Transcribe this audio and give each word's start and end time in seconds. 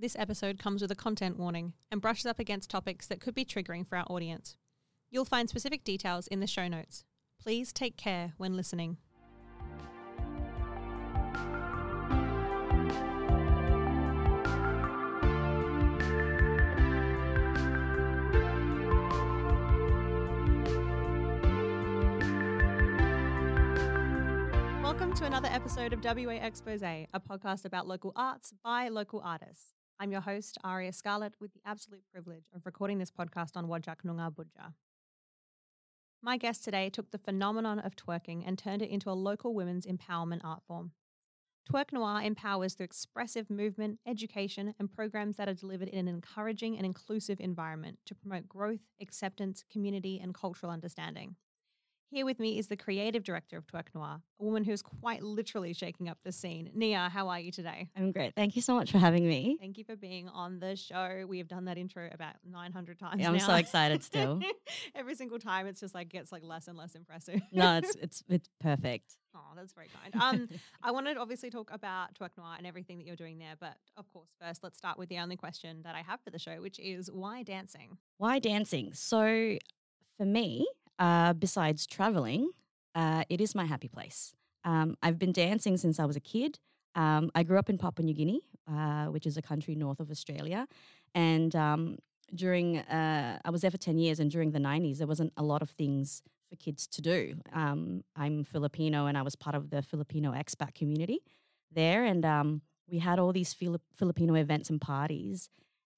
This 0.00 0.16
episode 0.18 0.58
comes 0.58 0.80
with 0.80 0.90
a 0.90 0.94
content 0.94 1.38
warning 1.38 1.74
and 1.90 2.00
brushes 2.00 2.24
up 2.24 2.38
against 2.38 2.70
topics 2.70 3.06
that 3.08 3.20
could 3.20 3.34
be 3.34 3.44
triggering 3.44 3.86
for 3.86 3.98
our 3.98 4.06
audience. 4.08 4.56
You'll 5.10 5.26
find 5.26 5.46
specific 5.46 5.84
details 5.84 6.26
in 6.26 6.40
the 6.40 6.46
show 6.46 6.68
notes. 6.68 7.04
Please 7.38 7.70
take 7.70 7.98
care 7.98 8.32
when 8.38 8.56
listening. 8.56 8.96
Welcome 24.82 25.12
to 25.16 25.26
another 25.26 25.48
episode 25.52 25.92
of 25.92 26.02
WA 26.02 26.38
Expose, 26.40 26.82
a 26.82 27.06
podcast 27.20 27.66
about 27.66 27.86
local 27.86 28.14
arts 28.16 28.54
by 28.64 28.88
local 28.88 29.20
artists. 29.22 29.74
I'm 30.02 30.12
your 30.12 30.22
host, 30.22 30.56
Aria 30.64 30.94
Scarlett, 30.94 31.34
with 31.40 31.52
the 31.52 31.60
absolute 31.66 32.04
privilege 32.10 32.46
of 32.54 32.64
recording 32.64 32.96
this 32.96 33.10
podcast 33.10 33.54
on 33.54 33.66
Wajak 33.66 33.96
Noongar 34.02 34.34
Budja. 34.34 34.72
My 36.22 36.38
guest 36.38 36.64
today 36.64 36.88
took 36.88 37.10
the 37.10 37.18
phenomenon 37.18 37.78
of 37.78 37.96
twerking 37.96 38.42
and 38.46 38.58
turned 38.58 38.80
it 38.80 38.88
into 38.88 39.10
a 39.10 39.12
local 39.12 39.52
women's 39.52 39.84
empowerment 39.84 40.40
art 40.42 40.62
form. 40.66 40.92
Twerk 41.70 41.92
Noir 41.92 42.22
empowers 42.22 42.72
through 42.72 42.84
expressive 42.84 43.50
movement, 43.50 43.98
education, 44.06 44.74
and 44.78 44.90
programs 44.90 45.36
that 45.36 45.50
are 45.50 45.54
delivered 45.54 45.88
in 45.88 46.08
an 46.08 46.14
encouraging 46.14 46.78
and 46.78 46.86
inclusive 46.86 47.38
environment 47.38 47.98
to 48.06 48.14
promote 48.14 48.48
growth, 48.48 48.80
acceptance, 49.02 49.64
community, 49.70 50.18
and 50.18 50.32
cultural 50.32 50.72
understanding. 50.72 51.36
Here 52.12 52.24
with 52.24 52.40
me 52.40 52.58
is 52.58 52.66
the 52.66 52.76
creative 52.76 53.22
director 53.22 53.56
of 53.56 53.68
Twerk 53.68 53.94
Noir, 53.94 54.20
a 54.40 54.44
woman 54.44 54.64
who's 54.64 54.82
quite 54.82 55.22
literally 55.22 55.72
shaking 55.72 56.08
up 56.08 56.18
the 56.24 56.32
scene. 56.32 56.68
Nia, 56.74 57.08
how 57.08 57.28
are 57.28 57.38
you 57.38 57.52
today? 57.52 57.88
I'm 57.96 58.10
great. 58.10 58.34
Thank 58.34 58.56
you 58.56 58.62
so 58.62 58.74
much 58.74 58.90
for 58.90 58.98
having 58.98 59.28
me. 59.28 59.56
Thank 59.60 59.78
you 59.78 59.84
for 59.84 59.94
being 59.94 60.28
on 60.28 60.58
the 60.58 60.74
show. 60.74 61.24
We 61.28 61.38
have 61.38 61.46
done 61.46 61.66
that 61.66 61.78
intro 61.78 62.10
about 62.12 62.34
900 62.44 62.98
times. 62.98 63.20
Yeah, 63.20 63.28
I'm 63.28 63.36
now. 63.36 63.46
so 63.46 63.54
excited 63.54 64.02
still. 64.02 64.40
Every 64.96 65.14
single 65.14 65.38
time, 65.38 65.68
it's 65.68 65.78
just 65.78 65.94
like 65.94 66.08
gets 66.08 66.32
like 66.32 66.42
less 66.42 66.66
and 66.66 66.76
less 66.76 66.96
impressive. 66.96 67.40
no, 67.52 67.76
it's 67.82 67.94
it's 67.94 68.24
it's 68.28 68.48
perfect. 68.58 69.14
Oh, 69.32 69.52
that's 69.54 69.72
very 69.72 69.86
kind. 70.02 70.20
Um, 70.20 70.48
I 70.82 70.90
wanted 70.90 71.14
to 71.14 71.20
obviously 71.20 71.50
talk 71.50 71.70
about 71.72 72.14
Twerk 72.14 72.30
Noir 72.36 72.54
and 72.58 72.66
everything 72.66 72.98
that 72.98 73.06
you're 73.06 73.14
doing 73.14 73.38
there, 73.38 73.54
but 73.60 73.76
of 73.96 74.12
course, 74.12 74.30
first 74.40 74.64
let's 74.64 74.78
start 74.78 74.98
with 74.98 75.10
the 75.10 75.18
only 75.18 75.36
question 75.36 75.82
that 75.84 75.94
I 75.94 76.00
have 76.00 76.20
for 76.24 76.30
the 76.30 76.40
show, 76.40 76.60
which 76.60 76.80
is 76.80 77.08
why 77.08 77.44
dancing? 77.44 77.98
Why 78.18 78.40
dancing? 78.40 78.94
So 78.94 79.58
for 80.18 80.26
me, 80.26 80.66
uh, 81.00 81.32
besides 81.32 81.86
traveling, 81.86 82.50
uh, 82.94 83.24
it 83.28 83.40
is 83.40 83.54
my 83.54 83.64
happy 83.64 83.88
place. 83.88 84.34
Um, 84.64 84.96
I've 85.02 85.18
been 85.18 85.32
dancing 85.32 85.76
since 85.76 85.98
I 85.98 86.04
was 86.04 86.16
a 86.16 86.20
kid. 86.20 86.58
Um, 86.94 87.30
I 87.34 87.42
grew 87.42 87.58
up 87.58 87.70
in 87.70 87.78
Papua 87.78 88.04
New 88.04 88.14
Guinea, 88.14 88.42
uh, 88.70 89.06
which 89.06 89.26
is 89.26 89.36
a 89.36 89.42
country 89.42 89.74
north 89.74 90.00
of 90.00 90.10
Australia, 90.10 90.66
and 91.14 91.54
um, 91.56 91.98
during 92.34 92.78
uh, 92.78 93.38
I 93.44 93.50
was 93.50 93.62
there 93.62 93.70
for 93.70 93.78
ten 93.78 93.98
years, 93.98 94.20
and 94.20 94.30
during 94.30 94.50
the 94.50 94.60
nineties, 94.60 94.98
there 94.98 95.06
wasn't 95.06 95.32
a 95.36 95.42
lot 95.42 95.62
of 95.62 95.70
things 95.70 96.22
for 96.48 96.56
kids 96.56 96.86
to 96.88 97.00
do. 97.00 97.36
Um, 97.52 98.02
I'm 98.16 98.44
Filipino, 98.44 99.06
and 99.06 99.16
I 99.16 99.22
was 99.22 99.36
part 99.36 99.56
of 99.56 99.70
the 99.70 99.82
Filipino 99.82 100.32
expat 100.32 100.74
community 100.74 101.20
there, 101.72 102.04
and 102.04 102.24
um, 102.24 102.62
we 102.90 102.98
had 102.98 103.18
all 103.18 103.32
these 103.32 103.54
Filip- 103.54 103.82
Filipino 103.94 104.34
events 104.34 104.68
and 104.68 104.80
parties. 104.80 105.48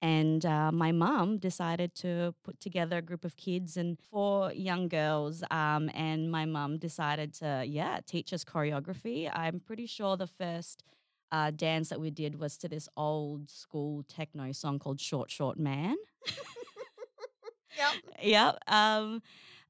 And 0.03 0.45
uh, 0.45 0.71
my 0.73 0.91
mom 0.91 1.39
decided 1.39 1.95
to 1.97 2.35
put 2.43 2.59
together 2.59 2.97
a 2.97 3.01
group 3.01 3.25
of 3.25 3.37
kids 3.37 3.77
and 3.77 3.97
four 4.11 4.51
young 4.53 4.89
girls. 4.89 5.43
Um, 5.49 5.89
and 5.95 6.29
my 6.29 6.45
mom 6.45 6.77
decided 6.77 7.33
to, 7.35 7.63
yeah, 7.65 8.01
teach 8.05 8.33
us 8.33 8.43
choreography. 8.43 9.31
I'm 9.33 9.61
pretty 9.61 9.87
sure 9.87 10.17
the 10.17 10.27
first 10.27 10.83
uh, 11.31 11.51
dance 11.51 11.89
that 11.89 12.01
we 12.01 12.11
did 12.11 12.39
was 12.39 12.57
to 12.59 12.69
this 12.69 12.89
old 12.97 13.49
school 13.49 14.03
techno 14.09 14.51
song 14.51 14.79
called 14.79 14.99
Short 14.99 15.31
Short 15.31 15.57
Man. 15.57 15.95
Yep. 17.77 17.93
yep. 18.23 18.57
Um, 18.67 19.21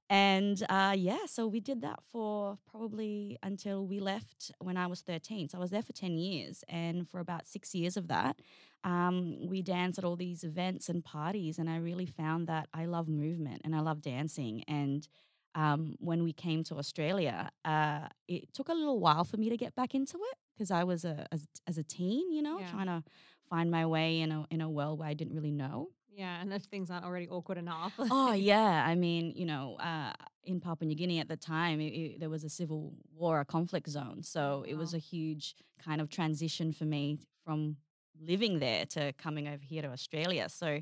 and 0.10 0.62
uh, 0.70 0.94
yeah, 0.98 1.26
so 1.28 1.48
we 1.48 1.60
did 1.60 1.82
that 1.82 2.00
for 2.12 2.58
probably 2.70 3.38
until 3.42 3.88
we 3.88 4.00
left 4.00 4.52
when 4.60 4.78
I 4.78 4.88
was 4.88 5.02
13. 5.02 5.50
So 5.50 5.58
I 5.58 5.62
was 5.62 5.72
there 5.72 5.82
for 5.82 5.94
10 5.94 6.18
years. 6.18 6.64
And 6.70 7.08
for 7.08 7.20
about 7.20 7.48
six 7.48 7.74
years 7.74 7.98
of 7.98 8.08
that, 8.10 8.38
um, 8.84 9.48
we 9.48 9.62
danced 9.62 9.98
at 9.98 10.06
all 10.06 10.16
these 10.16 10.44
events 10.44 10.90
and 10.90 11.04
parties. 11.04 11.58
And 11.58 11.70
I 11.70 11.78
really 11.78 12.06
found 12.06 12.48
that 12.48 12.68
I 12.74 12.86
love 12.86 13.08
movement 13.08 13.62
and 13.64 13.76
I 13.76 13.80
love 13.80 14.02
dancing. 14.02 14.64
And 14.68 15.08
um, 15.56 15.96
when 16.00 16.24
we 16.24 16.34
came 16.34 16.64
to 16.66 16.76
Australia, 16.78 17.50
uh, 17.64 18.08
it 18.28 18.54
took 18.54 18.70
a 18.70 18.74
little 18.74 19.00
while 19.00 19.24
for 19.24 19.38
me 19.38 19.50
to 19.50 19.58
get 19.58 19.74
back 19.76 19.96
into 19.96 20.18
it 20.18 20.38
because 20.56 20.70
I 20.70 20.84
was 20.84 21.06
a 21.06 21.28
as, 21.32 21.48
as 21.68 21.78
a 21.78 21.84
teen, 21.84 22.32
you 22.32 22.42
know, 22.42 22.60
Yeah. 22.60 22.72
trying 22.72 22.88
to 22.88 23.04
find 23.50 23.70
my 23.72 23.86
way 23.86 24.20
in 24.20 24.32
a 24.32 24.46
in 24.50 24.62
a 24.62 24.70
world 24.70 25.00
where 25.00 25.08
I 25.08 25.14
didn't 25.14 25.34
really 25.36 25.52
know. 25.52 25.90
Yeah, 26.16 26.40
and 26.42 26.54
if 26.54 26.64
things 26.64 26.92
aren't 26.92 27.06
already 27.06 27.28
awkward 27.28 27.58
enough. 27.58 27.94
oh 27.98 28.34
yeah, 28.52 28.86
I 28.86 28.96
mean, 28.96 29.34
you 29.36 29.46
know, 29.46 29.76
uh, 29.80 30.14
in 30.44 30.60
Papua 30.60 30.88
New 30.88 30.96
Guinea 30.96 31.20
at 31.20 31.28
the 31.28 31.38
time, 31.38 31.80
it, 31.80 31.86
it- 31.88 32.20
there 32.20 32.30
was 32.30 32.44
a 32.44 32.50
civil 32.50 32.94
war, 33.16 33.40
a 33.40 33.46
conflict 33.46 33.90
zone, 33.90 34.22
so 34.22 34.64
it 34.68 34.76
was 34.76 34.94
a 34.94 34.98
huge 35.00 35.56
kind 35.84 36.00
of 36.02 36.10
transition 36.10 36.72
for 36.72 36.86
me 36.86 37.20
from 37.44 37.78
living 38.22 38.60
there 38.60 38.86
to 38.86 39.12
coming 39.14 39.48
over 39.48 39.64
here 39.64 39.82
to 39.82 39.90
Australia. 39.90 40.48
So 40.50 40.82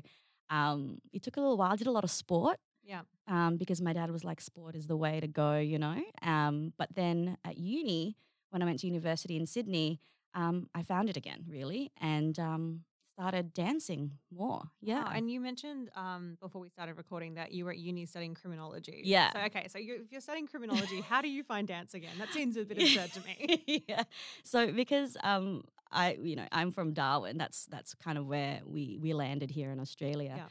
um, 0.50 0.98
it 1.12 1.22
took 1.22 1.36
a 1.36 1.40
little 1.40 1.56
while. 1.56 1.72
I 1.72 1.76
did 1.76 1.86
a 1.86 1.90
lot 1.92 2.04
of 2.04 2.10
sport 2.10 2.58
yeah. 2.84 3.00
um, 3.26 3.56
because 3.56 3.80
my 3.80 3.92
dad 3.92 4.10
was 4.10 4.22
like, 4.22 4.40
sport 4.40 4.76
is 4.76 4.86
the 4.86 4.96
way 4.96 5.18
to 5.18 5.26
go, 5.26 5.56
you 5.58 5.78
know. 5.78 5.96
Um, 6.22 6.72
but 6.76 6.94
then 6.94 7.38
at 7.44 7.56
uni, 7.56 8.16
when 8.50 8.62
I 8.62 8.66
went 8.66 8.80
to 8.80 8.86
university 8.86 9.36
in 9.36 9.46
Sydney, 9.46 9.98
um, 10.34 10.68
I 10.74 10.82
found 10.82 11.08
it 11.08 11.16
again, 11.16 11.44
really, 11.48 11.90
and 12.00 12.38
um, 12.38 12.80
started 13.22 13.54
dancing 13.54 14.10
more. 14.36 14.62
Yeah, 14.80 15.04
Wow, 15.04 15.12
And 15.14 15.30
you 15.30 15.40
mentioned 15.40 15.90
um, 15.94 16.36
before 16.40 16.60
we 16.60 16.68
started 16.68 16.96
recording 16.96 17.34
that 17.34 17.52
you 17.52 17.64
were 17.64 17.70
at 17.70 17.78
uni 17.78 18.04
studying 18.04 18.34
criminology. 18.34 19.02
Yeah. 19.04 19.32
So, 19.32 19.38
okay, 19.46 19.68
so 19.68 19.78
you, 19.78 20.00
if 20.04 20.10
you're 20.10 20.20
studying 20.20 20.48
criminology, 20.48 21.00
how 21.00 21.22
do 21.22 21.28
you 21.36 21.44
find 21.44 21.68
dance 21.68 21.94
again? 21.94 22.10
That 22.18 22.30
seems 22.30 22.56
a 22.56 22.64
bit 22.64 22.78
absurd 22.82 23.12
to 23.12 23.20
me. 23.20 23.84
yeah. 23.88 24.02
So 24.42 24.72
because 24.72 25.16
um 25.22 25.62
I 25.92 26.18
you 26.20 26.36
know 26.36 26.46
I'm 26.50 26.72
from 26.72 26.94
Darwin. 26.94 27.38
That's 27.38 27.66
that's 27.66 27.94
kind 27.94 28.18
of 28.18 28.26
where 28.26 28.60
we 28.66 28.98
we 29.00 29.12
landed 29.12 29.50
here 29.50 29.70
in 29.70 29.78
Australia. 29.78 30.48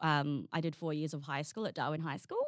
Um, 0.00 0.48
I 0.52 0.60
did 0.60 0.74
four 0.76 0.92
years 0.92 1.14
of 1.14 1.22
high 1.22 1.42
school 1.42 1.66
at 1.66 1.74
Darwin 1.74 2.00
High 2.00 2.18
School. 2.18 2.46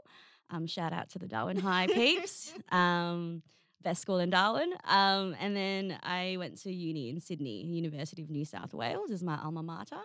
Um, 0.51 0.67
shout 0.67 0.93
out 0.93 1.11
to 1.11 1.19
the 1.19 1.27
Darwin 1.27 1.59
High 1.59 1.87
peeps. 1.87 2.53
Um, 2.73 3.43
best 3.87 4.03
school 4.03 4.19
in 4.19 4.31
Darwin. 4.31 4.73
Um, 4.85 5.37
and 5.39 5.57
then 5.57 5.97
I 6.03 6.35
went 6.39 6.61
to 6.63 6.73
uni 6.73 7.09
in 7.09 7.21
Sydney, 7.21 7.65
University 7.65 8.21
of 8.21 8.31
New 8.31 8.45
South 8.45 8.75
Wales 8.75 9.11
is 9.11 9.23
my 9.23 9.39
alma 9.41 9.63
mater, 9.63 10.03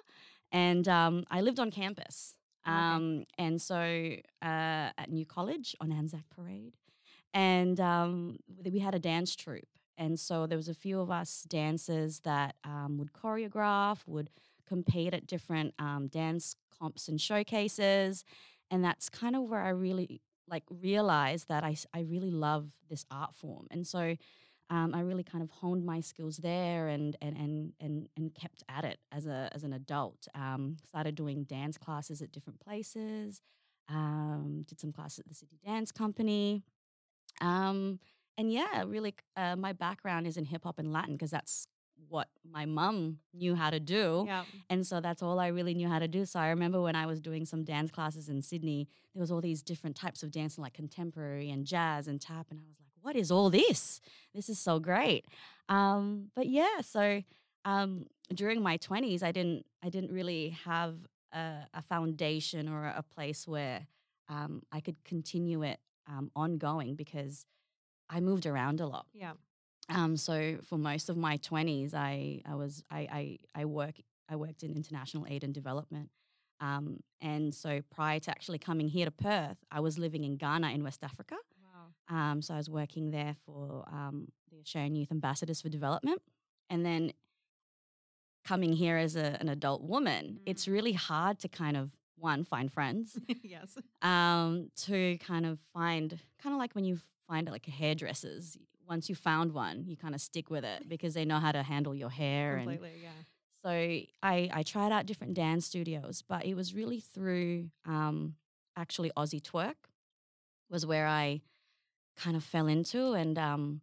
and 0.51 0.87
um, 0.87 1.23
I 1.31 1.41
lived 1.41 1.59
on 1.59 1.71
campus. 1.71 2.35
Okay. 2.67 2.77
Um, 2.77 3.25
and 3.39 3.59
so 3.59 3.79
uh, 4.43 4.87
at 5.01 5.09
New 5.09 5.25
College 5.25 5.75
on 5.81 5.91
Anzac 5.91 6.25
Parade, 6.29 6.75
and 7.33 7.79
um, 7.79 8.37
we 8.71 8.77
had 8.77 8.93
a 8.93 8.99
dance 8.99 9.35
troupe. 9.35 9.73
And 9.97 10.19
so 10.19 10.45
there 10.45 10.57
was 10.57 10.69
a 10.69 10.75
few 10.75 10.99
of 10.99 11.09
us 11.09 11.43
dancers 11.47 12.19
that 12.19 12.55
um, 12.63 12.97
would 12.99 13.13
choreograph, 13.13 13.99
would 14.05 14.29
compete 14.67 15.13
at 15.15 15.25
different 15.25 15.73
um, 15.79 16.07
dance 16.07 16.55
comps 16.77 17.07
and 17.07 17.19
showcases, 17.19 18.23
and 18.69 18.83
that's 18.85 19.09
kind 19.09 19.35
of 19.35 19.41
where 19.49 19.61
I 19.61 19.69
really 19.69 20.21
like 20.47 20.63
realize 20.69 21.45
that 21.45 21.63
I, 21.63 21.75
I 21.93 22.01
really 22.01 22.31
love 22.31 22.71
this 22.89 23.05
art 23.09 23.35
form. 23.35 23.67
And 23.71 23.85
so 23.85 24.15
um, 24.69 24.95
I 24.95 25.01
really 25.01 25.23
kind 25.23 25.43
of 25.43 25.49
honed 25.49 25.85
my 25.85 25.99
skills 25.99 26.37
there 26.37 26.87
and 26.87 27.17
and 27.21 27.35
and 27.35 27.73
and, 27.81 28.09
and 28.15 28.33
kept 28.33 28.63
at 28.69 28.85
it 28.85 28.99
as 29.11 29.25
a 29.25 29.49
as 29.53 29.63
an 29.63 29.73
adult. 29.73 30.27
Um, 30.33 30.77
started 30.87 31.15
doing 31.15 31.43
dance 31.43 31.77
classes 31.77 32.21
at 32.21 32.31
different 32.31 32.59
places. 32.61 33.41
Um, 33.89 34.63
did 34.67 34.79
some 34.79 34.93
classes 34.93 35.19
at 35.19 35.27
the 35.27 35.33
City 35.33 35.57
Dance 35.65 35.91
Company. 35.91 36.63
Um, 37.41 37.99
and 38.37 38.51
yeah, 38.51 38.83
really, 38.87 39.13
uh, 39.35 39.57
my 39.57 39.73
background 39.73 40.25
is 40.25 40.37
in 40.37 40.45
hip 40.45 40.63
hop 40.63 40.79
and 40.79 40.93
Latin 40.93 41.15
because 41.15 41.31
that's 41.31 41.67
what 42.09 42.27
my 42.49 42.65
mum 42.65 43.19
knew 43.33 43.55
how 43.55 43.69
to 43.69 43.79
do. 43.79 44.25
Yeah. 44.27 44.43
And 44.69 44.85
so 44.85 44.99
that's 45.01 45.21
all 45.21 45.39
I 45.39 45.47
really 45.47 45.73
knew 45.73 45.87
how 45.87 45.99
to 45.99 46.07
do. 46.07 46.25
So 46.25 46.39
I 46.39 46.49
remember 46.49 46.81
when 46.81 46.95
I 46.95 47.05
was 47.05 47.19
doing 47.19 47.45
some 47.45 47.63
dance 47.63 47.91
classes 47.91 48.29
in 48.29 48.41
Sydney, 48.41 48.87
there 49.13 49.21
was 49.21 49.31
all 49.31 49.41
these 49.41 49.61
different 49.61 49.95
types 49.95 50.23
of 50.23 50.31
dancing, 50.31 50.61
like 50.61 50.73
contemporary 50.73 51.49
and 51.49 51.65
jazz 51.65 52.07
and 52.07 52.19
tap. 52.19 52.47
And 52.49 52.59
I 52.59 52.63
was 52.67 52.77
like, 52.79 52.91
what 53.01 53.15
is 53.15 53.31
all 53.31 53.49
this? 53.49 54.01
This 54.33 54.49
is 54.49 54.59
so 54.59 54.79
great. 54.79 55.25
Um, 55.69 56.31
but 56.35 56.47
yeah, 56.47 56.81
so 56.81 57.23
um, 57.65 58.05
during 58.33 58.61
my 58.61 58.77
twenties, 58.77 59.23
I 59.23 59.31
didn't 59.31 59.65
I 59.83 59.89
didn't 59.89 60.11
really 60.11 60.57
have 60.65 60.95
a, 61.33 61.67
a 61.73 61.81
foundation 61.81 62.67
or 62.67 62.85
a 62.85 63.03
place 63.03 63.47
where 63.47 63.87
um, 64.29 64.63
I 64.71 64.79
could 64.79 65.03
continue 65.03 65.63
it 65.63 65.79
um, 66.07 66.31
ongoing 66.35 66.95
because 66.95 67.45
I 68.09 68.19
moved 68.19 68.45
around 68.45 68.81
a 68.81 68.87
lot. 68.87 69.05
Yeah. 69.13 69.33
Um, 69.91 70.17
so 70.17 70.57
for 70.63 70.77
most 70.77 71.09
of 71.09 71.17
my 71.17 71.37
twenties, 71.37 71.93
I 71.93 72.41
I 72.45 72.55
was 72.55 72.83
I, 72.89 72.99
I 73.53 73.61
I 73.61 73.65
work 73.65 73.95
I 74.29 74.35
worked 74.35 74.63
in 74.63 74.73
international 74.75 75.25
aid 75.29 75.43
and 75.43 75.53
development. 75.53 76.09
Um, 76.59 76.99
and 77.21 77.53
so 77.53 77.81
prior 77.89 78.19
to 78.19 78.29
actually 78.31 78.59
coming 78.59 78.87
here 78.87 79.05
to 79.05 79.11
Perth, 79.11 79.57
I 79.71 79.79
was 79.79 79.97
living 79.97 80.23
in 80.23 80.37
Ghana 80.37 80.69
in 80.71 80.83
West 80.83 81.03
Africa. 81.03 81.35
Wow. 81.63 82.15
Um, 82.15 82.41
so 82.41 82.53
I 82.53 82.57
was 82.57 82.69
working 82.69 83.11
there 83.11 83.35
for 83.45 83.83
um, 83.91 84.27
the 84.51 84.59
Australian 84.59 84.95
Youth 84.95 85.11
Ambassadors 85.11 85.59
for 85.61 85.69
Development. 85.69 86.21
And 86.69 86.85
then 86.85 87.13
coming 88.45 88.73
here 88.73 88.97
as 88.97 89.15
a, 89.15 89.37
an 89.39 89.49
adult 89.49 89.81
woman, 89.81 90.39
it's 90.45 90.65
Mm. 90.67 90.71
really 90.73 90.93
hard 90.93 91.39
to 91.39 91.47
kind 91.47 91.75
of, 91.77 91.91
one, 92.15 92.43
find 92.43 92.71
friends, 92.71 93.17
yes. 93.43 93.75
um, 94.03 94.69
to 94.85 95.17
kind 95.17 95.45
of 95.47 95.57
find, 95.73 96.19
kind 96.41 96.53
of 96.53 96.59
like 96.59 96.73
when 96.73 96.85
you 96.85 96.99
find 97.27 97.49
like 97.49 97.65
hairdresser's, 97.65 98.57
once 98.91 99.07
you 99.07 99.15
found 99.15 99.53
one, 99.53 99.85
you 99.87 99.95
kind 99.95 100.13
of 100.13 100.19
stick 100.19 100.49
with 100.49 100.65
it 100.65 100.89
because 100.93 101.13
they 101.13 101.23
know 101.23 101.39
how 101.39 101.53
to 101.53 101.63
handle 101.63 101.95
your 101.95 102.09
hair 102.09 102.57
and 102.57 102.65
Yeah. 103.01 103.19
so 103.63 103.69
I, 103.69 104.49
I 104.59 104.63
tried 104.63 104.91
out 104.91 105.05
different 105.05 105.33
dance 105.33 105.65
studios, 105.65 106.23
but 106.27 106.45
it 106.45 106.55
was 106.55 106.75
really 106.75 106.99
through 106.99 107.69
um, 107.85 108.35
actually 108.75 109.09
Aussie 109.15 109.41
Twerk 109.41 109.79
was 110.69 110.85
where 110.85 111.07
I 111.07 111.41
kind 112.17 112.35
of 112.35 112.43
fell 112.43 112.67
into, 112.67 113.13
and 113.13 113.37
um, 113.39 113.81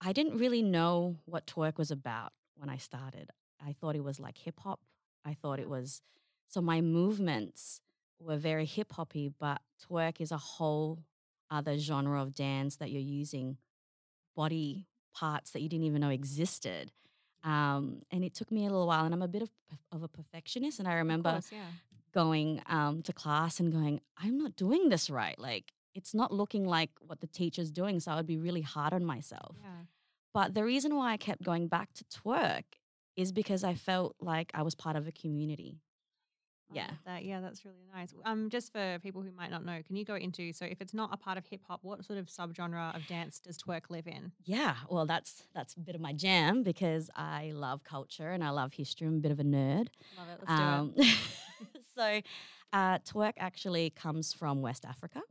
I 0.00 0.14
didn't 0.14 0.38
really 0.38 0.62
know 0.62 1.16
what 1.26 1.46
twerk 1.46 1.76
was 1.76 1.90
about 1.90 2.32
when 2.56 2.70
I 2.70 2.78
started. 2.78 3.28
I 3.68 3.74
thought 3.78 3.94
it 3.94 4.04
was 4.04 4.18
like 4.18 4.38
hip 4.38 4.58
hop. 4.60 4.80
I 5.30 5.34
thought 5.34 5.60
it 5.60 5.68
was 5.68 6.00
so 6.48 6.62
my 6.62 6.80
movements 6.80 7.82
were 8.18 8.38
very 8.38 8.64
hip 8.64 8.92
hoppy, 8.92 9.28
but 9.38 9.60
twerk 9.84 10.20
is 10.20 10.32
a 10.32 10.38
whole 10.38 11.04
other 11.50 11.76
genre 11.78 12.22
of 12.22 12.34
dance 12.34 12.76
that 12.76 12.90
you're 12.90 13.10
using 13.22 13.58
body 14.36 14.86
parts 15.14 15.50
that 15.52 15.62
you 15.62 15.68
didn't 15.68 15.86
even 15.86 16.00
know 16.00 16.10
existed. 16.10 16.92
Um, 17.42 18.02
and 18.10 18.24
it 18.24 18.34
took 18.34 18.50
me 18.50 18.66
a 18.66 18.70
little 18.70 18.86
while, 18.86 19.04
and 19.04 19.14
I'm 19.14 19.22
a 19.22 19.28
bit 19.28 19.42
of, 19.42 19.50
of 19.92 20.02
a 20.02 20.08
perfectionist. 20.08 20.78
And 20.78 20.88
I 20.88 20.94
remember 20.94 21.32
course, 21.32 21.50
yeah. 21.52 21.70
going 22.12 22.60
um, 22.66 23.02
to 23.02 23.12
class 23.12 23.60
and 23.60 23.72
going, 23.72 24.00
I'm 24.18 24.36
not 24.36 24.56
doing 24.56 24.88
this 24.88 25.08
right. 25.08 25.38
Like, 25.38 25.72
it's 25.94 26.14
not 26.14 26.32
looking 26.32 26.66
like 26.66 26.90
what 27.00 27.20
the 27.20 27.26
teacher's 27.26 27.70
doing. 27.70 28.00
So 28.00 28.12
I 28.12 28.16
would 28.16 28.26
be 28.26 28.36
really 28.36 28.62
hard 28.62 28.92
on 28.92 29.04
myself. 29.04 29.56
Yeah. 29.60 29.86
But 30.34 30.54
the 30.54 30.64
reason 30.64 30.96
why 30.96 31.12
I 31.12 31.16
kept 31.16 31.42
going 31.42 31.68
back 31.68 31.94
to 31.94 32.04
twerk 32.04 32.64
is 33.16 33.32
because 33.32 33.64
I 33.64 33.74
felt 33.74 34.16
like 34.20 34.50
I 34.52 34.62
was 34.62 34.74
part 34.74 34.96
of 34.96 35.08
a 35.08 35.12
community. 35.12 35.80
Yeah. 36.72 36.90
that. 37.04 37.24
Yeah, 37.24 37.40
that's 37.40 37.64
really 37.64 37.86
nice. 37.94 38.12
Um, 38.24 38.50
just 38.50 38.72
for 38.72 38.98
people 39.02 39.22
who 39.22 39.30
might 39.32 39.50
not 39.50 39.64
know, 39.64 39.80
can 39.86 39.96
you 39.96 40.04
go 40.04 40.14
into 40.14 40.52
so 40.52 40.64
if 40.64 40.80
it's 40.80 40.94
not 40.94 41.10
a 41.12 41.16
part 41.16 41.38
of 41.38 41.46
hip 41.46 41.62
hop, 41.66 41.80
what 41.82 42.04
sort 42.04 42.18
of 42.18 42.26
subgenre 42.26 42.94
of 42.94 43.06
dance 43.06 43.38
does 43.38 43.58
twerk 43.58 43.90
live 43.90 44.06
in? 44.06 44.32
Yeah, 44.44 44.74
well, 44.88 45.06
that's 45.06 45.44
that's 45.54 45.74
a 45.74 45.80
bit 45.80 45.94
of 45.94 46.00
my 46.00 46.12
jam 46.12 46.62
because 46.62 47.10
I 47.14 47.52
love 47.54 47.84
culture 47.84 48.30
and 48.30 48.42
I 48.42 48.50
love 48.50 48.72
history. 48.74 49.06
I'm 49.06 49.16
a 49.16 49.20
bit 49.20 49.32
of 49.32 49.40
a 49.40 49.44
nerd. 49.44 49.88
Love 50.16 50.28
it. 50.28 50.38
Let's 50.40 50.60
Um, 50.60 50.94
so, 51.94 52.20
uh, 52.72 52.98
twerk 52.98 53.34
actually 53.38 53.90
comes 53.90 54.32
from 54.32 54.62
West 54.62 54.84
Africa, 54.84 55.22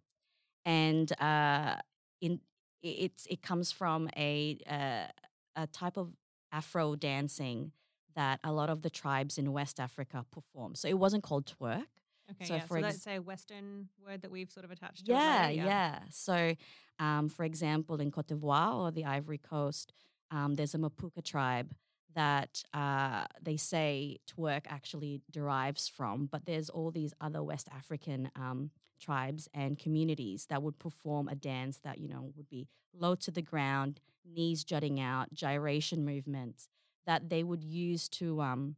and 0.65 1.11
uh, 1.21 1.77
in 2.21 2.39
it's 2.81 3.25
it 3.29 3.41
comes 3.41 3.71
from 3.71 4.09
a 4.15 4.57
uh, 4.69 5.61
a 5.61 5.67
type 5.67 5.97
of 5.97 6.13
Afro 6.51 6.95
dancing 6.95 7.71
that 8.15 8.39
a 8.43 8.51
lot 8.51 8.69
of 8.69 8.81
the 8.81 8.89
tribes 8.89 9.37
in 9.37 9.51
West 9.51 9.79
Africa 9.79 10.25
perform. 10.31 10.75
So 10.75 10.87
it 10.87 10.97
wasn't 10.97 11.23
called 11.23 11.45
twerk. 11.45 11.85
Okay. 12.31 12.45
so 12.45 12.55
yeah. 12.55 12.61
for 12.61 12.79
so 12.79 12.87
ex- 12.87 13.07
a 13.07 13.19
Western 13.19 13.87
word 14.05 14.21
that 14.23 14.31
we've 14.31 14.49
sort 14.49 14.65
of 14.65 14.71
attached 14.71 15.05
to 15.05 15.11
Yeah, 15.11 15.45
it. 15.45 15.57
later, 15.57 15.65
yeah. 15.67 15.99
So, 16.09 16.55
um, 16.97 17.29
for 17.29 17.43
example, 17.43 18.01
in 18.01 18.09
Cote 18.09 18.27
d'Ivoire 18.27 18.73
or 18.75 18.91
the 18.91 19.05
Ivory 19.05 19.37
Coast, 19.37 19.93
um, 20.31 20.55
there's 20.55 20.73
a 20.73 20.79
Mapouka 20.79 21.23
tribe 21.23 21.71
that 22.15 22.63
uh, 22.73 23.25
they 23.41 23.57
say 23.57 24.17
twerk 24.27 24.63
actually 24.67 25.21
derives 25.29 25.87
from, 25.87 26.27
but 26.31 26.45
there's 26.45 26.69
all 26.69 26.89
these 26.89 27.13
other 27.21 27.43
West 27.43 27.67
African 27.75 28.31
um, 28.35 28.71
tribes 28.99 29.47
and 29.53 29.77
communities 29.77 30.47
that 30.49 30.63
would 30.63 30.79
perform 30.79 31.27
a 31.27 31.35
dance 31.35 31.79
that 31.83 31.99
you 31.99 32.07
know 32.07 32.31
would 32.35 32.49
be 32.49 32.67
low 32.97 33.13
to 33.15 33.29
the 33.29 33.41
ground, 33.41 33.99
knees 34.25 34.63
jutting 34.63 34.99
out, 34.99 35.31
gyration 35.33 36.05
movements 36.05 36.69
that 37.05 37.29
they 37.29 37.43
would 37.43 37.63
use 37.63 38.09
to 38.09 38.41
um, 38.41 38.75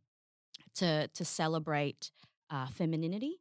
to 0.75 1.07
to 1.09 1.25
celebrate 1.25 2.11
uh, 2.49 2.67
femininity 2.67 3.39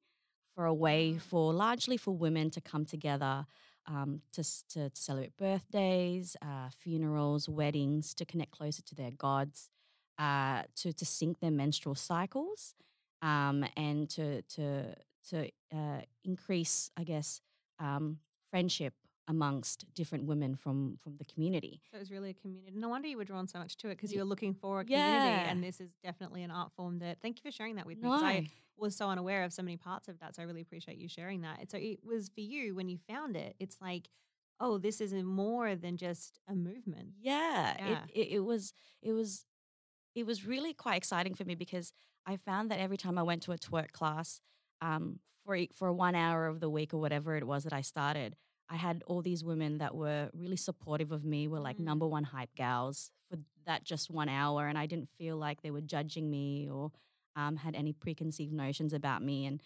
for 0.54 0.66
a 0.66 0.74
way 0.74 1.14
Ah. 1.16 1.20
for 1.20 1.52
largely 1.52 1.96
for 1.96 2.16
women 2.16 2.50
to 2.50 2.60
come 2.60 2.84
together 2.84 3.46
um, 3.86 4.22
to, 4.32 4.42
to 4.70 4.90
to 4.90 5.00
celebrate 5.00 5.36
birthdays, 5.36 6.36
uh, 6.42 6.70
funerals, 6.78 7.48
weddings, 7.48 8.14
to 8.14 8.24
connect 8.24 8.50
closer 8.50 8.82
to 8.82 8.94
their 8.94 9.12
gods, 9.12 9.70
uh, 10.18 10.62
to 10.76 10.92
to 10.92 11.04
sync 11.04 11.40
their 11.40 11.50
menstrual 11.52 11.94
cycles, 11.94 12.74
um, 13.22 13.64
and 13.76 14.08
to 14.10 14.42
to 14.42 14.94
to 15.30 15.50
uh, 15.74 16.00
increase, 16.24 16.90
I 16.96 17.04
guess, 17.04 17.40
um, 17.78 18.18
friendship 18.50 18.94
amongst 19.28 19.93
different 19.94 20.25
women 20.25 20.55
from 20.55 20.96
from 21.02 21.17
the 21.17 21.25
community. 21.25 21.81
So 21.90 21.96
it 21.96 22.00
was 22.00 22.11
really 22.11 22.31
a 22.31 22.34
community. 22.34 22.73
No 22.76 22.88
wonder 22.88 23.08
you 23.08 23.17
were 23.17 23.25
drawn 23.25 23.49
so 23.49 23.58
much 23.58 23.76
to 23.78 23.88
it 23.88 23.96
because 23.96 24.12
you 24.12 24.19
were 24.20 24.25
looking 24.25 24.55
for 24.55 24.81
a 24.81 24.84
community, 24.84 25.14
Yeah. 25.14 25.50
and 25.50 25.62
this 25.62 25.81
is 25.81 25.90
definitely 26.02 26.43
an 26.43 26.50
art 26.50 26.73
form 26.76 26.99
that. 27.00 27.19
Thank 27.23 27.38
you 27.38 27.43
for 27.43 27.50
sharing 27.55 27.76
that 27.76 27.87
with 27.87 27.99
me. 28.00 28.08
I 28.08 28.46
was 28.76 28.94
so 28.94 29.08
unaware 29.08 29.43
of 29.44 29.52
so 29.52 29.62
many 29.62 29.76
parts 29.76 30.06
of 30.08 30.19
that. 30.20 30.34
So 30.37 30.43
I 30.43 30.44
really 30.44 30.61
appreciate 30.61 30.99
you 30.99 31.08
sharing 31.08 31.40
that. 31.40 31.70
So 31.70 31.78
it 31.78 32.00
was 32.05 32.28
for 32.28 32.40
you 32.43 32.75
when 32.75 32.88
you 32.88 32.99
found 33.08 33.34
it. 33.37 33.56
It's 33.58 33.81
like, 33.81 34.11
oh, 34.61 34.78
this 34.78 35.00
is 35.00 35.12
more 35.14 35.75
than 35.75 35.96
just 35.96 36.38
a 36.49 36.55
movement. 36.55 37.11
yeah, 37.20 37.75
Yeah. 37.78 38.02
It, 38.14 38.20
it 38.28 38.32
it 38.37 38.40
was 38.40 38.73
it 39.02 39.12
was 39.12 39.44
it 40.14 40.25
was 40.25 40.46
really 40.46 40.73
quite 40.73 40.96
exciting 40.96 41.34
for 41.34 41.44
me 41.44 41.55
because 41.55 41.93
I 42.26 42.37
found 42.37 42.70
that 42.70 42.78
every 42.81 42.96
time 42.96 43.19
I 43.19 43.23
went 43.23 43.43
to 43.43 43.52
a 43.52 43.58
twerk 43.58 43.93
class, 43.93 44.40
um, 44.81 45.20
for 45.44 45.58
for 45.75 45.93
one 45.93 46.14
hour 46.14 46.46
of 46.46 46.61
the 46.61 46.69
week 46.70 46.93
or 46.94 46.99
whatever 47.00 47.37
it 47.37 47.44
was 47.46 47.64
that 47.64 47.73
I 47.73 47.81
started, 47.82 48.37
I 48.68 48.76
had 48.76 49.02
all 49.06 49.22
these 49.22 49.44
women 49.44 49.78
that 49.78 49.94
were 49.94 50.30
really 50.34 50.56
supportive 50.56 51.12
of 51.12 51.24
me, 51.24 51.48
were 51.48 51.60
like 51.60 51.78
Mm. 51.78 51.84
number 51.84 52.06
one 52.06 52.24
hype 52.24 52.54
gals 52.54 53.10
for 53.30 53.38
that 53.66 53.84
just 53.84 54.10
one 54.10 54.28
hour, 54.28 54.66
and 54.66 54.78
I 54.78 54.86
didn't 54.86 55.08
feel 55.18 55.36
like 55.36 55.62
they 55.62 55.70
were 55.70 55.80
judging 55.80 56.30
me 56.30 56.68
or 56.70 56.92
um, 57.36 57.56
had 57.56 57.75
any 57.75 57.92
preconceived 57.92 58.52
notions 58.52 58.92
about 58.92 59.23
me. 59.23 59.46
And 59.46 59.62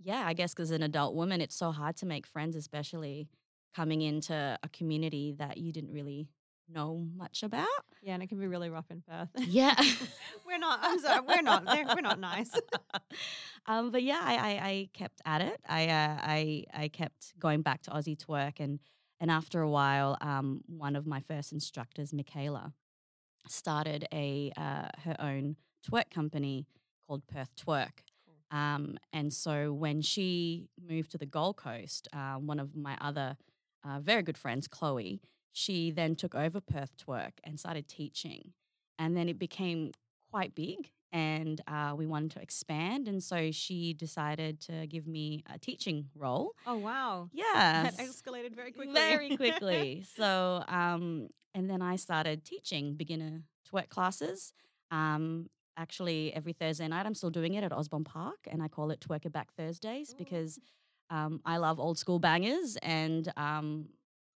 yeah, 0.00 0.24
I 0.26 0.34
guess 0.34 0.52
because 0.54 0.70
an 0.70 0.82
adult 0.82 1.14
woman, 1.14 1.40
it's 1.40 1.54
so 1.56 1.70
hard 1.72 1.96
to 1.98 2.06
make 2.06 2.26
friends, 2.26 2.56
especially 2.56 3.28
coming 3.74 4.02
into 4.02 4.58
a 4.62 4.68
community 4.68 5.32
that 5.38 5.58
you 5.58 5.72
didn't 5.72 5.92
really 5.92 6.28
know 6.68 7.06
much 7.16 7.42
about. 7.42 7.66
Yeah, 8.02 8.14
and 8.14 8.22
it 8.22 8.28
can 8.28 8.38
be 8.38 8.46
really 8.46 8.70
rough 8.70 8.90
in 8.90 9.02
Perth. 9.02 9.28
Yeah. 9.46 9.74
we're 10.46 10.58
not. 10.58 10.80
I'm 10.82 10.98
sorry, 10.98 11.20
we're 11.26 11.42
not. 11.42 11.64
We're 11.64 12.00
not 12.00 12.18
nice. 12.18 12.50
um, 13.66 13.90
but 13.90 14.02
yeah, 14.02 14.20
I, 14.22 14.34
I, 14.34 14.68
I 14.68 14.88
kept 14.92 15.20
at 15.24 15.40
it. 15.40 15.60
I, 15.68 15.88
uh, 15.88 16.16
I, 16.20 16.64
I 16.74 16.88
kept 16.88 17.38
going 17.38 17.62
back 17.62 17.82
to 17.82 17.90
Aussie 17.90 18.16
twerk, 18.16 18.60
and 18.60 18.80
and 19.20 19.30
after 19.30 19.60
a 19.60 19.70
while, 19.70 20.18
um, 20.20 20.62
one 20.66 20.96
of 20.96 21.06
my 21.06 21.20
first 21.20 21.52
instructors, 21.52 22.12
Michaela, 22.12 22.72
started 23.48 24.06
a 24.12 24.52
uh, 24.56 24.88
her 25.04 25.16
own 25.20 25.56
twerk 25.88 26.10
company 26.10 26.66
called 27.06 27.26
Perth 27.26 27.54
Twerk. 27.56 28.02
Cool. 28.26 28.58
Um, 28.58 28.98
and 29.12 29.32
so 29.32 29.72
when 29.72 30.02
she 30.02 30.68
moved 30.88 31.12
to 31.12 31.18
the 31.18 31.26
Gold 31.26 31.56
Coast, 31.56 32.08
uh, 32.12 32.34
one 32.34 32.58
of 32.58 32.74
my 32.74 32.96
other 33.00 33.36
uh, 33.84 34.00
very 34.00 34.22
good 34.22 34.38
friends, 34.38 34.68
Chloe, 34.68 35.20
she 35.52 35.90
then 35.90 36.16
took 36.16 36.34
over 36.34 36.60
Perth 36.60 36.96
Twerk 36.96 37.32
and 37.44 37.58
started 37.58 37.88
teaching. 37.88 38.52
And 38.98 39.16
then 39.16 39.28
it 39.28 39.38
became 39.38 39.92
quite 40.30 40.54
big 40.54 40.90
and 41.12 41.60
uh, 41.68 41.92
we 41.96 42.06
wanted 42.06 42.30
to 42.32 42.40
expand. 42.40 43.06
And 43.06 43.22
so 43.22 43.50
she 43.52 43.92
decided 43.92 44.60
to 44.62 44.86
give 44.86 45.06
me 45.06 45.44
a 45.52 45.58
teaching 45.58 46.08
role. 46.16 46.52
Oh 46.66 46.76
wow. 46.76 47.28
Yeah. 47.32 47.90
That 47.90 47.98
escalated 47.98 48.56
very 48.56 48.72
quickly. 48.72 48.94
Very 48.94 49.36
quickly. 49.36 50.04
so, 50.16 50.64
um, 50.68 51.28
and 51.54 51.68
then 51.68 51.82
I 51.82 51.96
started 51.96 52.44
teaching 52.44 52.94
beginner 52.94 53.42
twerk 53.70 53.90
classes. 53.90 54.54
Um, 54.90 55.50
actually, 55.76 56.32
every 56.34 56.54
Thursday 56.54 56.88
night, 56.88 57.04
I'm 57.04 57.14
still 57.14 57.30
doing 57.30 57.54
it 57.54 57.64
at 57.64 57.72
Osborne 57.72 58.04
Park, 58.04 58.38
and 58.50 58.62
I 58.62 58.68
call 58.68 58.90
it 58.90 59.00
Twerk 59.00 59.26
It 59.26 59.32
Back 59.32 59.52
Thursdays 59.54 60.12
Ooh. 60.12 60.18
because 60.18 60.58
um, 61.10 61.40
I 61.44 61.58
love 61.58 61.78
old 61.78 61.98
school 61.98 62.18
bangers, 62.18 62.78
and 62.82 63.30
um, 63.36 63.88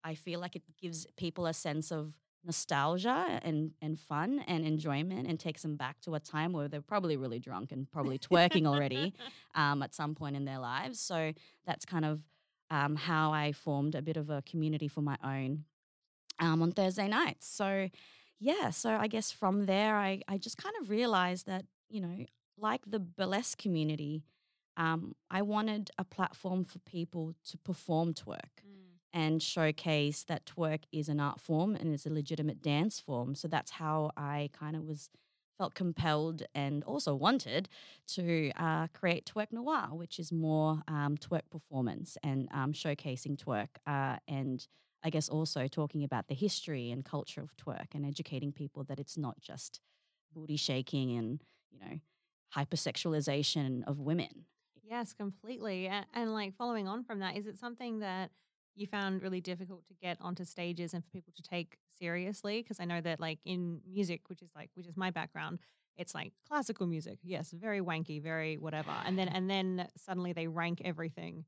I 0.04 0.16
feel 0.16 0.40
like 0.40 0.56
it 0.56 0.64
gives 0.82 1.08
people 1.18 1.46
a 1.46 1.54
sense 1.54 1.92
of 1.92 2.18
nostalgia 2.46 3.40
and, 3.44 3.72
and 3.82 4.00
fun 4.00 4.44
and 4.48 4.66
enjoyment 4.66 5.28
and 5.28 5.40
takes 5.40 5.62
them 5.62 5.76
back 5.76 6.00
to 6.02 6.16
a 6.16 6.20
time 6.20 6.52
where 6.52 6.68
they're 6.68 6.82
probably 6.82 7.16
really 7.16 7.40
drunk 7.40 7.72
and 7.72 7.90
probably 7.90 8.20
twerking 8.20 8.68
already 8.68 9.14
um, 9.56 9.82
at 9.82 9.94
some 9.96 10.14
point 10.14 10.36
in 10.36 10.46
their 10.46 10.60
lives. 10.60 11.00
So 11.00 11.32
that's 11.66 11.86
kind 11.86 12.06
of 12.06 12.22
um, 12.70 12.96
how 12.96 13.32
I 13.32 13.54
formed 13.54 13.96
a 13.96 14.02
bit 14.02 14.18
of 14.18 14.30
a 14.30 14.42
community 14.42 14.88
for 14.88 15.02
my 15.02 15.18
own 15.24 15.64
um, 16.40 16.62
on 16.62 16.72
Thursday 16.72 17.08
nights. 17.08 17.48
So 17.48 17.90
yeah, 18.40 18.72
so 18.72 18.92
I 18.92 19.08
guess 19.08 19.32
from 19.32 19.66
there, 19.66 19.96
I, 19.96 20.22
I 20.28 20.38
just 20.38 20.58
kind 20.58 20.76
of 20.82 20.90
realized 20.90 21.48
that, 21.48 21.66
you 21.90 22.02
know, 22.02 22.26
like 22.58 22.82
the 22.86 23.00
burlesque 23.00 23.58
community, 23.58 24.26
um, 24.76 25.16
I 25.30 25.44
wanted 25.44 25.92
a 25.98 26.04
platform 26.04 26.66
for 26.66 26.80
people 26.80 27.36
to 27.52 27.58
perform 27.60 28.14
twerk 28.14 28.64
and 29.14 29.42
showcase 29.42 30.24
that 30.26 30.46
twerk 30.46 30.84
is 30.92 31.08
an 31.10 31.20
art 31.20 31.40
form 31.40 31.76
and 31.76 31.94
is 31.94 32.06
a 32.06 32.10
legitimate 32.14 32.62
dance 32.62 33.00
form. 33.00 33.36
So 33.36 33.48
that's 33.48 33.72
how 33.72 34.12
I 34.18 34.50
kind 34.54 34.76
of 34.76 34.84
was 34.84 35.10
felt 35.58 35.76
compelled 35.76 36.44
and 36.56 36.84
also 36.84 37.14
wanted 37.14 37.70
to 38.08 38.52
uh, 38.58 38.88
create 38.88 39.32
Twerk 39.32 39.52
Noir, 39.52 39.90
which 39.92 40.18
is 40.18 40.32
more 40.32 40.82
um, 40.88 41.16
twerk 41.18 41.44
performance 41.52 42.18
and 42.24 42.50
um, 42.52 42.74
showcasing 42.74 43.38
twerk 43.38 43.68
uh, 43.86 44.18
and 44.28 44.68
I 45.04 45.10
guess 45.10 45.30
also 45.30 45.68
talking 45.68 46.04
about 46.04 46.28
the 46.28 46.34
history 46.34 46.90
and 46.90 47.04
culture 47.04 47.42
of 47.42 47.56
twerk 47.58 47.94
and 47.94 48.06
educating 48.06 48.52
people 48.52 48.84
that 48.86 49.00
it's 49.00 49.18
not 49.18 49.40
just 49.42 49.82
booty 50.34 50.56
shaking 50.56 51.18
and, 51.18 51.42
you 51.72 51.80
know, 51.80 52.00
hypersexualization 52.56 53.84
of 53.86 54.00
women. 54.00 54.46
Yes, 54.82 55.14
completely. 55.14 55.88
And, 55.88 56.06
and 56.14 56.34
like 56.34 56.56
following 56.56 56.88
on 56.88 57.04
from 57.04 57.20
that, 57.20 57.36
is 57.38 57.48
it 57.48 57.58
something 57.58 58.00
that 58.00 58.32
you 58.76 58.88
found 58.88 59.22
really 59.22 59.42
difficult 59.42 59.86
to 59.88 59.94
get 60.02 60.18
onto 60.22 60.46
stages 60.46 60.94
and 60.94 61.04
for 61.04 61.10
people 61.12 61.34
to 61.36 61.42
take 61.42 61.78
seriously? 61.98 62.62
Because 62.62 62.80
I 62.80 62.86
know 62.86 63.02
that 63.02 63.20
like 63.20 63.40
in 63.46 63.82
music, 63.90 64.22
which 64.28 64.42
is 64.42 64.50
like 64.56 64.70
which 64.76 64.88
is 64.88 64.98
my 64.98 65.12
background, 65.12 65.60
it's 65.98 66.16
like 66.16 66.34
classical 66.48 66.88
music, 66.88 67.20
yes, 67.24 67.52
very 67.52 67.82
wanky, 67.82 68.22
very 68.22 68.58
whatever. 68.58 68.92
And 69.06 69.18
then 69.18 69.28
and 69.34 69.50
then 69.50 69.88
suddenly 69.98 70.34
they 70.34 70.48
rank 70.48 70.82
everything. 70.84 71.46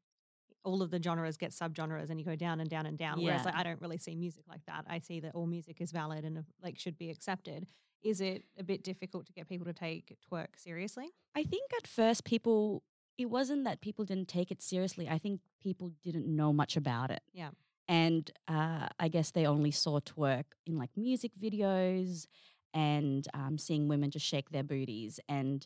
All 0.64 0.82
of 0.82 0.90
the 0.90 1.02
genres 1.02 1.38
get 1.38 1.52
subgenres, 1.52 2.10
and 2.10 2.20
you 2.20 2.26
go 2.26 2.36
down 2.36 2.60
and 2.60 2.70
down 2.70 2.88
and 2.88 2.98
down. 2.98 3.24
Whereas 3.24 3.46
like 3.46 3.56
I 3.56 3.64
don't 3.64 3.80
really 3.82 4.00
see 4.00 4.16
music 4.16 4.46
like 4.50 4.66
that. 4.66 4.86
I 4.90 5.00
see 5.00 5.20
that 5.20 5.36
all 5.36 5.46
music 5.46 5.80
is 5.80 5.92
valid 5.92 6.26
and 6.26 6.44
like 6.64 6.80
should 6.80 6.98
be 6.98 7.12
accepted. 7.12 7.68
Is 8.04 8.22
it 8.22 8.44
a 8.58 8.64
bit 8.64 8.84
difficult 8.84 9.26
to 9.28 9.34
get 9.34 9.48
people 9.48 9.66
to 9.66 9.74
take 9.74 10.16
twerk 10.32 10.50
seriously? 10.58 11.10
I 11.36 11.44
think 11.44 11.72
at 11.76 11.88
first 11.88 12.24
people, 12.24 12.84
it 13.18 13.30
wasn't 13.30 13.64
that 13.64 13.82
people 13.82 14.06
didn't 14.06 14.28
take 14.28 14.52
it 14.52 14.62
seriously. 14.62 15.08
I 15.10 15.18
think 15.18 15.42
people 15.62 15.92
didn't 16.04 16.28
know 16.28 16.52
much 16.52 16.76
about 16.76 17.12
it. 17.12 17.22
Yeah. 17.34 17.50
And 17.88 18.30
uh, 18.48 18.88
I 19.00 19.08
guess 19.10 19.32
they 19.32 19.46
only 19.46 19.72
saw 19.72 20.00
twerk 20.00 20.46
in 20.66 20.78
like 20.78 20.90
music 20.96 21.32
videos 21.42 22.26
and 22.74 23.28
um, 23.34 23.58
seeing 23.58 23.88
women 23.88 24.12
just 24.12 24.26
shake 24.26 24.50
their 24.50 24.64
booties 24.64 25.20
and 25.30 25.66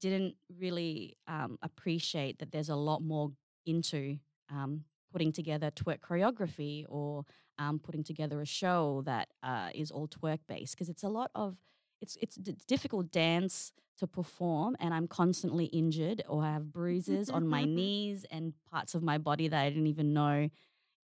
didn't 0.00 0.34
really 0.58 1.16
um, 1.26 1.58
appreciate 1.62 2.38
that 2.38 2.50
there's 2.50 2.70
a 2.70 2.76
lot 2.76 3.02
more 3.02 3.30
into 3.66 4.18
um, 4.50 4.84
putting 5.12 5.32
together 5.32 5.70
twerk 5.70 6.00
choreography 6.00 6.84
or 6.88 7.24
um, 7.58 7.78
putting 7.78 8.02
together 8.02 8.40
a 8.40 8.46
show 8.46 9.02
that 9.04 9.28
uh, 9.42 9.68
is 9.74 9.90
all 9.90 10.08
twerk 10.08 10.38
based 10.48 10.74
because 10.74 10.88
it's 10.88 11.02
a 11.02 11.08
lot 11.08 11.30
of 11.34 11.56
it's 12.00 12.16
it's 12.20 12.36
d- 12.36 12.56
difficult 12.66 13.10
dance 13.10 13.72
to 13.98 14.06
perform 14.06 14.76
and 14.80 14.94
I'm 14.94 15.06
constantly 15.06 15.66
injured 15.66 16.22
or 16.28 16.42
I 16.42 16.52
have 16.52 16.72
bruises 16.72 17.28
on 17.28 17.46
my 17.46 17.64
knees 17.76 18.24
and 18.30 18.54
parts 18.70 18.94
of 18.94 19.02
my 19.02 19.18
body 19.18 19.48
that 19.48 19.60
I 19.60 19.68
didn't 19.68 19.88
even 19.88 20.14
know 20.14 20.48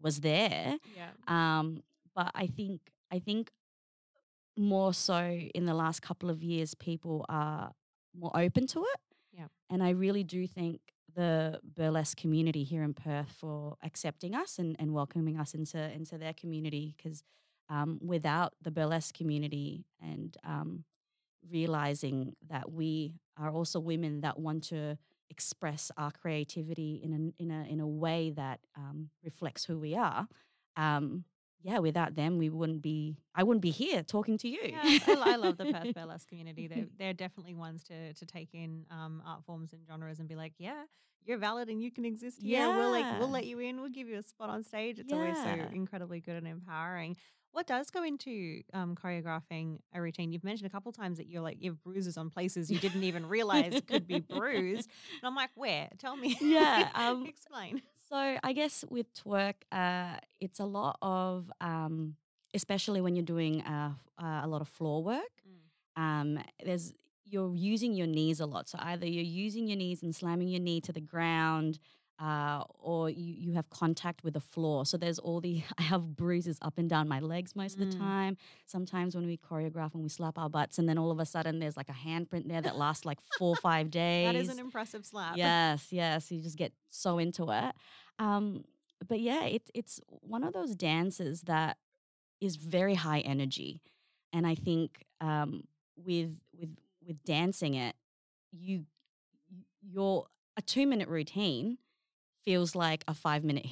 was 0.00 0.20
there. 0.20 0.76
Yeah. 0.96 1.10
Um, 1.28 1.82
but 2.14 2.30
I 2.34 2.46
think 2.46 2.80
I 3.10 3.18
think 3.18 3.50
more 4.56 4.94
so 4.94 5.20
in 5.54 5.66
the 5.66 5.74
last 5.74 6.00
couple 6.00 6.30
of 6.30 6.42
years, 6.42 6.74
people 6.74 7.26
are 7.28 7.72
more 8.18 8.32
open 8.34 8.66
to 8.68 8.80
it. 8.80 9.00
Yeah. 9.32 9.46
And 9.70 9.82
I 9.82 9.90
really 9.90 10.24
do 10.24 10.46
thank 10.46 10.80
the 11.14 11.60
burlesque 11.64 12.16
community 12.16 12.62
here 12.62 12.82
in 12.82 12.94
Perth 12.94 13.30
for 13.38 13.76
accepting 13.82 14.34
us 14.34 14.58
and, 14.58 14.76
and 14.78 14.92
welcoming 14.92 15.38
us 15.38 15.54
into 15.54 15.78
into 15.92 16.18
their 16.18 16.32
community 16.34 16.94
because 16.96 17.22
um, 17.68 17.99
without 18.02 18.54
the 18.62 18.70
burlesque 18.70 19.14
community 19.14 19.85
and 20.00 20.37
um, 20.44 20.85
realizing 21.50 22.35
that 22.49 22.70
we 22.70 23.14
are 23.38 23.50
also 23.50 23.80
women 23.80 24.20
that 24.20 24.38
want 24.38 24.64
to 24.64 24.99
express 25.28 25.90
our 25.96 26.11
creativity 26.11 27.00
in 27.02 27.12
a 27.12 27.42
in 27.42 27.50
a 27.50 27.64
in 27.64 27.80
a 27.80 27.87
way 27.87 28.32
that 28.37 28.61
um, 28.76 29.11
reflects 29.25 29.64
who 29.64 29.78
we 29.78 29.94
are. 29.94 30.28
Um, 30.76 31.25
yeah, 31.62 31.78
without 31.80 32.14
them, 32.14 32.38
we 32.38 32.49
wouldn't 32.49 32.82
be. 32.82 33.16
I 33.35 33.42
wouldn't 33.42 33.62
be 33.62 33.70
here 33.70 34.02
talking 34.02 34.38
to 34.38 34.49
you. 34.49 34.61
Yeah, 34.62 34.80
I, 34.85 35.32
I 35.32 35.37
love 35.37 35.56
the 35.56 35.73
Perth 35.73 35.94
burlesque 35.94 36.28
community. 36.28 36.68
They're, 36.68 36.87
they're 36.96 37.14
definitely 37.14 37.54
ones 37.54 37.82
to 37.85 38.12
to 38.12 38.26
take 38.26 38.54
in 38.54 38.85
um, 38.90 39.23
art 39.26 39.44
forms 39.44 39.73
and 39.73 39.82
genres 39.85 40.20
and 40.20 40.28
be 40.28 40.37
like, 40.37 40.52
yeah, 40.58 40.85
you're 41.25 41.38
valid 41.38 41.68
and 41.68 41.82
you 41.82 41.90
can 41.90 42.04
exist 42.04 42.40
here. 42.40 42.61
Yeah. 42.61 42.76
We'll 42.76 42.90
like 42.90 43.18
we'll 43.18 43.30
let 43.30 43.46
you 43.46 43.58
in. 43.58 43.80
We'll 43.80 43.90
give 43.90 44.08
you 44.08 44.18
a 44.18 44.23
spot 44.23 44.49
on 44.49 44.62
stage. 44.62 44.99
It's 44.99 45.12
always 45.12 45.37
so 45.37 45.56
incredibly 45.73 46.20
good 46.20 46.37
and 46.37 46.46
empowering. 46.46 47.16
What 47.56 47.66
does 47.66 47.88
go 47.88 48.04
into 48.04 48.60
um, 48.75 48.94
choreographing 48.94 49.78
a 49.94 50.02
routine? 50.02 50.30
You've 50.30 50.44
mentioned 50.44 50.66
a 50.66 50.70
couple 50.70 50.92
times 50.92 51.16
that 51.16 51.26
you're 51.26 51.40
like 51.40 51.56
you 51.58 51.70
have 51.70 51.82
bruises 51.82 52.18
on 52.18 52.28
places 52.28 52.70
you 52.70 52.78
didn't 52.78 53.02
even 53.04 53.25
realize 53.25 53.80
could 53.86 54.06
be 54.06 54.20
bruised. 54.28 54.90
And 55.22 55.26
I'm 55.26 55.34
like, 55.34 55.48
where? 55.54 55.88
Tell 55.96 56.18
me. 56.18 56.36
Yeah, 56.38 56.90
um, 56.94 57.25
explain. 57.25 57.80
So 58.10 58.36
I 58.44 58.52
guess 58.52 58.84
with 58.90 59.06
twerk, 59.14 59.54
uh, 59.72 60.18
it's 60.38 60.60
a 60.60 60.66
lot 60.66 60.98
of, 61.00 61.50
um, 61.62 62.16
especially 62.52 63.00
when 63.00 63.16
you're 63.16 63.25
doing 63.25 63.62
uh, 63.62 63.94
uh, 64.22 64.40
a 64.42 64.46
lot 64.46 64.60
of 64.60 64.68
floor 64.68 65.02
work. 65.02 65.22
Um, 65.96 66.38
there's 66.62 66.92
you're 67.25 67.56
using 67.56 67.94
your 67.94 68.06
knees 68.06 68.38
a 68.38 68.44
lot. 68.44 68.68
So 68.68 68.76
either 68.82 69.06
you're 69.06 69.25
using 69.25 69.66
your 69.66 69.78
knees 69.78 70.02
and 70.02 70.14
slamming 70.14 70.48
your 70.48 70.60
knee 70.60 70.82
to 70.82 70.92
the 70.92 71.00
ground, 71.00 71.78
uh, 72.18 72.64
or 72.78 73.11
you 73.11 73.35
you 73.35 73.52
have 73.52 73.68
contact 73.70 74.25
with 74.25 74.35
the 74.35 74.40
floor. 74.40 74.87
So 74.87 74.96
there's 74.96 75.18
all 75.18 75.40
the 75.40 75.62
I 75.78 75.82
have 75.82 76.16
bruises 76.16 76.58
up 76.62 76.78
and 76.78 76.88
down 76.88 77.08
my 77.08 77.20
legs 77.20 77.54
most 77.54 77.75
of 77.75 77.80
the 77.80 77.94
Mm. 77.94 77.99
time. 77.99 78.37
Sometimes 78.66 79.14
when 79.14 79.26
we 79.26 79.37
choreograph 79.37 79.94
and 79.94 80.02
we 80.02 80.08
slap 80.08 80.38
our 80.38 80.49
butts, 80.49 80.78
and 80.78 80.88
then 80.88 80.99
all 80.99 81.11
of 81.11 81.18
a 81.20 81.26
sudden 81.26 81.58
there's 81.58 81.76
like 81.76 81.88
a 81.88 81.92
handprint 81.92 82.49
there 82.49 82.62
that 82.62 82.76
lasts 82.76 83.04
like 83.04 83.20
four 83.20 83.50
or 83.50 83.56
five 83.70 83.90
days. 83.90 84.26
That 84.26 84.37
is 84.37 84.49
an 84.49 84.58
impressive 84.58 85.04
slap. 85.04 85.37
Yes, 85.37 85.88
yes. 85.90 86.30
You 86.30 86.40
just 86.40 86.56
get 86.56 86.73
so 86.88 87.18
into 87.18 87.50
it. 87.50 87.75
Um, 88.18 88.64
but 89.08 89.20
yeah, 89.20 89.44
it's 89.44 89.70
it's 89.75 90.00
one 90.08 90.42
of 90.44 90.52
those 90.54 90.75
dances 90.75 91.42
that 91.42 91.76
is 92.40 92.56
very 92.56 92.94
high 92.94 93.20
energy, 93.20 93.82
and 94.32 94.46
I 94.46 94.54
think 94.54 95.04
um, 95.20 95.64
with 95.96 96.37
with 96.58 96.70
with 97.06 97.23
dancing 97.25 97.75
it, 97.75 97.94
you 98.52 98.85
your 99.82 100.26
a 100.56 100.62
two 100.62 100.87
minute 100.87 101.08
routine 101.08 101.78
feels 102.46 102.76
like 102.76 103.04
a 103.08 103.14
five 103.14 103.44
minute 103.44 103.66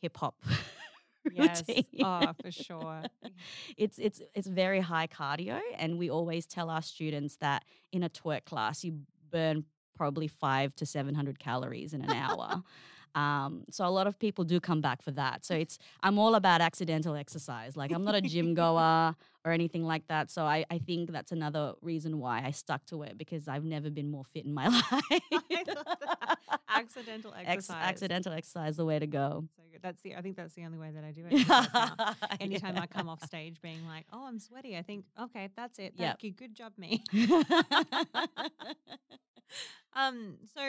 hip 0.00 0.16
hop 0.18 0.36
Yes. 1.28 1.64
routine. 1.66 1.84
Oh, 2.02 2.32
for 2.40 2.52
sure. 2.52 3.06
it's 3.76 3.98
it's 3.98 4.22
it's 4.34 4.48
very 4.48 4.80
high 4.80 5.08
cardio, 5.08 5.60
and 5.78 5.98
we 5.98 6.10
always 6.10 6.46
tell 6.46 6.70
our 6.70 6.82
students 6.82 7.36
that 7.38 7.64
in 7.92 8.02
a 8.04 8.10
twerk 8.10 8.44
class 8.46 8.84
you 8.84 9.00
burn 9.30 9.64
probably 9.96 10.28
five 10.28 10.74
to 10.76 10.86
seven 10.86 11.14
hundred 11.14 11.38
calories 11.38 11.94
in 11.94 12.02
an 12.02 12.12
hour. 12.12 12.62
Um, 13.16 13.64
so 13.72 13.84
a 13.86 13.90
lot 13.90 14.06
of 14.06 14.20
people 14.20 14.44
do 14.44 14.60
come 14.60 14.80
back 14.80 15.02
for 15.02 15.10
that. 15.12 15.44
So 15.44 15.54
it's 15.56 15.78
I'm 16.02 16.18
all 16.18 16.36
about 16.36 16.60
accidental 16.60 17.16
exercise. 17.16 17.76
Like 17.76 17.92
I'm 17.92 18.04
not 18.04 18.14
a 18.14 18.22
gym 18.22 18.54
goer 18.54 19.16
or 19.44 19.52
anything 19.52 19.84
like 19.84 20.06
that. 20.08 20.30
So 20.30 20.44
I, 20.44 20.64
I 20.70 20.78
think 20.78 21.10
that's 21.12 21.32
another 21.32 21.74
reason 21.80 22.18
why 22.18 22.42
I 22.44 22.50
stuck 22.50 22.84
to 22.86 23.02
it 23.02 23.16
because 23.18 23.48
I've 23.48 23.64
never 23.64 23.90
been 23.90 24.10
more 24.10 24.24
fit 24.24 24.44
in 24.44 24.52
my 24.52 24.68
life. 24.68 24.84
I 24.92 25.64
love 25.74 25.86
that. 26.00 26.38
Accidental 26.68 27.32
Ex- 27.36 27.48
exercise. 27.48 27.84
accidental 27.88 28.32
exercise 28.32 28.76
the 28.76 28.84
way 28.84 28.98
to 28.98 29.06
go. 29.06 29.44
So 29.56 29.62
good. 29.72 29.80
That's 29.82 30.02
the. 30.02 30.14
I 30.16 30.20
think 30.22 30.36
that's 30.36 30.54
the 30.54 30.64
only 30.64 30.78
way 30.78 30.90
that 30.94 31.04
I 31.04 31.10
do 31.10 31.24
it. 31.30 32.40
Anytime 32.40 32.76
I 32.78 32.86
come 32.86 33.08
off 33.08 33.22
stage 33.24 33.60
being 33.62 33.84
like, 33.86 34.06
"Oh, 34.12 34.26
I'm 34.26 34.38
sweaty," 34.38 34.76
I 34.76 34.82
think, 34.82 35.04
"Okay, 35.20 35.48
that's 35.56 35.78
it. 35.78 35.94
Thank 35.96 36.22
Yep. 36.22 36.22
you. 36.22 36.32
Good 36.32 36.54
job, 36.54 36.72
me." 36.78 37.02
um. 39.94 40.36
So 40.54 40.62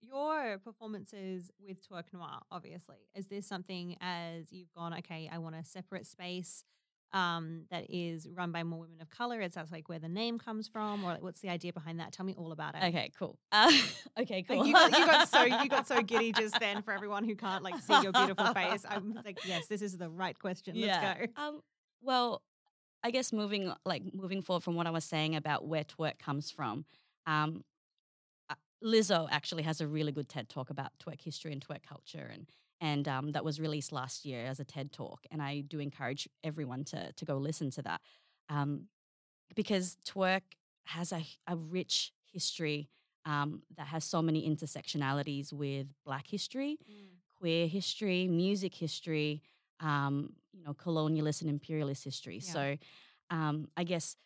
your 0.00 0.58
performances 0.58 1.50
with 1.64 1.78
Twerk 1.88 2.04
Noir, 2.12 2.40
obviously, 2.50 2.96
is 3.14 3.26
this 3.28 3.46
something 3.46 3.96
as 4.00 4.52
you've 4.52 4.72
gone? 4.74 4.92
Okay, 4.98 5.28
I 5.32 5.38
want 5.38 5.54
a 5.56 5.64
separate 5.64 6.06
space. 6.06 6.64
Um, 7.14 7.66
that 7.70 7.86
is 7.88 8.26
run 8.28 8.50
by 8.50 8.64
more 8.64 8.80
women 8.80 9.00
of 9.00 9.08
color. 9.08 9.40
Is 9.40 9.54
that 9.54 9.70
like 9.70 9.88
where 9.88 10.00
the 10.00 10.08
name 10.08 10.36
comes 10.36 10.66
from, 10.66 11.04
or 11.04 11.12
like, 11.12 11.22
what's 11.22 11.40
the 11.40 11.48
idea 11.48 11.72
behind 11.72 12.00
that? 12.00 12.12
Tell 12.12 12.26
me 12.26 12.34
all 12.36 12.50
about 12.50 12.74
it. 12.74 12.82
okay, 12.82 13.12
cool. 13.16 13.38
Uh, 13.52 13.70
okay, 14.20 14.42
cool. 14.42 14.66
you 14.66 14.72
got 14.72 14.98
you 14.98 15.06
got 15.06 15.28
so 15.28 15.44
you 15.44 15.68
got 15.68 15.86
so 15.86 16.02
giddy 16.02 16.32
just 16.32 16.58
then 16.58 16.82
for 16.82 16.92
everyone 16.92 17.22
who 17.22 17.36
can't 17.36 17.62
like 17.62 17.80
see 17.80 18.02
your 18.02 18.10
beautiful 18.10 18.52
face. 18.52 18.84
I'm 18.88 19.14
like, 19.24 19.38
yes, 19.46 19.68
this 19.68 19.80
is 19.80 19.96
the 19.96 20.10
right 20.10 20.36
question. 20.36 20.74
Let's 20.80 21.20
go. 21.20 21.42
Um, 21.42 21.60
well, 22.02 22.42
I 23.04 23.10
guess 23.10 23.32
moving 23.32 23.72
like 23.84 24.02
moving 24.12 24.42
forward 24.42 24.64
from 24.64 24.74
what 24.74 24.86
I 24.86 24.90
was 24.90 25.04
saying 25.04 25.36
about 25.36 25.66
where 25.66 25.84
twerk 25.84 26.18
comes 26.18 26.50
from, 26.50 26.84
um, 27.26 27.62
uh, 28.50 28.54
Lizzo 28.82 29.28
actually 29.30 29.62
has 29.62 29.80
a 29.80 29.86
really 29.86 30.10
good 30.10 30.28
TED 30.28 30.48
talk 30.48 30.70
about 30.70 30.90
twerk 30.98 31.20
history 31.20 31.52
and 31.52 31.64
twerk 31.64 31.82
culture, 31.88 32.28
and 32.32 32.46
and 32.80 33.06
um, 33.08 33.32
that 33.32 33.44
was 33.44 33.60
released 33.60 33.92
last 33.92 34.24
year 34.24 34.46
as 34.46 34.60
a 34.60 34.64
TED 34.64 34.92
talk. 34.92 35.20
And 35.30 35.42
I 35.42 35.60
do 35.60 35.80
encourage 35.80 36.28
everyone 36.42 36.84
to 36.84 37.12
to 37.12 37.24
go 37.24 37.36
listen 37.36 37.70
to 37.72 37.82
that, 37.82 38.00
um, 38.48 38.88
because 39.54 39.96
twerk 40.06 40.42
has 40.84 41.12
a, 41.12 41.24
a 41.46 41.56
rich 41.56 42.12
history 42.32 42.88
um, 43.24 43.62
that 43.76 43.86
has 43.86 44.04
so 44.04 44.20
many 44.20 44.48
intersectionalities 44.48 45.52
with 45.52 45.86
Black 46.04 46.26
history 46.26 46.78
queer 47.44 47.66
history, 47.66 48.26
music 48.26 48.74
history, 48.74 49.42
um, 49.80 50.32
you 50.52 50.62
know, 50.64 50.72
colonialist 50.72 51.42
and 51.42 51.50
imperialist 51.50 52.02
history. 52.02 52.40
Yeah. 52.42 52.52
So 52.52 52.76
um, 53.30 53.68
I 53.76 53.84
guess 53.84 54.16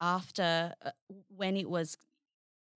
after 0.00 0.74
uh, 0.84 0.90
when 1.28 1.56
it 1.56 1.70
was 1.70 1.96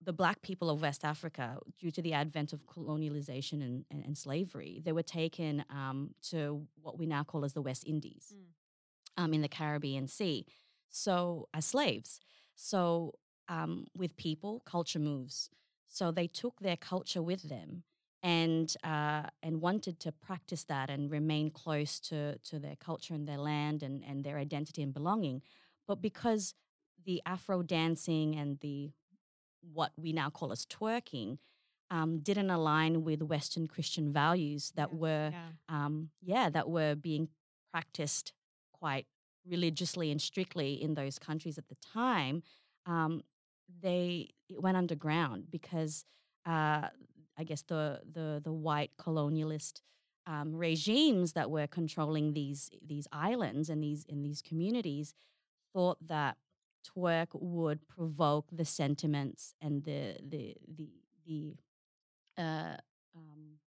the 0.04 0.12
black 0.12 0.42
people 0.42 0.68
of 0.70 0.80
West 0.82 1.04
Africa, 1.04 1.58
due 1.78 1.90
to 1.90 2.02
the 2.02 2.12
advent 2.12 2.52
of 2.52 2.66
colonialization 2.66 3.62
and, 3.62 3.84
and, 3.90 4.04
and 4.04 4.16
slavery, 4.16 4.80
they 4.84 4.92
were 4.92 5.02
taken 5.02 5.64
um, 5.70 6.14
to 6.30 6.66
what 6.82 6.99
we 6.99 7.06
now 7.06 7.25
call 7.25 7.44
as 7.44 7.52
the 7.52 7.62
West 7.62 7.84
Indies 7.87 8.34
Mm. 8.34 9.23
um, 9.25 9.34
in 9.34 9.42
the 9.42 9.49
Caribbean 9.49 10.06
Sea. 10.08 10.46
So, 10.90 11.49
as 11.52 11.64
slaves. 11.66 12.20
So, 12.54 13.14
um, 13.49 13.87
with 13.96 14.16
people, 14.16 14.62
culture 14.64 14.99
moves. 15.00 15.50
So, 15.88 16.11
they 16.11 16.26
took 16.26 16.61
their 16.61 16.76
culture 16.76 17.23
with 17.23 17.42
them 17.49 17.82
and 18.23 18.75
uh, 18.84 19.25
and 19.42 19.61
wanted 19.61 20.00
to 20.00 20.12
practice 20.12 20.64
that 20.64 20.90
and 20.90 21.11
remain 21.11 21.50
close 21.50 22.00
to, 22.00 22.38
to 22.38 22.58
their 22.58 22.76
culture 22.76 23.14
and 23.14 23.26
their 23.28 23.38
land 23.38 23.82
and, 23.82 24.02
and 24.04 24.25
their 24.25 24.38
identity 24.38 24.82
and 24.82 24.92
belonging. 24.94 25.42
But 25.87 26.00
because 26.00 26.54
the 27.04 27.20
Afro 27.26 27.62
dancing 27.62 28.34
and 28.37 28.58
the 28.61 28.92
what 29.73 29.92
we 29.97 30.12
now 30.12 30.30
call 30.30 30.52
as 30.52 30.66
twerking 30.66 31.38
um, 31.90 32.18
didn't 32.21 32.50
align 32.50 33.04
with 33.04 33.23
Western 33.23 33.66
Christian 33.66 34.12
values 34.12 34.73
that 34.76 34.92
Yes, 34.92 34.99
were 34.99 35.30
yeah. 35.30 35.50
um, 35.68 36.11
yeah, 36.23 36.50
that 36.50 36.68
were 36.68 36.94
being 36.94 37.28
practiced 37.73 38.33
quite 38.73 39.06
religiously 39.47 40.11
and 40.11 40.21
strictly 40.21 40.75
in 40.80 40.94
those 40.94 41.18
countries 41.18 41.59
at 41.59 41.68
the 41.68 41.76
time, 41.76 42.42
um, 42.87 43.23
they 43.83 44.28
it 44.49 44.61
went 44.62 44.76
underground 44.76 45.50
because 45.50 46.04
uh, 46.47 46.88
I 47.38 47.44
guess 47.44 47.62
the 47.62 48.00
the 48.11 48.40
the 48.42 48.52
white 48.52 48.92
colonialist 48.99 49.80
um, 50.26 50.54
regimes 50.54 51.33
that 51.33 51.50
were 51.50 51.66
controlling 51.66 52.33
these 52.33 52.71
these 52.87 53.06
islands 53.12 53.68
and 53.68 53.83
these 53.83 54.04
in 54.06 54.23
these 54.23 54.42
communities 54.42 55.14
thought 55.75 55.99
that 56.06 56.37
twerk 56.85 57.29
would 57.33 57.87
provoke 57.88 58.47
the 58.53 58.64
sentiments 58.64 59.55
and 59.61 59.85
the 59.85 60.17
the 60.29 60.57
the 60.76 60.88
the 61.26 61.57
uh, 62.37 62.76
um, 63.17 63.59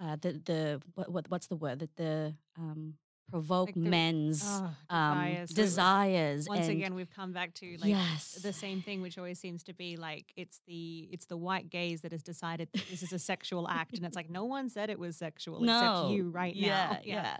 uh, 0.00 0.16
the 0.20 0.32
the 0.44 0.82
what, 0.94 1.10
what 1.10 1.30
what's 1.30 1.46
the 1.46 1.56
word 1.56 1.78
that 1.80 1.96
the 1.96 2.34
um, 2.58 2.94
provoke 3.30 3.68
Like 3.68 3.74
the- 3.74 3.80
men's 3.80 4.42
Oh, 4.44 4.70
um, 4.90 5.18
desires. 5.18 5.50
Desires. 5.50 6.48
Once 6.48 6.66
and 6.66 6.70
again, 6.76 6.94
we've 6.94 7.10
come 7.10 7.32
back 7.32 7.54
to 7.54 7.76
like 7.80 7.88
yes, 7.90 8.34
the 8.42 8.52
same 8.52 8.82
thing, 8.82 9.00
which 9.00 9.16
always 9.16 9.38
seems 9.38 9.62
to 9.64 9.72
be 9.72 9.96
like 9.96 10.32
it's 10.36 10.60
the 10.66 11.08
it's 11.10 11.26
the 11.26 11.36
white 11.36 11.70
gaze 11.70 12.02
that 12.02 12.12
has 12.12 12.22
decided 12.22 12.68
that 12.72 12.86
this 12.90 13.02
is 13.02 13.12
a 13.12 13.18
sexual 13.18 13.68
act, 13.68 13.96
and 13.96 14.04
it's 14.04 14.16
like 14.16 14.28
no 14.28 14.44
one 14.44 14.68
said 14.68 14.90
it 14.90 14.98
was 14.98 15.16
sexual 15.16 15.60
no, 15.60 15.78
except 15.78 16.10
you 16.10 16.30
right 16.30 16.54
yeah, 16.54 16.66
now. 16.66 16.98
Yeah, 17.04 17.36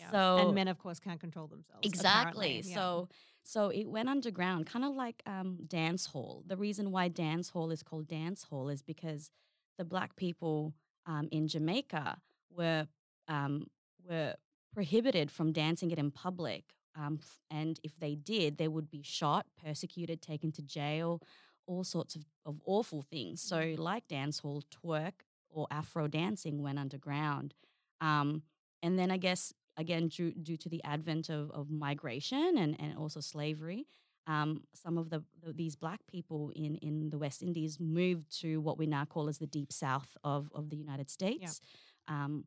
Yeah. 0.00 0.10
So 0.10 0.36
and 0.38 0.54
men, 0.54 0.68
of 0.68 0.78
course, 0.78 0.98
can't 0.98 1.20
control 1.20 1.46
themselves. 1.46 1.86
Exactly. 1.86 2.62
Yeah. 2.64 2.74
So 2.74 3.08
so 3.48 3.70
it 3.70 3.88
went 3.88 4.10
underground, 4.10 4.66
kind 4.66 4.84
of 4.84 4.94
like 4.94 5.22
um, 5.24 5.60
dance 5.66 6.04
hall. 6.04 6.42
The 6.46 6.58
reason 6.58 6.90
why 6.90 7.08
dance 7.08 7.48
hall 7.48 7.70
is 7.70 7.82
called 7.82 8.06
dance 8.06 8.42
hall 8.42 8.68
is 8.68 8.82
because 8.82 9.30
the 9.78 9.86
black 9.86 10.16
people 10.16 10.74
um, 11.06 11.30
in 11.32 11.48
Jamaica 11.48 12.18
were 12.50 12.86
um, 13.26 13.68
were 14.06 14.34
prohibited 14.74 15.30
from 15.30 15.52
dancing 15.52 15.90
it 15.90 15.98
in 15.98 16.10
public. 16.10 16.64
Um, 16.94 17.20
and 17.50 17.80
if 17.82 17.98
they 17.98 18.16
did, 18.16 18.58
they 18.58 18.68
would 18.68 18.90
be 18.90 19.02
shot, 19.02 19.46
persecuted, 19.64 20.20
taken 20.20 20.52
to 20.52 20.60
jail, 20.60 21.22
all 21.66 21.84
sorts 21.84 22.16
of, 22.16 22.26
of 22.44 22.60
awful 22.66 23.00
things. 23.00 23.40
So, 23.40 23.76
like 23.78 24.06
dance 24.08 24.40
hall, 24.40 24.62
twerk 24.70 25.24
or 25.48 25.66
Afro 25.70 26.06
dancing 26.06 26.62
went 26.62 26.78
underground. 26.78 27.54
Um, 28.02 28.42
and 28.82 28.98
then 28.98 29.10
I 29.10 29.16
guess 29.16 29.54
again 29.78 30.08
due, 30.08 30.32
due 30.32 30.56
to 30.58 30.68
the 30.68 30.82
advent 30.84 31.30
of, 31.30 31.50
of 31.52 31.70
migration 31.70 32.58
and, 32.58 32.78
and 32.80 32.98
also 32.98 33.20
slavery 33.20 33.86
um, 34.26 34.64
some 34.74 34.98
of 34.98 35.08
the, 35.08 35.24
the 35.42 35.54
these 35.54 35.74
black 35.74 36.00
people 36.06 36.52
in, 36.54 36.74
in 36.76 37.08
the 37.08 37.16
west 37.16 37.42
indies 37.42 37.80
moved 37.80 38.40
to 38.40 38.60
what 38.60 38.76
we 38.76 38.86
now 38.86 39.06
call 39.06 39.28
as 39.28 39.38
the 39.38 39.46
deep 39.46 39.72
south 39.72 40.16
of, 40.22 40.50
of 40.54 40.68
the 40.68 40.76
united 40.76 41.08
states 41.08 41.60
um, 42.08 42.44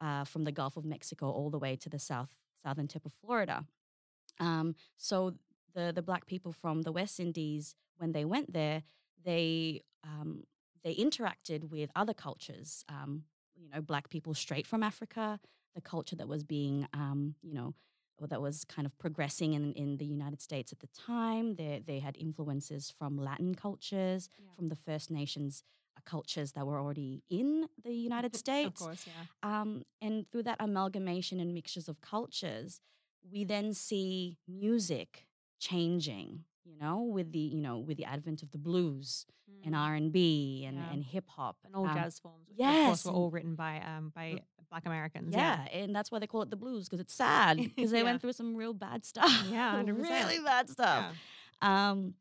uh, 0.00 0.24
from 0.24 0.44
the 0.44 0.52
gulf 0.52 0.76
of 0.76 0.84
mexico 0.84 1.28
all 1.30 1.50
the 1.50 1.58
way 1.58 1.74
to 1.74 1.88
the 1.88 1.98
south 1.98 2.28
southern 2.62 2.86
tip 2.86 3.04
of 3.04 3.12
florida. 3.12 3.64
Um, 4.40 4.74
so 4.96 5.34
the, 5.74 5.92
the 5.94 6.02
black 6.02 6.26
people 6.26 6.52
from 6.52 6.82
the 6.82 6.92
west 6.92 7.20
indies 7.20 7.74
when 7.96 8.12
they 8.12 8.24
went 8.24 8.52
there 8.52 8.82
they 9.24 9.82
um, 10.04 10.44
they 10.82 10.94
interacted 10.94 11.70
with 11.70 11.90
other 11.96 12.14
cultures 12.14 12.84
um, 12.88 13.22
you 13.56 13.68
know 13.70 13.80
black 13.80 14.08
people 14.08 14.34
straight 14.34 14.66
from 14.66 14.82
africa 14.82 15.40
the 15.74 15.80
culture 15.80 16.16
that 16.16 16.28
was 16.28 16.44
being, 16.44 16.86
um, 16.92 17.34
you 17.42 17.54
know, 17.54 17.74
or 18.18 18.26
that 18.28 18.40
was 18.40 18.64
kind 18.64 18.86
of 18.86 18.96
progressing 18.98 19.54
in, 19.54 19.72
in 19.72 19.96
the 19.96 20.04
United 20.04 20.40
States 20.40 20.72
at 20.72 20.78
the 20.80 20.86
time. 20.88 21.56
They, 21.56 21.82
they 21.84 21.98
had 21.98 22.16
influences 22.16 22.92
from 22.96 23.18
Latin 23.18 23.54
cultures, 23.54 24.28
Yeah. 24.38 24.52
from 24.56 24.68
the 24.68 24.76
First 24.76 25.10
Nations 25.10 25.62
uh, 25.96 26.00
cultures 26.04 26.52
that 26.52 26.64
were 26.66 26.78
already 26.78 27.22
in 27.28 27.66
the 27.82 27.92
United 28.10 28.36
States. 28.36 28.80
of 28.80 28.86
course, 28.86 29.04
yeah. 29.06 29.24
Um, 29.60 29.82
and 30.00 30.30
through 30.30 30.44
that 30.44 30.58
amalgamation 30.60 31.40
and 31.40 31.52
mixtures 31.52 31.88
of 31.88 32.00
cultures, 32.00 32.80
we 33.32 33.42
then 33.44 33.74
see 33.74 34.38
music 34.46 35.26
changing. 35.58 36.44
You 36.64 36.76
know, 36.80 37.02
with 37.02 37.32
the 37.32 37.38
you 37.38 37.60
know 37.60 37.78
with 37.78 37.96
the 37.96 38.04
advent 38.04 38.42
of 38.42 38.50
the 38.52 38.58
blues 38.58 39.26
and 39.64 39.74
Mm. 39.74 39.78
R 39.78 39.94
and 39.94 40.12
B 40.12 40.64
and 40.66 40.76
Yeah. 40.78 40.90
and 40.92 41.04
hip 41.04 41.28
hop 41.28 41.56
and 41.64 41.74
all 41.76 41.86
um, 41.86 41.94
jazz 41.96 42.18
forms, 42.18 42.48
which 42.48 42.54
of 42.54 42.58
yes, 42.58 42.86
course 42.86 43.04
were 43.04 43.12
all 43.12 43.30
written 43.30 43.54
by 43.54 43.80
um 43.80 44.10
by 44.14 44.40
Black 44.70 44.86
Americans. 44.86 45.34
Yeah, 45.34 45.66
and 45.72 45.94
that's 45.94 46.10
why 46.10 46.18
they 46.18 46.26
call 46.26 46.42
it 46.42 46.50
the 46.50 46.56
blues 46.56 46.88
because 46.88 47.00
it's 47.00 47.14
sad 47.14 47.56
because 47.76 47.90
they 47.90 47.98
Yeah. 47.98 48.04
went 48.04 48.20
through 48.20 48.32
some 48.32 48.54
real 48.56 48.72
bad 48.74 49.04
stuff. 49.04 49.30
Yeah, 49.50 49.76
100%. 49.82 50.00
really 50.10 50.38
bad 50.44 50.68
stuff. 50.70 51.14
Yeah. 51.62 51.90
Um, 51.90 52.14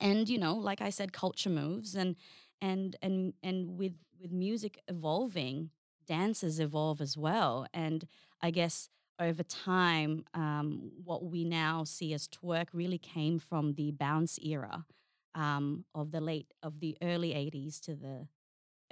and 0.00 0.28
you 0.28 0.38
know, 0.38 0.54
like 0.54 0.80
I 0.80 0.90
said, 0.90 1.12
culture 1.12 1.50
moves, 1.50 1.94
and 1.94 2.16
and 2.62 2.96
and 3.02 3.34
and 3.42 3.76
with 3.76 3.94
with 4.20 4.30
music 4.32 4.78
evolving, 4.88 5.70
dances 6.06 6.60
evolve 6.60 7.00
as 7.00 7.16
well. 7.16 7.66
And 7.74 8.06
I 8.40 8.50
guess 8.50 8.88
over 9.20 9.42
time, 9.44 10.24
um, 10.34 10.92
what 11.04 11.24
we 11.24 11.44
now 11.44 11.84
see 11.84 12.14
as 12.14 12.28
twerk 12.28 12.68
really 12.72 12.98
came 12.98 13.38
from 13.38 13.74
the 13.74 13.92
bounce 13.92 14.38
era 14.42 14.86
um, 15.34 15.84
of 15.94 16.10
the 16.12 16.20
late 16.20 16.52
of 16.62 16.80
the 16.80 16.96
early 17.02 17.34
'80s 17.34 17.80
to 17.82 17.94
the 17.94 18.28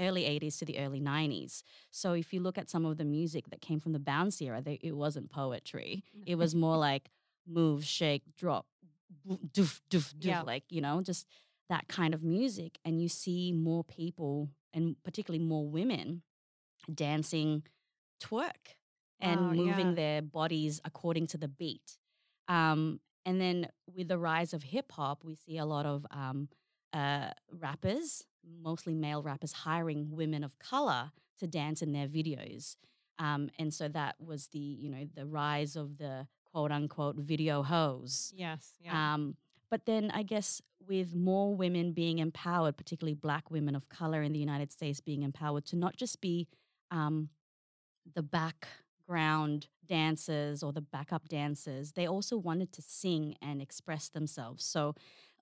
early 0.00 0.24
80s 0.26 0.58
to 0.58 0.64
the 0.64 0.78
early 0.78 1.00
90s. 1.00 1.62
So 1.90 2.12
if 2.14 2.32
you 2.32 2.40
look 2.40 2.58
at 2.58 2.70
some 2.70 2.84
of 2.86 2.98
the 2.98 3.04
music 3.04 3.50
that 3.50 3.60
came 3.60 3.80
from 3.80 3.92
the 3.92 3.98
bounce 3.98 4.40
era, 4.40 4.62
they, 4.62 4.78
it 4.82 4.92
wasn't 4.96 5.30
poetry. 5.30 6.04
It 6.26 6.36
was 6.36 6.54
more 6.54 6.76
like 6.76 7.10
move, 7.46 7.84
shake, 7.84 8.22
drop, 8.36 8.66
doof, 9.26 9.80
doof, 9.90 10.14
doof, 10.14 10.24
Yeah. 10.26 10.42
like, 10.42 10.64
you 10.70 10.80
know, 10.80 11.02
just 11.02 11.26
that 11.68 11.88
kind 11.88 12.14
of 12.14 12.22
music. 12.22 12.78
And 12.84 13.00
you 13.02 13.08
see 13.08 13.52
more 13.52 13.84
people, 13.84 14.50
and 14.72 14.96
particularly 15.02 15.44
more 15.44 15.68
women, 15.68 16.22
dancing 16.92 17.64
twerk 18.22 18.77
and 19.20 19.40
Wow, 19.48 19.52
moving 19.52 19.88
yeah. 19.88 19.94
their 19.94 20.22
bodies 20.22 20.80
according 20.84 21.26
to 21.28 21.38
the 21.38 21.48
beat. 21.48 21.98
Um, 22.48 23.00
and 23.26 23.40
then 23.40 23.68
with 23.94 24.08
the 24.08 24.18
rise 24.18 24.54
of 24.54 24.62
hip 24.62 24.92
hop, 24.92 25.24
we 25.24 25.34
see 25.34 25.58
a 25.58 25.66
lot 25.66 25.84
of 25.86 26.06
um, 26.10 26.48
uh, 26.92 27.30
rappers, 27.52 28.24
mostly 28.62 28.94
male 28.94 29.22
rappers, 29.22 29.52
hiring 29.52 30.10
women 30.10 30.42
of 30.44 30.58
color 30.58 31.12
to 31.38 31.46
dance 31.46 31.82
in 31.82 31.92
their 31.92 32.08
videos. 32.08 32.76
Um, 33.18 33.50
and 33.58 33.74
so 33.74 33.88
that 33.88 34.16
was 34.20 34.46
the, 34.48 34.58
you 34.58 34.88
know, 34.90 35.06
the 35.14 35.26
rise 35.26 35.76
of 35.76 35.98
the 35.98 36.26
quote 36.52 36.70
unquote 36.72 37.16
video 37.16 37.62
hoes. 37.62 38.32
Yes. 38.34 38.72
Yeah. 38.80 39.14
Um, 39.14 39.36
but 39.70 39.84
then 39.84 40.10
I 40.14 40.22
guess 40.22 40.62
with 40.86 41.14
more 41.14 41.54
women 41.54 41.92
being 41.92 42.20
empowered, 42.20 42.76
particularly 42.78 43.14
black 43.14 43.50
women 43.50 43.74
of 43.74 43.88
color 43.90 44.22
in 44.22 44.32
the 44.32 44.38
United 44.38 44.72
States 44.72 45.00
being 45.00 45.22
empowered 45.22 45.66
to 45.66 45.76
not 45.76 45.96
just 45.96 46.20
be 46.22 46.48
um, 46.90 47.28
the 48.14 48.22
background 49.08 49.68
dancers 49.86 50.62
or 50.62 50.72
the 50.72 50.80
backup 50.80 51.28
dancers, 51.28 51.92
they 51.92 52.06
also 52.06 52.36
wanted 52.36 52.72
to 52.72 52.82
sing 52.82 53.34
and 53.40 53.60
express 53.62 54.08
themselves. 54.08 54.64
So 54.64 54.94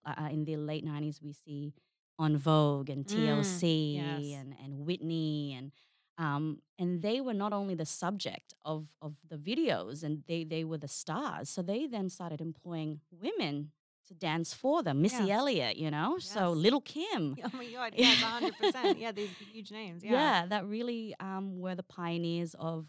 uh, 0.05 0.29
in 0.31 0.44
the 0.44 0.57
late 0.57 0.85
90s, 0.85 1.20
we 1.22 1.33
see 1.33 1.72
En 2.20 2.37
Vogue 2.37 2.90
and 2.90 3.05
TLC 3.05 3.94
yes. 3.96 4.40
and, 4.40 4.55
and 4.62 4.79
Whitney 4.87 5.55
and 5.59 5.72
um, 6.18 6.61
and 6.79 7.02
they 7.02 7.20
were 7.20 7.35
not 7.35 7.52
only 7.52 7.74
the 7.74 7.85
subject 7.85 8.55
of, 8.64 8.87
of 9.02 9.16
the 9.29 9.37
videos 9.37 10.02
and 10.02 10.22
they, 10.26 10.44
they 10.44 10.64
were 10.64 10.79
the 10.79 10.88
stars. 10.88 11.50
So 11.50 11.61
they 11.61 11.87
then 11.87 12.09
started 12.09 12.40
employing 12.40 13.00
women 13.11 13.72
to 14.09 14.14
dance 14.14 14.55
for 14.55 14.83
them. 14.83 15.02
Missy 15.02 15.24
Yeah. 15.24 15.37
Elliott, 15.37 15.76
you 15.76 15.90
know? 15.90 16.16
So 16.18 16.52
Lil 16.52 16.81
Kim. 16.81 17.37
oh 17.44 17.50
my 17.52 17.66
god. 17.66 17.92
Yes. 17.98 18.16
hundred 18.22 18.57
percent. 18.57 18.98
Yeah. 18.98 19.12
These 19.12 19.29
huge 19.52 19.70
names. 19.70 20.02
Yeah, 20.02 20.12
Yeah. 20.12 20.46
that 20.46 20.66
really 20.66 21.14
um, 21.20 21.59
were 21.59 21.74
the 21.74 21.83
pioneers 21.83 22.55
of 22.59 22.87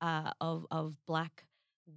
uh, 0.00 0.32
of 0.40 0.66
of 0.70 0.96
black 1.06 1.44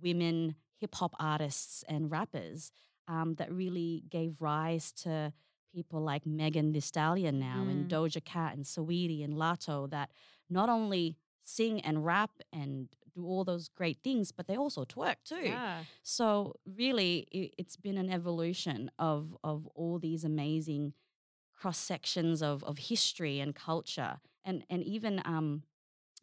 women 0.01 0.55
hip 0.77 0.95
hop 0.95 1.13
artists 1.19 1.83
and 1.87 2.11
rappers 2.11 2.71
um, 3.07 3.35
that 3.35 3.51
really 3.51 4.03
gave 4.09 4.41
rise 4.41 4.91
to 4.91 5.31
people 5.73 6.01
like 6.01 6.25
Megan 6.25 6.71
Thee 6.71 6.79
Stallion 6.79 7.39
now 7.39 7.65
and 7.69 7.89
Mm. 7.89 7.89
Doja 7.89 8.23
Cat 8.23 8.55
and 8.55 8.63
Saweetie 8.65 9.23
and 9.23 9.33
Latto 9.35 9.89
that 9.89 10.11
not 10.49 10.69
only 10.69 11.17
sing 11.41 11.81
and 11.81 12.05
rap 12.05 12.31
and 12.51 12.89
do 13.15 13.25
all 13.25 13.43
those 13.43 13.69
great 13.69 13.99
things, 14.03 14.31
but 14.31 14.47
they 14.47 14.55
also 14.57 14.85
twerk 14.85 15.17
too. 15.23 15.41
Yeah. 15.45 15.83
So 16.01 16.55
really, 16.65 17.27
it, 17.31 17.53
it's 17.57 17.75
been 17.75 17.97
an 17.97 18.09
evolution 18.11 18.89
of 18.99 19.35
of 19.43 19.67
all 19.75 19.99
these 19.99 20.23
amazing 20.23 20.93
cross 21.53 21.77
sections 21.77 22.41
of 22.41 22.63
of 22.63 22.77
history 22.77 23.39
and 23.39 23.55
culture, 23.55 24.19
and 24.43 24.63
and 24.69 24.83
even 24.83 25.21
um, 25.25 25.63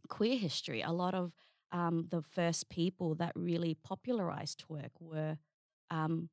queer 0.08 0.36
history. 0.36 0.82
A 0.82 0.92
lot 0.92 1.14
of 1.14 1.32
um, 1.72 2.06
the 2.10 2.22
first 2.22 2.68
people 2.68 3.14
that 3.16 3.32
really 3.34 3.74
popularized 3.74 4.64
twerk 4.68 4.90
were 5.00 5.38
um, 5.90 6.28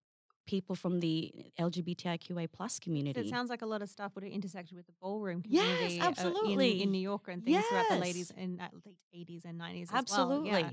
people 0.47 0.76
from 0.76 1.00
the 1.00 1.32
LGBTIQA 1.60 2.47
plus 2.52 2.76
So 2.76 2.80
community. 2.84 3.19
it 3.19 3.30
sounds 3.30 3.50
like 3.50 3.62
a 3.62 3.65
lot 3.65 3.82
of 3.82 3.89
stuff 3.89 4.13
would 4.15 4.23
have 4.23 4.32
intersected 4.34 4.76
with 4.78 4.86
the 4.88 4.93
ballroom 5.02 5.41
community 5.41 5.95
Yes, 5.95 6.06
absolutely. 6.08 6.82
in, 6.82 6.91
New 6.91 7.02
York 7.02 7.28
and 7.28 7.43
things 7.43 7.63
throughout 7.65 7.89
the 7.89 7.97
ladies 7.97 8.32
in 8.32 8.60
uh, 8.60 8.69
late 8.86 9.28
80s 9.28 9.45
and 9.45 9.60
90s 9.60 9.84
as 9.84 9.89
Absolutely. 9.93 10.52
well. 10.52 10.60
Yeah. 10.62 10.69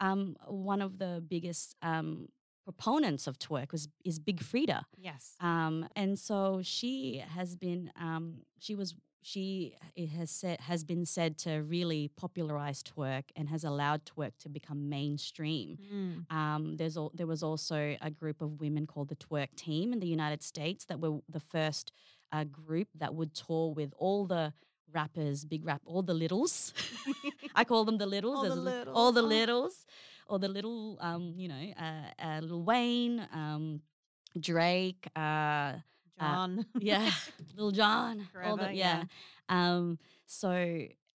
Um, 0.00 0.36
one 0.46 0.82
of 0.82 0.98
the 0.98 1.22
biggest 1.26 1.74
um, 1.82 2.28
proponents 2.64 3.26
of 3.26 3.38
twerk 3.38 3.72
was 3.72 3.88
is 4.04 4.18
Big 4.18 4.40
Freedia. 4.40 4.82
Yes. 4.98 5.34
Um, 5.40 5.88
and 5.96 6.18
so 6.18 6.60
she 6.62 7.22
has 7.34 7.56
been, 7.56 7.90
um, 7.98 8.38
she 8.58 8.74
was, 8.74 8.94
she 9.26 9.74
has 10.18 10.30
said 10.30 10.60
has 10.60 10.84
been 10.84 11.06
said 11.06 11.38
to 11.38 11.62
really 11.62 12.10
popularize 12.14 12.82
twerk 12.82 13.24
and 13.34 13.48
has 13.48 13.64
allowed 13.64 14.02
twerk 14.04 14.32
to 14.38 14.50
become 14.50 14.90
mainstream. 14.90 15.78
Mm. 15.90 16.30
Um, 16.30 16.76
there's 16.76 16.98
al- 16.98 17.10
there 17.14 17.26
was 17.26 17.42
also 17.42 17.96
a 18.02 18.10
group 18.10 18.42
of 18.42 18.60
women 18.60 18.86
called 18.86 19.08
the 19.08 19.16
Twerk 19.16 19.56
Team 19.56 19.94
in 19.94 20.00
the 20.00 20.06
United 20.06 20.42
States 20.42 20.84
that 20.84 21.00
were 21.00 21.20
the 21.26 21.40
first 21.40 21.90
uh, 22.32 22.44
group 22.44 22.88
that 22.98 23.14
would 23.14 23.32
tour 23.34 23.72
with 23.72 23.94
all 23.96 24.26
the 24.26 24.52
rappers, 24.92 25.46
big 25.46 25.64
rap, 25.64 25.80
all 25.86 26.02
the 26.02 26.12
littles. 26.12 26.74
I 27.54 27.64
call 27.64 27.86
them 27.86 27.96
the 27.96 28.06
littles. 28.06 28.36
All 28.36 28.44
the 28.44 28.54
littles, 28.54 28.94
all 28.94 29.12
the 29.12 29.22
oh. 29.22 29.36
littles, 29.36 29.86
all 30.28 30.38
the 30.38 30.48
little, 30.48 30.98
um, 31.00 31.32
you 31.38 31.48
know, 31.48 31.72
uh, 31.80 32.22
uh, 32.22 32.40
Lil 32.42 32.62
Wayne, 32.62 33.26
um, 33.32 33.80
Drake, 34.38 35.08
uh, 35.16 35.74
Jon. 36.20 36.66
yeah, 36.78 37.10
Lil 37.56 37.70
Jon, 37.70 38.26
Forever, 38.32 38.68
the, 38.68 38.74
yeah. 38.74 39.04
yeah. 39.04 39.04
Um, 39.48 39.98
so 40.26 40.50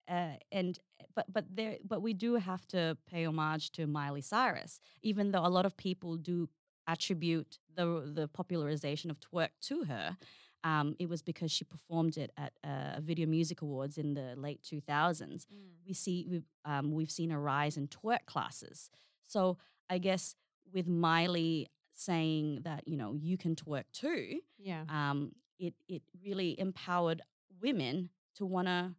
uh, 0.07 0.33
and 0.51 0.79
but 1.15 1.25
but 1.31 1.45
there 1.53 1.77
but 1.87 2.01
we 2.01 2.13
do 2.13 2.35
have 2.35 2.65
to 2.67 2.97
pay 3.07 3.25
homage 3.25 3.71
to 3.73 3.87
Miley 3.87 4.21
Cyrus, 4.21 4.79
even 5.01 5.31
though 5.31 5.45
a 5.45 5.49
lot 5.49 5.65
of 5.65 5.77
people 5.77 6.17
do 6.17 6.49
attribute 6.87 7.59
the 7.75 8.11
the 8.13 8.27
popularization 8.27 9.11
of 9.11 9.19
twerk 9.19 9.49
to 9.61 9.83
her. 9.83 10.17
Um, 10.65 10.95
it 10.99 11.07
was 11.07 11.21
because 11.21 11.51
she 11.53 11.63
performed 11.63 12.17
it 12.17 12.31
at 12.35 12.51
uh, 12.65 12.99
Video 12.99 13.27
Music 13.27 13.61
Awards 13.61 13.97
in 13.97 14.13
the 14.13 14.33
late 14.35 14.61
2000s. 14.61 15.21
Mm. 15.23 15.45
We 15.87 15.93
see 15.93 16.25
we've 16.29 16.49
um, 16.65 16.91
we've 16.91 17.11
seen 17.11 17.31
a 17.31 17.39
rise 17.39 17.77
in 17.77 17.87
twerk 17.87 18.25
classes. 18.25 18.89
So 19.23 19.57
I 19.89 19.99
guess 19.99 20.35
with 20.73 20.87
Miley 20.87 21.69
saying 21.99 22.61
that 22.63 22.87
you 22.87 22.95
know 22.97 23.13
you 23.13 23.37
can 23.37 23.55
twerk 23.55 23.83
too, 23.91 24.39
Yeah. 24.57 24.83
um, 24.89 25.33
it 25.59 25.73
it 25.87 26.01
really 26.25 26.57
empowered 26.59 27.21
women 27.61 28.09
to 28.35 28.45
want 28.45 28.67
to 28.67 28.95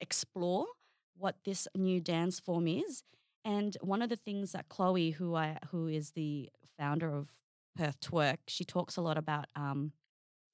explore 0.00 0.66
what 1.16 1.36
this 1.44 1.68
new 1.76 2.00
dance 2.00 2.40
form 2.40 2.66
is. 2.66 3.02
And 3.44 3.76
one 3.82 4.02
of 4.02 4.08
the 4.08 4.16
things 4.16 4.52
that 4.52 4.68
Chloe, 4.68 5.10
who 5.10 5.34
I 5.36 5.58
who 5.70 5.86
is 5.86 6.10
the 6.12 6.50
founder 6.78 7.10
of 7.14 7.28
Perth 7.76 8.00
Twerk, 8.00 8.38
she 8.48 8.64
talks 8.64 8.96
a 8.96 9.02
lot 9.02 9.16
about 9.16 9.46
um, 9.54 9.92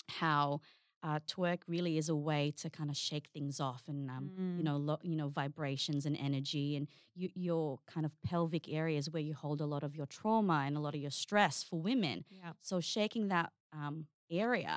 how 0.09 0.61
uh, 1.07 1.21
twerk 1.33 1.61
really 1.69 1.95
is 1.99 2.09
a 2.09 2.17
way 2.31 2.53
to 2.63 2.69
kind 2.79 2.91
of 2.91 2.97
shake 2.97 3.29
things 3.33 3.61
off 3.61 3.83
and 3.93 4.11
um, 4.11 4.25
you 4.37 4.63
Mm. 4.63 4.65
know 4.69 4.77
lo- 4.89 5.05
you 5.11 5.17
know 5.21 5.29
vibrations 5.43 6.03
and 6.09 6.17
energy 6.29 6.69
and 6.77 6.89
you, 7.15 7.29
your 7.35 7.79
kind 7.87 8.05
of 8.09 8.13
pelvic 8.23 8.65
areas 8.83 9.05
where 9.13 9.23
you 9.29 9.35
hold 9.45 9.61
a 9.61 9.67
lot 9.75 9.83
of 9.85 9.95
your 9.99 10.07
trauma 10.07 10.59
and 10.67 10.77
a 10.77 10.81
lot 10.81 10.95
of 10.97 11.01
your 11.07 11.13
stress 11.25 11.63
for 11.69 11.79
women. 11.91 12.25
Yeah. 12.31 12.53
So 12.63 12.81
shaking 12.81 13.29
that 13.29 13.49
um, 13.73 14.07
area 14.31 14.77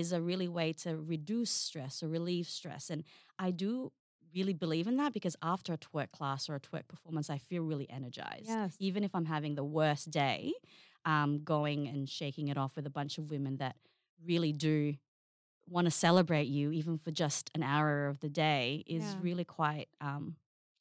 is 0.00 0.12
a 0.12 0.20
really 0.30 0.48
way 0.48 0.72
to 0.84 0.90
reduce 1.14 1.50
stress 1.50 2.02
or 2.02 2.08
relieve 2.08 2.48
stress. 2.60 2.90
And 2.90 3.04
I 3.38 3.50
do 3.64 3.92
really 4.34 4.54
believe 4.64 4.86
in 4.86 4.96
that 4.98 5.12
because 5.12 5.36
after 5.42 5.72
a 5.74 5.78
twerk 5.78 6.10
class 6.12 6.48
or 6.48 6.54
a 6.56 6.60
twerk 6.60 6.86
performance, 6.88 7.28
I 7.30 7.38
feel 7.38 7.62
really 7.62 7.88
energized. 7.90 8.46
Yes. 8.48 8.76
Even 8.78 9.02
if 9.04 9.12
I'm 9.14 9.24
having 9.36 9.54
the 9.56 9.64
worst 9.78 10.10
day, 10.10 10.52
um, 11.04 11.30
going 11.44 11.88
and 11.88 12.08
shaking 12.08 12.48
it 12.48 12.56
off 12.58 12.76
with 12.76 12.86
a 12.86 12.90
bunch 13.00 13.18
of 13.18 13.30
women 13.30 13.56
that 13.58 13.74
really 14.24 14.52
do 14.52 14.94
want 15.70 15.86
to 15.86 15.90
celebrate 15.90 16.48
you, 16.48 16.72
even 16.72 16.98
for 16.98 17.10
just 17.12 17.50
an 17.54 17.62
hour 17.62 18.06
of 18.08 18.20
the 18.20 18.28
day, 18.30 18.84
is 18.86 19.16
Yeah. 19.16 19.20
really 19.20 19.44
quite. 19.44 19.88
Um, 20.00 20.36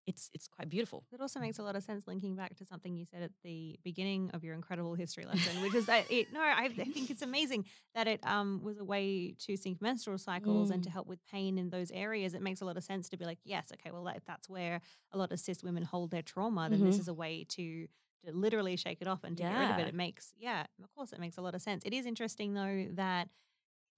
it's 0.07 0.31
it's 0.33 0.47
quite 0.47 0.69
beautiful. 0.69 1.05
It 1.11 1.21
also 1.21 1.39
makes 1.39 1.59
a 1.59 1.63
lot 1.63 1.75
of 1.75 1.83
sense 1.83 2.07
linking 2.07 2.35
back 2.35 2.55
to 2.55 2.65
something 2.65 2.95
you 2.95 3.05
said 3.05 3.21
at 3.21 3.31
the 3.43 3.79
beginning 3.83 4.31
of 4.31 4.43
your 4.43 4.55
incredible 4.55 4.95
history 4.95 5.25
lesson, 5.25 5.59
which 5.61 5.75
is 5.75 5.85
that 5.85 6.09
it. 6.09 6.31
No, 6.31 6.41
I, 6.41 6.63
I 6.65 6.69
think 6.69 7.11
it's 7.11 7.21
amazing 7.21 7.65
that 7.93 8.07
it 8.07 8.25
um, 8.25 8.61
was 8.63 8.79
a 8.79 8.83
way 8.83 9.33
to 9.39 9.55
sync 9.55 9.81
menstrual 9.81 10.17
cycles 10.17 10.71
and 10.71 10.83
to 10.83 10.89
Mm. 10.89 10.91
help 10.91 11.07
with 11.07 11.23
pain 11.25 11.59
in 11.59 11.69
those 11.69 11.91
areas. 11.91 12.33
It 12.33 12.41
makes 12.41 12.61
a 12.61 12.65
lot 12.65 12.77
of 12.77 12.83
sense 12.83 13.09
to 13.09 13.17
be 13.17 13.25
like, 13.25 13.39
yes, 13.43 13.71
okay, 13.73 13.91
well, 13.91 14.07
if 14.07 14.25
that's 14.25 14.49
where 14.49 14.81
a 15.11 15.17
lot 15.17 15.31
of 15.31 15.39
cis 15.39 15.63
women 15.63 15.83
hold 15.83 16.09
their 16.11 16.23
trauma, 16.23 16.69
then 16.71 16.83
this 16.83 16.97
Mhm. 16.97 16.99
is 16.99 17.07
a 17.07 17.13
way 17.13 17.45
to 17.49 17.87
to 18.25 18.33
literally 18.33 18.75
shake 18.75 18.97
it 19.01 19.07
off 19.07 19.23
and 19.23 19.37
to 19.37 19.45
get 19.45 19.57
rid 19.57 19.69
of 19.69 19.77
it. 19.77 19.87
It 19.87 19.95
makes, 19.95 20.33
yeah, 20.35 20.65
of 20.83 20.93
course, 20.93 21.13
it 21.13 21.19
makes 21.19 21.37
a 21.37 21.41
lot 21.41 21.55
of 21.55 21.61
sense. 21.61 21.83
It 21.85 21.93
is 21.93 22.05
interesting 22.05 22.53
though 22.53 22.87
that 22.95 23.29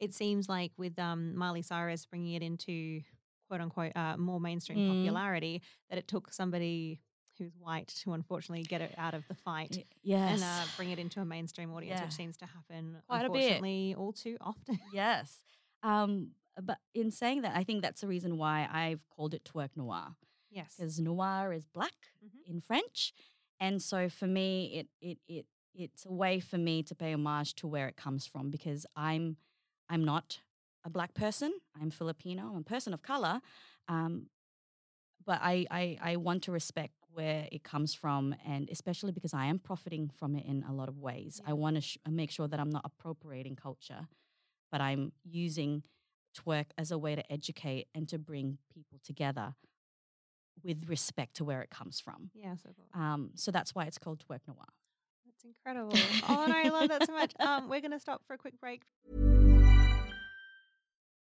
it 0.01 0.13
seems 0.13 0.49
like 0.49 0.71
with 0.77 0.99
um, 0.99 1.35
Miley 1.37 1.61
Cyrus 1.61 2.05
bringing 2.05 2.33
it 2.33 2.41
into 2.43 3.01
quote 3.47 3.61
unquote 3.61 3.91
uh, 3.95 4.17
more 4.17 4.39
mainstream 4.41 4.79
Mm. 4.79 4.87
popularity 4.89 5.61
that 5.89 5.97
it 5.97 6.07
took 6.07 6.33
somebody 6.33 6.99
who's 7.37 7.55
white 7.57 7.87
to 8.03 8.13
unfortunately 8.13 8.63
get 8.63 8.81
it 8.81 8.93
out 8.97 9.13
of 9.13 9.25
the 9.27 9.33
fight 9.33 9.85
Yes. 10.03 10.33
and 10.33 10.43
uh, 10.43 10.63
bring 10.77 10.91
it 10.91 10.99
into 10.99 11.21
a 11.21 11.25
mainstream 11.25 11.71
audience, 11.73 11.99
Yeah. 11.99 12.05
which 12.05 12.13
seems 12.13 12.37
to 12.37 12.45
happen 12.45 12.97
Quite 13.07 13.25
a 13.25 13.29
bit. 13.29 13.35
unfortunately 13.37 13.95
all 13.97 14.11
too 14.13 14.37
often. 14.41 14.79
Yes. 14.93 15.39
Um, 15.83 16.31
but 16.61 16.77
in 16.93 17.09
saying 17.11 17.41
that, 17.43 17.55
I 17.55 17.63
think 17.63 17.81
that's 17.81 18.01
the 18.01 18.07
reason 18.07 18.37
why 18.37 18.67
I've 18.71 19.07
called 19.09 19.33
it 19.33 19.43
twerk 19.45 19.69
noir 19.75 20.15
yes. 20.49 20.75
because 20.77 20.99
noir 20.99 21.53
is 21.53 21.65
black 21.65 21.93
Mhm. 22.23 22.45
in 22.45 22.59
French, 22.61 23.13
and 23.59 23.81
so 23.81 24.09
for 24.09 24.27
me, 24.27 24.73
it 24.79 24.87
it 24.99 25.17
it 25.27 25.45
it's 25.73 26.05
a 26.05 26.11
way 26.11 26.39
for 26.41 26.57
me 26.57 26.83
to 26.83 26.93
pay 26.93 27.13
homage 27.13 27.55
to 27.55 27.67
where 27.67 27.87
it 27.87 27.95
comes 27.95 28.27
from 28.27 28.49
because 28.51 28.85
I'm 28.95 29.37
I'm 29.91 30.05
not 30.05 30.39
a 30.85 30.89
black 30.89 31.13
person. 31.13 31.51
I'm 31.79 31.91
Filipino. 31.91 32.43
I'm 32.49 32.61
a 32.61 32.63
person 32.63 32.93
of 32.93 33.01
color, 33.01 33.41
um, 33.89 34.27
but 35.25 35.39
I, 35.43 35.67
I 35.69 35.97
I 36.01 36.15
want 36.15 36.43
to 36.43 36.51
respect 36.53 36.93
where 37.13 37.47
it 37.51 37.63
comes 37.63 37.93
from, 37.93 38.33
and 38.47 38.69
especially 38.71 39.11
because 39.11 39.33
I 39.33 39.45
am 39.47 39.59
profiting 39.59 40.09
from 40.17 40.35
it 40.35 40.45
in 40.45 40.63
a 40.67 40.73
lot 40.73 40.87
of 40.87 40.97
ways. 40.97 41.41
I 41.45 41.51
want 41.53 41.75
to 41.75 41.81
sh- 41.81 41.97
make 42.09 42.31
sure 42.31 42.47
that 42.47 42.59
I'm 42.59 42.69
not 42.69 42.83
appropriating 42.85 43.57
culture, 43.57 44.07
but 44.71 44.79
I'm 44.79 45.11
using 45.25 45.83
twerk 46.37 46.67
as 46.77 46.89
a 46.91 46.97
way 46.97 47.15
to 47.15 47.31
educate 47.31 47.87
and 47.93 48.07
to 48.07 48.17
bring 48.17 48.59
people 48.73 48.97
together 49.03 49.55
with 50.63 50.87
respect 50.87 51.35
to 51.35 51.43
where 51.43 51.61
it 51.61 51.69
comes 51.69 51.99
from. 51.99 52.31
Yeah, 52.33 52.55
so 52.55 52.69
cool. 52.75 53.01
Um, 53.01 53.31
so 53.35 53.51
that's 53.51 53.75
why 53.75 53.83
it's 53.83 53.97
called 53.97 54.23
twerk 54.25 54.47
noir. 54.47 54.71
That's 55.25 55.43
incredible. 55.43 55.97
oh, 56.29 56.45
no, 56.47 56.55
I 56.55 56.69
love 56.69 56.87
that 56.89 57.05
so 57.05 57.13
much. 57.13 57.33
Um, 57.41 57.67
we're 57.67 57.81
going 57.81 57.91
to 57.91 57.99
stop 57.99 58.21
for 58.25 58.33
a 58.33 58.37
quick 58.37 58.59
break. 58.61 58.83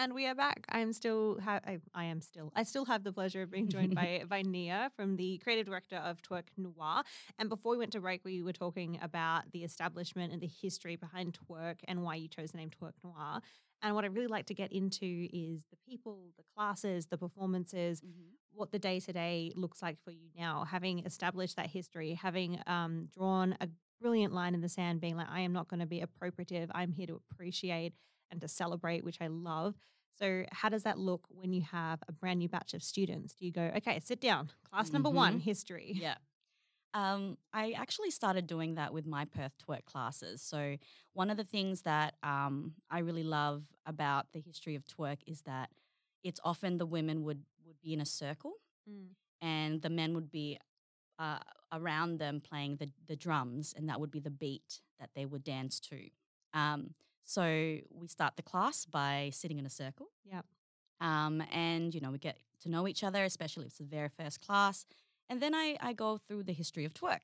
And 0.00 0.14
we 0.14 0.26
are 0.26 0.34
back. 0.34 0.64
I 0.70 0.78
am 0.78 0.94
still, 0.94 1.38
ha- 1.44 1.60
I, 1.62 1.78
I 1.94 2.04
am 2.04 2.22
still, 2.22 2.50
I 2.56 2.62
still 2.62 2.86
have 2.86 3.04
the 3.04 3.12
pleasure 3.12 3.42
of 3.42 3.50
being 3.50 3.68
joined 3.68 3.94
by 4.00 4.22
by 4.26 4.40
Nia 4.40 4.90
from 4.96 5.16
the 5.16 5.36
creative 5.44 5.66
director 5.66 5.96
of 5.96 6.22
Twerk 6.22 6.44
Noir. 6.56 7.02
And 7.38 7.50
before 7.50 7.72
we 7.72 7.78
went 7.78 7.92
to 7.92 8.00
break, 8.00 8.24
we 8.24 8.42
were 8.42 8.54
talking 8.54 8.98
about 9.02 9.52
the 9.52 9.62
establishment 9.62 10.32
and 10.32 10.40
the 10.40 10.48
history 10.48 10.96
behind 10.96 11.38
twerk 11.38 11.80
and 11.86 12.02
why 12.02 12.14
you 12.14 12.28
chose 12.28 12.52
the 12.52 12.56
name 12.56 12.70
Twerk 12.70 12.94
Noir. 13.04 13.42
And 13.82 13.94
what 13.94 14.04
I 14.04 14.06
really 14.06 14.26
like 14.26 14.46
to 14.46 14.54
get 14.54 14.72
into 14.72 15.28
is 15.34 15.66
the 15.70 15.76
people, 15.86 16.30
the 16.38 16.44
classes, 16.56 17.08
the 17.08 17.18
performances, 17.18 18.02
what 18.54 18.72
the 18.72 18.78
day 18.78 19.00
to 19.00 19.12
day 19.12 19.52
looks 19.54 19.82
like 19.82 19.98
for 20.02 20.12
you 20.12 20.30
now, 20.34 20.64
having 20.64 21.00
established 21.00 21.56
that 21.56 21.66
history, 21.66 22.14
having 22.14 22.58
um, 22.66 23.10
drawn 23.14 23.54
a 23.60 23.68
brilliant 24.00 24.32
line 24.32 24.54
in 24.54 24.62
the 24.62 24.68
sand, 24.70 25.02
being 25.02 25.18
like, 25.18 25.28
I 25.30 25.40
am 25.40 25.52
not 25.52 25.68
going 25.68 25.80
to 25.80 25.86
be 25.86 26.02
appropriative. 26.02 26.70
I'm 26.72 26.90
here 26.90 27.06
to 27.08 27.20
appreciate 27.30 27.92
and 28.30 28.40
to 28.40 28.48
celebrate, 28.48 29.04
which 29.04 29.20
I 29.20 29.26
love. 29.28 29.74
So, 30.18 30.44
how 30.52 30.68
does 30.68 30.82
that 30.82 30.98
look 30.98 31.26
when 31.30 31.52
you 31.52 31.62
have 31.62 32.02
a 32.08 32.12
brand 32.12 32.38
new 32.40 32.48
batch 32.48 32.74
of 32.74 32.82
students? 32.82 33.34
Do 33.34 33.44
you 33.46 33.52
go, 33.52 33.70
okay, 33.76 34.00
sit 34.04 34.20
down, 34.20 34.50
class 34.64 34.92
number 34.92 35.08
one, 35.10 35.38
Mhm. 35.38 35.42
history? 35.42 35.92
Yeah. 35.96 36.16
Um, 36.92 37.38
I 37.52 37.72
actually 37.72 38.10
started 38.10 38.46
doing 38.48 38.74
that 38.74 38.92
with 38.92 39.06
my 39.06 39.24
Perth 39.24 39.56
twerk 39.58 39.84
classes. 39.84 40.42
So 40.42 40.76
one 41.12 41.30
of 41.30 41.36
the 41.36 41.44
things 41.44 41.82
that 41.82 42.16
um, 42.24 42.74
I 42.90 42.98
really 43.00 43.22
love 43.22 43.64
about 43.86 44.32
the 44.32 44.40
history 44.40 44.74
of 44.74 44.84
twerk 44.86 45.18
is 45.26 45.42
that 45.42 45.70
it's 46.24 46.40
often 46.44 46.78
the 46.78 46.86
women 46.86 47.22
would 47.24 47.44
would 47.64 47.80
be 47.80 47.92
in 47.92 48.00
a 48.00 48.06
circle 48.06 48.54
Mm. 48.88 49.08
and 49.42 49.82
the 49.82 49.90
men 49.90 50.14
would 50.14 50.30
be 50.30 50.58
uh, 51.18 51.38
around 51.72 52.18
them 52.18 52.40
playing 52.40 52.76
the 52.76 52.90
the 53.06 53.14
drums, 53.16 53.74
and 53.76 53.88
that 53.88 54.00
would 54.00 54.10
be 54.10 54.20
the 54.20 54.30
beat 54.30 54.80
that 54.98 55.10
they 55.14 55.26
would 55.26 55.44
dance 55.44 55.78
to. 55.80 56.08
Um, 56.54 56.94
so 57.30 57.44
we 57.90 58.08
start 58.08 58.34
the 58.36 58.42
class 58.42 58.84
by 58.86 59.30
sitting 59.32 59.58
in 59.58 59.64
a 59.64 59.70
circle. 59.70 60.08
Yep. 60.24 60.44
Um, 61.00 61.42
and 61.52 61.94
you 61.94 62.00
know 62.00 62.10
we 62.10 62.18
get 62.18 62.38
to 62.62 62.68
know 62.68 62.88
each 62.88 63.04
other, 63.04 63.24
especially 63.24 63.62
if 63.62 63.68
it's 63.68 63.78
the 63.78 63.84
very 63.84 64.08
first 64.08 64.40
class. 64.40 64.84
And 65.28 65.40
then 65.40 65.54
I, 65.54 65.76
I 65.80 65.92
go 65.92 66.18
through 66.18 66.42
the 66.42 66.52
history 66.52 66.84
of 66.84 66.92
twerk. 66.92 67.20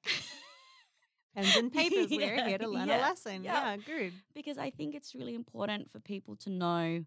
Pens 1.34 1.56
and 1.56 1.72
papers, 1.80 2.06
we're 2.10 2.46
here 2.46 2.56
to 2.56 2.68
learn 2.68 2.88
yeah, 2.88 3.00
a 3.00 3.08
lesson. 3.08 3.42
yeah. 3.42 3.72
Yeah, 3.72 3.76
good. 3.78 4.12
because 4.32 4.58
I 4.58 4.70
think 4.70 4.94
it's 4.94 5.14
really 5.14 5.34
important 5.34 5.90
for 5.90 5.98
people 5.98 6.36
to 6.36 6.50
know 6.50 7.04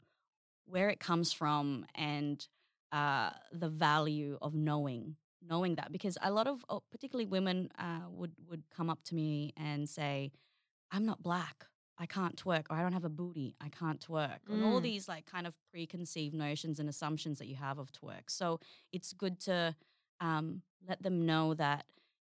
where 0.65 0.89
it 0.89 0.99
comes 0.99 1.31
from 1.31 1.85
and 1.95 2.45
uh, 2.91 3.29
the 3.53 3.69
value 3.69 4.37
of 4.41 4.53
knowing 4.53 5.15
knowing 5.49 5.75
that 5.75 5.89
because 5.89 6.17
a 6.21 6.31
lot 6.31 6.47
of 6.47 6.65
uh, 6.69 6.79
particularly 6.91 7.25
women 7.25 7.69
uh, 7.79 8.01
would 8.09 8.33
would 8.49 8.63
come 8.75 8.89
up 8.89 9.01
to 9.05 9.15
me 9.15 9.53
and 9.55 9.87
say 9.87 10.31
i'm 10.91 11.05
not 11.05 11.23
black 11.23 11.67
i 11.99 12.05
can't 12.05 12.35
twerk 12.43 12.65
or 12.69 12.75
i 12.77 12.81
don't 12.81 12.93
have 12.93 13.05
a 13.05 13.09
booty 13.09 13.55
i 13.61 13.69
can't 13.69 13.99
twerk 14.05 14.39
and 14.49 14.63
all 14.63 14.79
Mm. 14.79 14.83
these 14.83 15.07
like 15.07 15.25
kind 15.25 15.45
of 15.45 15.53
preconceived 15.71 16.33
notions 16.33 16.79
and 16.79 16.89
assumptions 16.89 17.37
that 17.39 17.47
you 17.47 17.55
have 17.55 17.77
of 17.77 17.91
twerk 17.91 18.29
so 18.29 18.59
it's 18.91 19.13
good 19.13 19.39
to 19.41 19.75
um, 20.21 20.61
let 20.87 21.01
them 21.03 21.25
know 21.25 21.53
that 21.53 21.85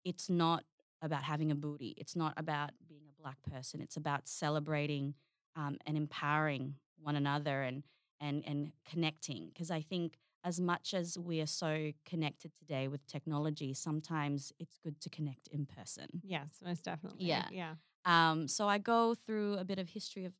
it's 0.04 0.28
not 0.28 0.64
about 1.02 1.22
having 1.22 1.50
a 1.50 1.54
booty. 1.54 1.94
It's 1.96 2.14
not 2.14 2.34
about 2.36 2.70
being 2.86 3.04
a 3.08 3.22
black 3.22 3.38
person. 3.42 3.80
It's 3.80 3.96
about 3.96 4.28
celebrating 4.28 5.14
um, 5.56 5.78
and 5.86 5.96
empowering 5.96 6.74
one 7.02 7.16
another 7.16 7.62
and 7.62 7.82
and 8.20 8.42
and 8.46 8.72
connecting. 8.84 9.48
Because 9.48 9.70
I 9.70 9.80
think 9.80 10.18
as 10.44 10.60
much 10.60 10.92
as 10.94 11.18
we 11.18 11.40
are 11.40 11.46
so 11.46 11.92
connected 12.04 12.52
today 12.58 12.86
with 12.88 13.06
technology, 13.06 13.72
sometimes 13.72 14.52
it's 14.58 14.76
good 14.82 15.00
to 15.00 15.08
connect 15.10 15.48
in 15.48 15.64
person. 15.66 16.06
Yes, 16.22 16.50
most 16.62 16.84
definitely. 16.84 17.24
Yeah. 17.24 17.48
Yeah. 17.50 17.74
Um, 18.04 18.48
so 18.48 18.66
I 18.68 18.78
go 18.78 19.14
through 19.14 19.54
a 19.54 19.64
bit 19.64 19.78
of 19.78 19.88
history 19.88 20.24
of 20.24 20.32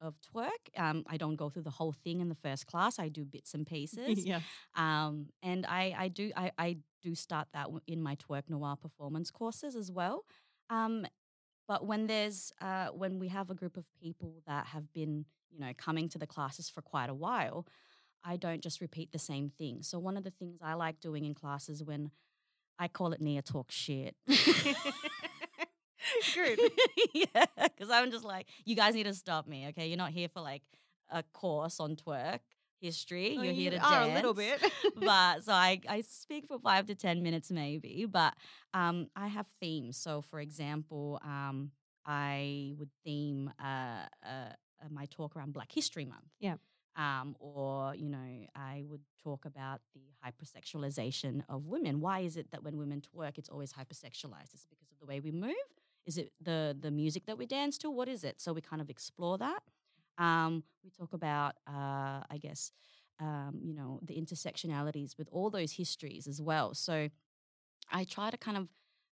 of, 0.00 0.14
twerk. 0.34 0.48
Um, 0.76 1.04
I 1.06 1.16
don't 1.16 1.36
go 1.36 1.48
through 1.48 1.62
the 1.62 1.70
whole 1.70 1.92
thing 1.92 2.20
in 2.20 2.28
the 2.28 2.34
first 2.34 2.66
class. 2.66 2.98
I 2.98 3.08
do 3.08 3.24
bits 3.24 3.54
and 3.54 3.66
pieces. 3.66 4.24
yes. 4.24 4.42
Um, 4.74 5.26
and 5.42 5.66
I, 5.66 5.94
I 5.96 6.08
do 6.08 6.32
I, 6.36 6.50
I 6.58 6.76
do 7.02 7.14
start 7.14 7.48
that 7.54 7.68
in 7.86 8.02
my 8.02 8.16
twerk 8.16 8.48
noir 8.48 8.76
performance 8.76 9.30
courses 9.30 9.76
as 9.76 9.90
well. 9.90 10.24
Um, 10.68 11.06
but 11.68 11.86
when 11.86 12.06
there's 12.06 12.52
uh, 12.60 12.88
when 12.88 13.18
we 13.18 13.28
have 13.28 13.50
a 13.50 13.54
group 13.54 13.76
of 13.76 13.84
people 14.02 14.42
that 14.46 14.66
have 14.66 14.92
been 14.92 15.24
you 15.50 15.60
know 15.60 15.72
coming 15.76 16.08
to 16.08 16.18
the 16.18 16.26
classes 16.26 16.68
for 16.68 16.82
quite 16.82 17.08
a 17.08 17.14
while, 17.14 17.66
I 18.24 18.36
don't 18.36 18.62
just 18.62 18.80
repeat 18.80 19.12
the 19.12 19.18
same 19.18 19.50
thing. 19.50 19.82
So 19.82 19.98
one 19.98 20.16
of 20.16 20.24
the 20.24 20.32
things 20.32 20.60
I 20.62 20.74
like 20.74 21.00
doing 21.00 21.24
in 21.24 21.34
classes 21.34 21.84
when 21.84 22.10
I 22.78 22.88
call 22.88 23.12
it 23.12 23.20
Nia 23.20 23.42
talk 23.42 23.70
shit. 23.70 24.16
Good. 26.34 26.58
yeah, 27.14 27.46
because 27.56 27.90
I'm 27.90 28.10
just 28.10 28.24
like, 28.24 28.46
you 28.64 28.76
guys 28.76 28.94
need 28.94 29.04
to 29.04 29.14
stop 29.14 29.46
me, 29.46 29.68
okay? 29.68 29.86
You're 29.86 29.98
not 29.98 30.10
here 30.10 30.28
for 30.28 30.40
like 30.40 30.62
a 31.10 31.22
course 31.32 31.80
on 31.80 31.96
twerk 31.96 32.40
history. 32.80 33.36
Oh, 33.38 33.42
You're 33.42 33.52
here 33.52 33.72
you 33.72 33.78
to 33.78 33.78
dance. 33.78 34.10
a 34.10 34.14
little 34.14 34.34
bit. 34.34 34.60
but 34.96 35.44
so 35.44 35.52
I, 35.52 35.80
I 35.88 36.00
speak 36.00 36.46
for 36.46 36.58
five 36.58 36.86
to 36.86 36.94
ten 36.94 37.22
minutes 37.22 37.50
maybe, 37.50 38.06
but 38.10 38.34
um, 38.74 39.08
I 39.14 39.28
have 39.28 39.46
themes. 39.60 39.96
So 39.96 40.22
for 40.22 40.40
example, 40.40 41.20
um, 41.24 41.70
I 42.06 42.74
would 42.78 42.90
theme 43.04 43.52
uh, 43.62 44.06
uh, 44.24 44.28
uh, 44.28 44.88
my 44.90 45.06
talk 45.06 45.36
around 45.36 45.52
Black 45.52 45.70
History 45.72 46.04
Month. 46.04 46.32
Yeah. 46.40 46.56
Um, 46.96 47.36
or 47.38 47.94
you 47.94 48.08
know, 48.08 48.46
I 48.54 48.82
would 48.86 49.02
talk 49.22 49.44
about 49.44 49.80
the 49.94 50.00
hypersexualization 50.24 51.42
of 51.48 51.66
women. 51.66 52.00
Why 52.00 52.20
is 52.20 52.36
it 52.36 52.50
that 52.50 52.64
when 52.64 52.76
women 52.78 53.00
twerk, 53.00 53.38
it's 53.38 53.48
always 53.48 53.72
hypersexualized? 53.72 54.54
Is 54.54 54.62
it 54.62 54.70
because 54.70 54.90
of 54.90 54.98
the 54.98 55.06
way 55.06 55.20
we 55.20 55.30
move? 55.30 55.54
Is 56.06 56.18
it 56.18 56.32
the 56.40 56.76
the 56.78 56.90
music 56.90 57.26
that 57.26 57.38
we 57.38 57.46
dance 57.46 57.78
to? 57.78 57.90
What 57.90 58.08
is 58.08 58.24
it? 58.24 58.40
So 58.40 58.52
we 58.52 58.60
kind 58.60 58.82
of 58.82 58.90
explore 58.90 59.38
that. 59.38 59.62
Um, 60.18 60.64
we 60.84 60.90
talk 60.90 61.12
about, 61.12 61.54
uh, 61.66 62.22
I 62.30 62.38
guess, 62.40 62.72
um, 63.20 63.60
you 63.62 63.74
know, 63.74 64.00
the 64.02 64.14
intersectionalities 64.14 65.16
with 65.16 65.28
all 65.32 65.50
those 65.50 65.72
histories 65.72 66.26
as 66.26 66.42
well. 66.42 66.74
So 66.74 67.08
I 67.90 68.04
try 68.04 68.30
to 68.30 68.36
kind 68.36 68.56
of 68.56 68.68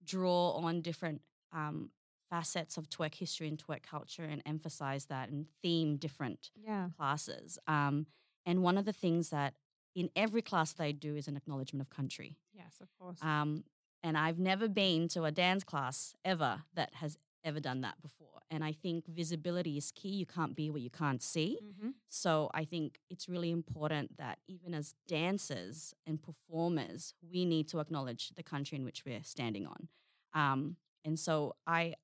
draw 0.04 0.52
on 0.52 0.82
different 0.82 1.22
um, 1.54 1.92
facets 2.30 2.78
of 2.78 2.90
twerk 2.90 3.16
history 3.16 3.48
and 3.48 3.64
twerk 3.64 3.84
culture 3.84 4.24
and 4.24 4.42
emphasize 4.46 5.06
that 5.06 5.30
and 5.30 5.46
theme 5.62 5.98
different 5.98 6.50
yeah. 6.56 6.90
classes. 6.98 7.60
Um, 7.68 8.08
and 8.46 8.64
one 8.64 8.78
of 8.78 8.86
the 8.86 8.94
things 8.94 9.30
that 9.30 9.54
in 9.96 10.10
every 10.16 10.42
class 10.42 10.74
they 10.74 10.92
do 10.92 11.16
is 11.16 11.28
an 11.28 11.38
acknowledgement 11.38 11.82
of 11.82 11.90
country. 11.90 12.36
Yes, 12.54 12.76
of 12.82 12.90
course. 13.00 13.20
Um, 13.22 13.64
and 14.06 14.18
I've 14.18 14.40
never 14.52 14.68
been 14.68 15.08
to 15.10 15.24
a 15.26 15.32
dance 15.32 15.64
class 15.64 16.14
ever 16.24 16.54
that 16.76 16.92
has 17.02 17.18
ever 17.44 17.60
done 17.60 17.82
that 17.82 18.02
before. 18.02 18.28
And 18.52 18.64
I 18.64 18.72
think 18.72 19.08
visibility 19.08 19.76
is 19.78 19.92
key. 19.92 20.10
You 20.10 20.26
can't 20.28 20.56
be 20.56 20.70
what 20.70 20.82
you 20.82 20.90
can't 20.92 21.22
see. 21.22 21.58
mm-hmm. 21.64 21.90
So 22.08 22.50
I 22.54 22.64
think 22.66 23.00
it's 23.10 23.28
really 23.28 23.52
important 23.52 24.18
that 24.18 24.38
even 24.48 24.74
as 24.76 24.94
dancers 25.08 25.94
and 26.08 26.22
performers, 26.22 27.14
we 27.32 27.46
need 27.46 27.68
to 27.70 27.80
acknowledge 27.80 28.24
the 28.36 28.44
country 28.44 28.78
in 28.78 28.84
which 28.86 29.04
we're 29.06 29.24
standing 29.24 29.66
on. 29.68 29.88
Um, 30.34 30.76
and 31.04 31.18
so 31.20 31.56
I, 31.66 31.96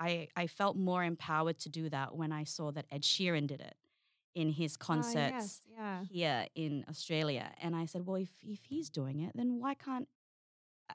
I, 0.00 0.28
I 0.36 0.46
felt 0.48 0.76
more 0.76 1.04
empowered 1.04 1.58
to 1.60 1.68
do 1.68 1.88
that 1.90 2.16
when 2.16 2.32
I 2.32 2.44
saw 2.44 2.72
that 2.72 2.86
Ed 2.90 3.02
Sheeran 3.02 3.46
did 3.46 3.60
it 3.60 3.76
in 4.34 4.48
his 4.50 4.76
concerts 4.76 5.16
Ah, 5.32 5.38
yes, 5.38 5.60
yeah. 5.76 6.02
here 6.10 6.46
in 6.56 6.84
Australia. 6.88 7.52
And 7.62 7.76
I 7.76 7.86
said, 7.86 8.04
well, 8.06 8.16
if, 8.16 8.30
if 8.42 8.64
he's 8.64 8.90
doing 8.90 9.20
it, 9.20 9.32
then 9.36 9.60
why 9.60 9.74
can't 9.74 10.08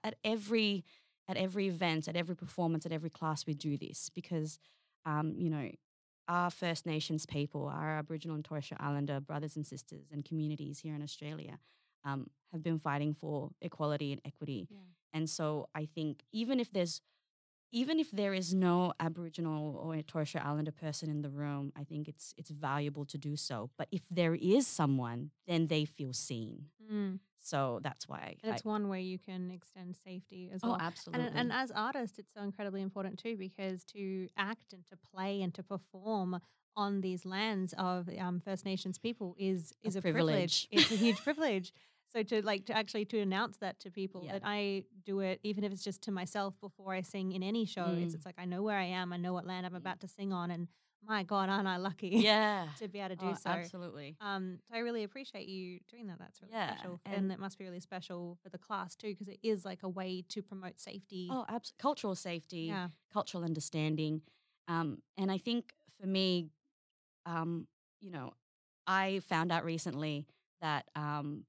at 0.04 0.16
every 0.24 0.84
at 1.28 1.38
every 1.38 1.68
event, 1.68 2.08
at 2.08 2.16
every 2.16 2.36
performance, 2.36 2.86
at 2.86 2.92
every 2.92 3.10
class 3.10 3.46
we 3.46 3.54
do 3.54 3.78
this? 3.78 4.10
Because 4.14 4.60
um, 5.06 5.34
you 5.38 5.50
know, 5.50 5.70
our 6.28 6.50
First 6.50 6.86
Nations 6.86 7.26
people, 7.26 7.68
our 7.68 7.98
Aboriginal 7.98 8.36
and 8.36 8.46
Torres 8.46 8.66
Strait 8.66 8.80
Islander 8.82 9.20
brothers 9.20 9.56
and 9.56 9.66
sisters 9.66 10.06
and 10.12 10.24
communities 10.24 10.80
here 10.80 10.96
in 10.96 11.02
Australia 11.02 11.60
um, 12.06 12.28
have 12.52 12.64
been 12.64 12.80
fighting 12.80 13.14
for 13.14 13.52
equality 13.62 14.12
and 14.12 14.22
equity. 14.26 14.68
Yeah. 14.70 14.78
And 15.14 15.30
so 15.30 15.68
I 15.74 15.86
think 15.86 16.24
even 16.32 16.60
if 16.60 16.72
there's 16.72 17.02
even 17.72 18.00
if 18.00 18.12
there 18.12 18.34
is 18.34 18.54
no 18.54 18.94
Aboriginal 19.00 19.76
or 19.76 20.02
Torres 20.02 20.30
Strait 20.30 20.46
Islander 20.46 20.72
person 20.72 21.10
in 21.10 21.22
the 21.22 21.30
room, 21.30 21.72
I 21.76 21.84
think 21.84 22.08
it's 22.08 22.34
it's 22.38 22.50
valuable 22.50 23.06
to 23.06 23.18
do 23.18 23.36
so. 23.36 23.70
But 23.78 23.88
if 23.92 24.02
there 24.10 24.36
is 24.36 24.68
someone, 24.68 25.32
then 25.48 25.68
they 25.68 25.86
feel 25.86 26.14
seen. 26.14 26.66
Mm. 26.92 27.20
So 27.42 27.80
that's 27.82 28.08
why. 28.08 28.36
And 28.44 28.52
I, 28.52 28.56
it's 28.56 28.66
one 28.66 28.90
way 28.90 29.02
you 29.02 29.18
can 29.18 29.52
extend 29.52 29.96
safety 29.96 30.52
as 30.54 30.62
oh, 30.64 30.70
well. 30.70 30.78
absolutely. 30.82 31.28
And, 31.28 31.38
and 31.38 31.52
as 31.54 31.72
artists, 31.72 32.20
it's 32.20 32.34
so 32.34 32.42
incredibly 32.42 32.82
important 32.82 33.18
too 33.18 33.38
because 33.38 33.84
to 33.86 34.28
act 34.38 34.74
and 34.74 34.86
to 34.88 34.98
play 35.12 35.42
and 35.42 35.54
to 35.54 35.64
perform 35.64 36.42
on 36.76 37.02
these 37.02 37.26
lands 37.26 37.74
of 37.78 38.10
um, 38.20 38.40
First 38.40 38.66
Nations 38.66 38.98
people 38.98 39.36
is 39.38 39.74
is 39.84 39.96
a, 39.96 40.02
privilege. 40.02 40.68
privilege. 40.68 40.68
It's 40.72 40.92
a 40.92 40.96
huge 40.96 41.24
privilege. 41.24 41.74
So 42.12 42.24
to 42.24 42.42
like 42.42 42.66
to 42.66 42.76
actually 42.76 43.06
to 43.06 43.20
announce 43.20 43.58
that 43.58 43.80
to 43.82 43.92
people 43.92 44.24
Yeah. 44.26 44.34
that 44.34 44.42
I 44.46 44.84
do 45.06 45.20
it, 45.20 45.40
even 45.44 45.64
if 45.64 45.72
it's 45.72 45.84
just 45.84 46.02
to 46.04 46.12
myself 46.12 46.60
before 46.60 46.94
I 46.94 47.02
sing 47.02 47.32
in 47.34 47.44
any 47.44 47.66
show, 47.66 47.96
it's 48.00 48.14
Mm. 48.14 48.16
it's 48.16 48.26
like 48.26 48.36
I 48.40 48.46
know 48.46 48.64
where 48.64 48.78
I 48.78 48.86
am, 48.86 49.14
I 49.14 49.18
know 49.18 49.34
what 49.34 49.46
land 49.46 49.66
I'm 49.66 49.76
about 49.76 50.00
to 50.02 50.08
sing 50.08 50.34
on, 50.34 50.50
and 50.52 50.68
my 51.04 51.24
God, 51.24 51.48
aren't 51.50 51.68
I 51.68 51.78
lucky 51.78 52.10
yeah. 52.32 52.68
to 52.80 52.88
be 52.90 53.00
able 53.00 53.10
to 53.10 53.16
do 53.16 53.28
Oh, 53.30 53.34
so. 53.36 53.50
Absolutely. 53.52 54.18
Um, 54.20 54.60
so 54.68 54.76
I 54.76 54.80
really 54.80 55.04
appreciate 55.04 55.48
you 55.48 55.80
doing 55.90 56.08
that. 56.08 56.20
That's 56.20 56.42
really 56.42 56.52
Yeah, 56.54 56.76
special, 56.76 57.00
and, 57.06 57.16
and- 57.16 57.32
it 57.32 57.40
must 57.40 57.58
be 57.58 57.64
really 57.64 57.80
special 57.80 58.38
for 58.44 58.50
the 58.50 58.58
class 58.58 58.96
too, 58.96 59.10
because 59.10 59.30
it 59.30 59.40
is 59.44 59.64
like 59.64 59.84
a 59.84 59.90
way 59.90 60.24
to 60.30 60.42
promote 60.42 60.80
safety. 60.80 61.30
Oh, 61.32 61.46
abs- 61.48 61.74
cultural 61.80 62.16
safety, 62.16 62.64
yeah, 62.68 62.90
cultural 63.14 63.44
understanding. 63.46 64.22
Um, 64.68 65.02
and 65.16 65.32
I 65.32 65.38
think 65.38 65.74
for 66.02 66.06
me, 66.08 66.50
um, 67.26 67.68
you 68.02 68.12
know, 68.12 68.34
I 68.88 69.22
found 69.28 69.52
out 69.52 69.64
recently 69.64 70.26
that 70.62 70.86
um, 70.96 71.46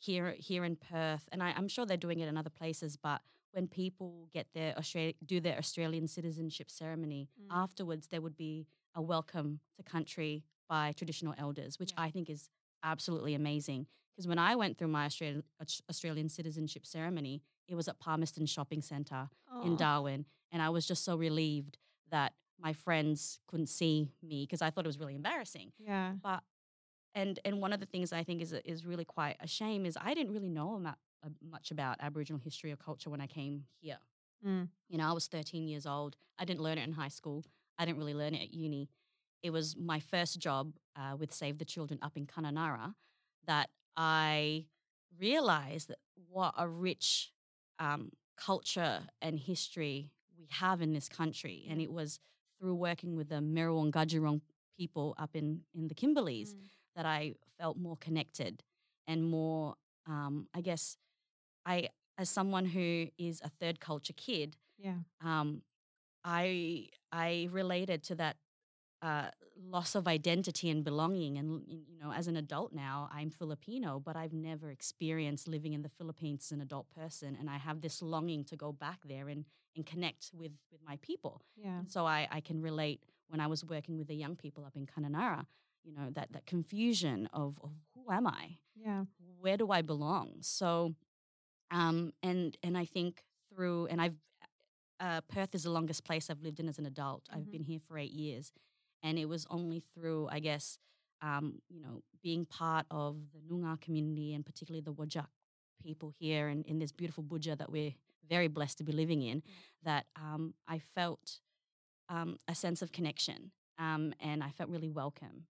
here 0.00 0.34
here 0.38 0.64
in 0.64 0.76
Perth, 0.76 1.28
and 1.32 1.42
I, 1.42 1.52
I'm 1.56 1.68
sure 1.68 1.86
they're 1.86 1.96
doing 1.96 2.20
it 2.20 2.28
in 2.28 2.36
other 2.36 2.50
places, 2.50 2.96
but 2.96 3.20
when 3.52 3.66
people 3.68 4.28
get 4.32 4.46
their 4.54 4.76
Australia 4.78 5.12
do 5.24 5.40
their 5.40 5.58
Australian 5.58 6.06
citizenship 6.08 6.70
ceremony, 6.70 7.28
Mm. 7.40 7.46
afterwards 7.50 8.08
there 8.08 8.20
would 8.20 8.36
be 8.36 8.66
a 8.94 9.02
welcome 9.02 9.60
to 9.76 9.82
country 9.82 10.44
by 10.68 10.92
traditional 10.92 11.34
elders, 11.36 11.78
which 11.78 11.92
Yeah. 11.92 12.02
I 12.06 12.10
think 12.10 12.30
is 12.30 12.48
absolutely 12.82 13.34
amazing. 13.34 13.86
Because 14.12 14.26
when 14.28 14.38
I 14.38 14.54
went 14.56 14.78
through 14.78 14.88
my 14.88 15.04
Australian 15.06 15.42
Australian 15.88 16.28
citizenship 16.28 16.86
ceremony, 16.86 17.42
it 17.68 17.74
was 17.74 17.88
at 17.88 17.98
Palmerston 18.00 18.46
Shopping 18.46 18.82
Centre 18.82 19.28
in 19.64 19.76
Darwin, 19.76 20.26
and 20.52 20.62
I 20.62 20.70
was 20.70 20.86
just 20.86 21.04
so 21.04 21.16
relieved 21.16 21.76
that 22.10 22.34
my 22.58 22.72
friends 22.72 23.38
couldn't 23.46 23.66
see 23.68 24.12
me 24.22 24.44
because 24.44 24.62
I 24.62 24.70
thought 24.70 24.84
it 24.84 24.88
was 24.94 24.98
really 24.98 25.14
embarrassing. 25.14 25.72
Yeah. 25.78 26.14
But 26.22 26.42
and 27.14 27.38
and 27.44 27.60
one 27.60 27.72
of 27.72 27.80
the 27.80 27.86
things 27.86 28.12
I 28.12 28.22
think 28.22 28.40
is 28.42 28.52
is 28.64 28.86
really 28.86 29.04
quite 29.04 29.36
a 29.40 29.46
shame 29.46 29.86
is 29.86 29.96
I 30.00 30.14
didn't 30.14 30.32
really 30.32 30.48
know 30.48 30.76
about, 30.76 30.96
uh, 31.24 31.28
much 31.42 31.70
about 31.70 31.96
Aboriginal 32.00 32.40
history 32.40 32.72
or 32.72 32.76
culture 32.76 33.10
when 33.10 33.20
I 33.20 33.26
came 33.26 33.64
here. 33.80 33.98
Mm. 34.46 34.68
You 34.88 34.98
know, 34.98 35.08
I 35.08 35.12
was 35.12 35.26
13 35.26 35.68
years 35.68 35.86
old. 35.86 36.16
I 36.38 36.44
didn't 36.44 36.60
learn 36.60 36.78
it 36.78 36.84
in 36.84 36.92
high 36.92 37.08
school. 37.08 37.44
I 37.78 37.84
didn't 37.84 37.98
really 37.98 38.14
learn 38.14 38.34
it 38.34 38.42
at 38.42 38.54
uni. 38.54 38.88
It 39.42 39.50
was 39.50 39.76
my 39.76 40.00
first 40.00 40.38
job 40.38 40.74
uh, 40.96 41.16
with 41.16 41.32
Save 41.32 41.58
the 41.58 41.64
Children 41.64 41.98
up 42.02 42.16
in 42.16 42.26
Kununurra 42.26 42.94
that 43.46 43.70
I 43.96 44.66
realized 45.18 45.88
that 45.88 45.98
what 46.28 46.54
a 46.56 46.68
rich 46.68 47.32
um, 47.78 48.12
culture 48.36 49.00
and 49.20 49.38
history 49.38 50.10
we 50.38 50.46
have 50.50 50.80
in 50.82 50.92
this 50.92 51.08
country. 51.08 51.66
And 51.68 51.80
it 51.80 51.92
was 51.92 52.18
through 52.58 52.74
working 52.74 53.16
with 53.16 53.28
the 53.28 53.36
Miriwoong 53.36 53.94
and 53.94 54.40
people 54.76 55.14
up 55.18 55.30
in, 55.34 55.60
in 55.74 55.88
the 55.88 55.94
Kimberleys 55.94 56.54
Mm. 56.54 56.79
That 56.96 57.06
I 57.06 57.34
felt 57.58 57.76
more 57.76 57.96
connected 57.96 58.62
and 59.06 59.24
more, 59.24 59.74
um, 60.06 60.48
I 60.54 60.60
guess, 60.60 60.96
I 61.66 61.88
as 62.18 62.28
someone 62.28 62.66
who 62.66 63.06
is 63.18 63.40
a 63.42 63.48
third 63.48 63.80
culture 63.80 64.12
kid, 64.14 64.56
Yeah. 64.78 64.98
um, 65.22 65.62
I 66.24 66.88
I 67.12 67.48
related 67.50 68.02
to 68.04 68.14
that 68.16 68.36
uh, 69.02 69.30
loss 69.56 69.94
of 69.94 70.06
identity 70.06 70.68
and 70.68 70.84
belonging. 70.84 71.38
And 71.38 71.62
you 71.66 71.98
know, 71.98 72.12
as 72.12 72.26
an 72.28 72.36
adult 72.36 72.72
now, 72.72 73.08
I'm 73.12 73.30
Filipino, 73.30 73.98
but 73.98 74.16
I've 74.16 74.32
never 74.34 74.70
experienced 74.70 75.48
living 75.48 75.72
in 75.72 75.82
the 75.82 75.88
Philippines 75.88 76.46
as 76.46 76.52
an 76.52 76.60
adult 76.60 76.90
person, 76.90 77.36
and 77.40 77.48
I 77.48 77.56
have 77.56 77.80
this 77.80 78.02
longing 78.02 78.44
to 78.44 78.56
go 78.56 78.72
back 78.72 79.00
there 79.06 79.28
and 79.28 79.44
and 79.76 79.86
connect 79.86 80.30
with 80.34 80.52
with 80.70 80.82
my 80.84 80.96
people. 81.00 81.40
Yeah. 81.56 81.78
And 81.78 81.90
so 81.90 82.04
I, 82.06 82.28
I 82.30 82.40
can 82.40 82.60
relate 82.60 83.00
when 83.28 83.40
I 83.40 83.46
was 83.46 83.64
working 83.64 83.96
with 83.96 84.08
the 84.08 84.16
young 84.16 84.36
people 84.36 84.64
up 84.64 84.76
in 84.76 84.86
Kununurra, 84.86 85.46
you 85.84 85.92
know, 85.94 86.10
that, 86.12 86.32
that 86.32 86.46
confusion 86.46 87.28
of, 87.32 87.58
of 87.62 87.70
who 87.94 88.10
am 88.12 88.26
I? 88.26 88.58
Yeah. 88.76 89.04
Where 89.40 89.56
do 89.56 89.70
I 89.70 89.82
belong? 89.82 90.36
So, 90.40 90.94
um, 91.70 92.12
and, 92.22 92.56
and 92.62 92.76
I 92.76 92.84
think 92.84 93.22
through, 93.52 93.86
and 93.86 94.00
I've, 94.00 94.16
uh, 95.00 95.20
Perth 95.22 95.54
is 95.54 95.62
the 95.62 95.70
longest 95.70 96.04
place 96.04 96.28
I've 96.30 96.42
lived 96.42 96.60
in 96.60 96.68
as 96.68 96.78
an 96.78 96.86
adult. 96.86 97.24
I've 97.32 97.44
Mhm. 97.46 97.50
been 97.52 97.62
here 97.64 97.80
for 97.80 97.96
eight 97.98 98.12
years. 98.12 98.52
And 99.02 99.18
it 99.18 99.24
was 99.26 99.46
only 99.48 99.80
through, 99.94 100.28
I 100.30 100.40
guess, 100.40 100.78
um, 101.22 101.60
you 101.70 101.80
know, 101.80 102.02
being 102.22 102.44
part 102.44 102.86
of 102.90 103.16
the 103.32 103.38
Noongar 103.40 103.80
community 103.80 104.34
and 104.34 104.44
particularly 104.44 104.82
the 104.82 104.92
Whadjuk 104.92 105.26
people 105.82 106.10
here 106.10 106.48
and 106.48 106.66
in 106.66 106.78
this 106.78 106.92
beautiful 106.92 107.24
Boodja 107.24 107.56
that 107.56 107.70
we're 107.72 107.94
very 108.28 108.48
blessed 108.48 108.76
to 108.78 108.84
be 108.84 108.92
living 108.92 109.22
in, 109.22 109.42
that 109.82 110.04
um, 110.16 110.52
I 110.68 110.78
felt 110.78 111.40
um, 112.10 112.36
a 112.46 112.54
sense 112.54 112.82
of 112.82 112.92
connection 112.92 113.52
um, 113.78 114.12
and 114.20 114.42
I 114.44 114.50
felt 114.50 114.68
really 114.68 114.90
welcome. 114.90 115.46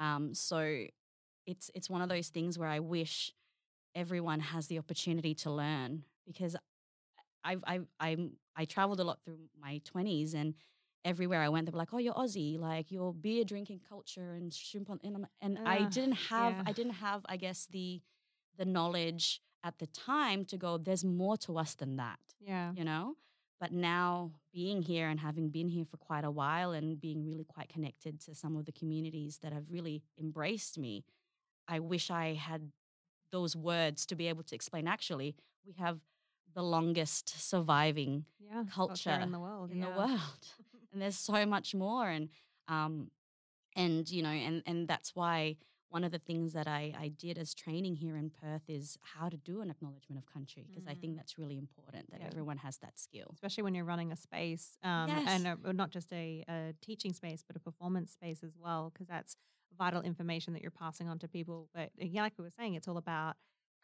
Um, 0.00 0.34
so 0.34 0.86
it's 1.46 1.70
it's 1.74 1.88
one 1.88 2.02
of 2.02 2.08
those 2.08 2.28
things 2.28 2.58
where 2.58 2.68
I 2.68 2.80
wish 2.80 3.32
everyone 3.94 4.40
has 4.40 4.66
the 4.66 4.78
opportunity 4.78 5.34
to 5.34 5.50
learn 5.50 6.04
because 6.26 6.56
I've 7.44 7.62
I've 7.66 7.86
I'm 8.00 8.32
I 8.56 8.64
traveled 8.64 9.00
a 9.00 9.04
lot 9.04 9.18
through 9.24 9.38
my 9.60 9.80
twenties 9.84 10.34
and 10.34 10.54
everywhere 11.04 11.40
I 11.40 11.48
went 11.48 11.66
they 11.66 11.72
were 11.72 11.78
like, 11.78 11.94
oh 11.94 11.98
you're 11.98 12.14
Aussie, 12.14 12.58
like 12.58 12.90
your 12.90 13.12
beer 13.14 13.44
drinking 13.44 13.80
culture 13.88 14.32
and 14.32 14.52
shrimp 14.52 14.90
on 14.90 15.00
and, 15.04 15.26
and 15.40 15.58
I 15.66 15.84
didn't 15.84 16.12
have 16.30 16.54
yeah. 16.54 16.62
I 16.66 16.72
didn't 16.72 16.94
have 16.94 17.22
I 17.28 17.36
guess 17.36 17.66
the 17.70 18.00
the 18.58 18.64
knowledge 18.64 19.40
at 19.64 19.78
the 19.78 19.86
time 19.86 20.44
to 20.46 20.56
go 20.56 20.78
there's 20.78 21.04
more 21.04 21.36
to 21.38 21.58
us 21.58 21.74
than 21.74 21.96
that 21.96 22.18
Yeah. 22.40 22.72
you 22.74 22.84
know 22.84 23.16
but 23.60 23.72
now 23.72 24.32
being 24.52 24.80
here 24.82 25.08
and 25.08 25.20
having 25.20 25.50
been 25.50 25.68
here 25.68 25.84
for 25.84 25.98
quite 25.98 26.24
a 26.24 26.30
while 26.30 26.72
and 26.72 27.00
being 27.00 27.24
really 27.24 27.44
quite 27.44 27.68
connected 27.68 28.18
to 28.20 28.34
some 28.34 28.56
of 28.56 28.64
the 28.64 28.72
communities 28.72 29.38
that 29.42 29.52
have 29.52 29.64
really 29.70 30.02
embraced 30.18 30.78
me 30.78 31.04
i 31.68 31.78
wish 31.78 32.10
i 32.10 32.34
had 32.34 32.70
those 33.30 33.54
words 33.54 34.06
to 34.06 34.14
be 34.16 34.26
able 34.28 34.42
to 34.42 34.54
explain 34.54 34.88
actually 34.88 35.36
we 35.66 35.72
have 35.74 35.98
the 36.54 36.62
longest 36.62 37.28
surviving 37.40 38.24
Yeah. 38.40 38.64
culture 38.72 39.10
in 39.22 39.30
the 39.30 39.38
world. 39.38 39.70
in 39.70 39.78
yeah. 39.78 39.90
the 39.92 39.96
world 39.98 40.42
and 40.92 41.00
there's 41.00 41.16
so 41.16 41.46
much 41.46 41.74
more 41.74 42.08
and 42.08 42.28
um 42.66 43.10
and 43.76 44.10
you 44.10 44.22
know 44.22 44.30
and 44.30 44.62
and 44.66 44.88
that's 44.88 45.14
why 45.14 45.56
one 45.90 46.04
of 46.04 46.12
the 46.12 46.18
things 46.20 46.52
that 46.52 46.66
I, 46.68 46.94
I 46.98 47.08
did 47.08 47.36
as 47.36 47.52
training 47.52 47.96
here 47.96 48.16
in 48.16 48.30
Perth 48.30 48.62
is 48.68 48.96
how 49.02 49.28
to 49.28 49.36
do 49.36 49.60
an 49.60 49.70
acknowledgement 49.70 50.18
of 50.18 50.32
country 50.32 50.64
because 50.68 50.86
I 50.86 50.94
think 50.94 51.16
that's 51.16 51.36
really 51.36 51.58
important 51.58 52.10
that 52.10 52.20
Mm. 52.20 52.22
Yeah. 52.22 52.26
everyone 52.28 52.58
has 52.58 52.78
that 52.78 52.98
skill. 52.98 53.28
especially 53.34 53.64
when 53.64 53.74
you're 53.74 53.84
running 53.84 54.12
a 54.12 54.16
space 54.16 54.78
um, 54.84 55.10
and 55.26 55.46
uh, 55.46 55.72
not 55.72 55.90
just 55.90 56.12
a, 56.12 56.44
a 56.48 56.72
teaching 56.80 57.12
space 57.12 57.42
but 57.46 57.56
a 57.56 57.60
performance 57.60 58.12
space 58.12 58.42
as 58.44 58.54
well 58.56 58.90
because 58.92 59.08
that's 59.08 59.36
vital 59.78 60.02
information 60.02 60.52
that 60.54 60.62
you're 60.62 60.70
passing 60.70 61.08
on 61.08 61.18
to 61.18 61.26
people 61.28 61.68
but 61.74 61.90
uh, 62.00 62.04
yeah 62.14 62.22
like 62.22 62.34
we 62.38 62.44
were 62.44 62.50
saying 62.50 62.74
it's 62.74 62.86
all 62.88 62.96
about 62.98 63.34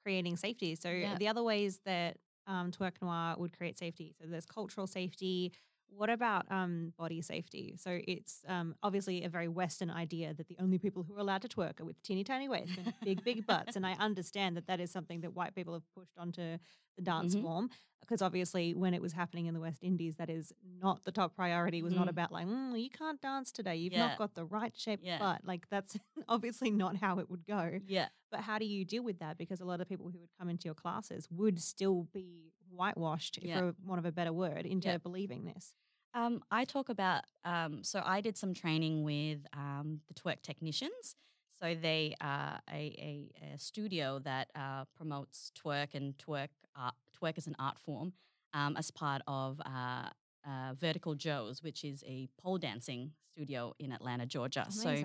creating 0.04 0.36
safety 0.36 0.74
so 0.76 0.88
Yeah. 0.90 1.16
the 1.18 1.28
other 1.28 1.42
ways 1.42 1.80
that 1.84 2.16
um, 2.46 2.70
twerk 2.70 2.92
noir 3.02 3.34
would 3.38 3.56
create 3.56 3.76
safety 3.78 4.14
so 4.20 4.26
there's 4.28 4.46
cultural 4.46 4.86
safety 4.86 5.52
what 5.88 6.10
about 6.10 6.50
um, 6.50 6.92
body 6.98 7.22
safety? 7.22 7.74
So 7.78 7.98
it's 8.06 8.42
um, 8.48 8.74
obviously 8.82 9.24
a 9.24 9.28
very 9.28 9.48
Western 9.48 9.90
idea 9.90 10.34
that 10.34 10.48
the 10.48 10.56
only 10.60 10.78
people 10.78 11.02
who 11.02 11.16
are 11.16 11.20
allowed 11.20 11.42
to 11.42 11.48
twerk 11.48 11.80
are 11.80 11.84
with 11.84 12.00
teeny 12.02 12.24
tiny 12.24 12.48
waists 12.48 12.76
and 12.76 12.92
big, 13.02 13.24
big 13.24 13.46
butts. 13.46 13.76
And 13.76 13.86
I 13.86 13.92
understand 13.98 14.56
that 14.56 14.66
that 14.66 14.80
is 14.80 14.90
something 14.90 15.20
that 15.22 15.34
white 15.34 15.54
people 15.54 15.74
have 15.74 15.82
pushed 15.94 16.18
onto 16.18 16.58
the 16.96 17.02
dance 17.02 17.34
Mhm. 17.34 17.42
form 17.42 17.70
because 18.00 18.22
obviously 18.22 18.72
when 18.72 18.94
it 18.94 19.02
was 19.02 19.12
happening 19.14 19.46
in 19.46 19.54
the 19.54 19.58
West 19.60 19.82
Indies, 19.82 20.14
that 20.16 20.30
is 20.30 20.52
not 20.80 21.02
the 21.02 21.10
top 21.10 21.34
priority. 21.34 21.78
It 21.78 21.82
was 21.82 21.92
not 21.94 22.06
Mhm. 22.06 22.10
about 22.10 22.30
like, 22.30 22.46
mm, 22.46 22.80
you 22.80 22.88
can't 22.88 23.20
dance 23.20 23.50
today. 23.50 23.74
You've 23.76 23.94
Yeah. 23.94 24.06
not 24.06 24.18
got 24.18 24.34
the 24.34 24.44
right 24.44 24.76
shape 24.76 25.00
Yeah. 25.02 25.18
butt. 25.18 25.44
Like 25.44 25.68
that's 25.70 25.96
obviously 26.28 26.70
not 26.70 26.96
how 26.96 27.18
it 27.18 27.28
would 27.28 27.44
go. 27.46 27.80
Yeah. 27.86 28.08
But 28.30 28.40
how 28.42 28.58
do 28.58 28.64
you 28.64 28.84
deal 28.84 29.02
with 29.02 29.18
that? 29.18 29.38
Because 29.38 29.60
a 29.60 29.64
lot 29.64 29.80
of 29.80 29.88
people 29.88 30.08
who 30.10 30.20
would 30.20 30.30
come 30.38 30.48
into 30.48 30.66
your 30.66 30.74
classes 30.74 31.28
would 31.30 31.60
still 31.60 32.04
be 32.12 32.52
whitewashed, 32.70 33.38
Yeah. 33.42 33.58
for 33.58 33.76
want 33.84 33.98
of 33.98 34.04
a 34.04 34.12
better 34.12 34.32
word, 34.32 34.66
into 34.66 34.98
believing 35.00 35.44
this. 35.44 35.74
Um, 36.14 36.42
I 36.50 36.64
talk 36.64 36.88
about, 36.88 37.24
um, 37.44 37.82
so 37.82 38.02
I 38.04 38.20
did 38.20 38.36
some 38.36 38.54
training 38.54 39.02
with 39.02 39.46
um, 39.52 40.00
the 40.06 40.14
twerk 40.14 40.42
technicians. 40.42 41.16
So 41.60 41.74
they 41.74 42.14
are 42.20 42.60
a, 42.70 42.74
a, 42.74 43.54
a 43.54 43.58
studio 43.58 44.18
that 44.24 44.48
uh, 44.54 44.84
promotes 44.96 45.52
twerk 45.58 45.94
and 45.94 46.16
twerk 46.18 46.48
art, 46.76 46.94
twerk 47.20 47.38
as 47.38 47.46
an 47.46 47.56
art 47.58 47.78
form 47.78 48.12
um, 48.52 48.76
as 48.76 48.90
part 48.90 49.22
of 49.26 49.60
uh, 49.64 50.08
uh, 50.46 50.74
Vertical 50.78 51.14
Joe's, 51.14 51.62
which 51.62 51.82
is 51.84 52.04
a 52.06 52.28
pole 52.38 52.58
dancing 52.58 53.12
studio 53.32 53.74
in 53.78 53.92
Atlanta, 53.92 54.26
Georgia. 54.26 54.66
So 54.70 55.04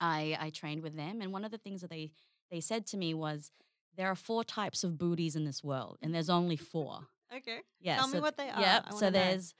I, 0.00 0.36
I 0.40 0.50
trained 0.50 0.82
with 0.82 0.96
them, 0.96 1.20
and 1.20 1.32
one 1.32 1.44
of 1.44 1.50
the 1.50 1.58
things 1.58 1.82
that 1.82 1.90
they 1.90 2.12
they 2.50 2.60
said 2.60 2.86
to 2.88 2.96
me 2.96 3.14
was, 3.14 3.52
there 3.96 4.08
are 4.08 4.16
four 4.16 4.42
types 4.42 4.82
of 4.82 4.98
booties 4.98 5.36
in 5.36 5.44
this 5.44 5.62
world, 5.62 5.98
and 6.02 6.12
there's 6.14 6.30
only 6.30 6.56
four. 6.56 7.00
okay. 7.36 7.58
Yeah. 7.80 7.96
Tell 7.98 8.08
me 8.08 8.18
what 8.20 8.36
they 8.36 8.48
are. 8.48 8.60
Yep. 8.60 8.86
So 8.88 8.94
wanna 8.94 9.06
know. 9.06 9.10
there's 9.10 9.54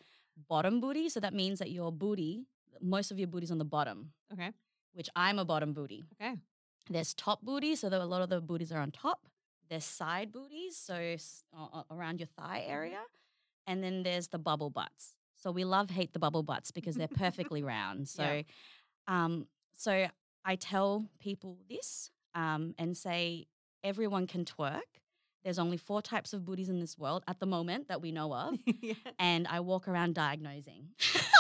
bottom 0.49 0.81
booty. 0.81 1.09
So 1.09 1.21
that 1.21 1.35
means 1.35 1.59
that 1.61 1.71
your 1.71 1.93
booty, 1.93 2.47
most 2.81 3.11
of 3.11 3.19
your 3.19 3.29
booty's 3.29 3.51
on 3.51 3.59
the 3.59 3.65
bottom, 3.65 4.13
Okay. 4.33 4.51
Which 4.93 5.09
I'm 5.17 5.39
a 5.39 5.45
bottom 5.45 5.73
booty. 5.73 6.05
Okay. 6.21 6.35
There's 6.89 7.15
top 7.15 7.43
booty. 7.43 7.77
So 7.77 7.89
there, 7.89 8.01
a 8.01 8.05
lot 8.07 8.23
of 8.23 8.29
the 8.29 8.41
booties 8.41 8.73
are 8.73 8.81
on 8.81 8.91
top. 8.91 9.27
There's 9.69 9.85
side 9.85 10.33
booties. 10.33 10.77
So 10.77 10.95
s- 10.95 11.45
a- 11.53 11.79
a- 11.79 11.87
around 11.91 12.19
your 12.21 12.27
thigh 12.27 12.65
area. 12.67 13.01
And 13.67 13.83
then 13.85 14.03
there's 14.03 14.29
the 14.29 14.39
bubble 14.39 14.71
butts. 14.71 15.15
So 15.37 15.51
we 15.53 15.65
love 15.65 15.91
hate 15.91 16.13
the 16.13 16.19
bubble 16.19 16.43
butts 16.43 16.71
because 16.71 16.97
they're 16.97 17.09
perfectly 17.17 17.63
round. 17.63 18.09
So, 18.09 18.23
Yeah. 18.25 18.43
um, 19.07 19.47
so 19.75 20.07
I 20.45 20.57
tell 20.57 21.07
people 21.21 21.59
this 21.69 22.11
um, 22.35 22.75
and 22.79 22.97
say 22.97 23.47
everyone 23.85 24.27
can 24.27 24.45
twerk. 24.45 24.81
There's 25.45 25.59
only 25.59 25.77
four 25.79 26.03
types 26.03 26.33
of 26.35 26.45
booties 26.45 26.69
in 26.69 26.81
this 26.81 26.99
world 26.99 27.23
at 27.27 27.41
the 27.41 27.47
moment 27.47 27.89
that 27.89 28.03
we 28.03 28.13
know 28.13 28.35
of. 28.35 28.55
yeah. 28.83 28.95
and 29.19 29.47
I 29.49 29.61
walk 29.61 29.89
around 29.89 30.15
diagnosing. 30.15 30.89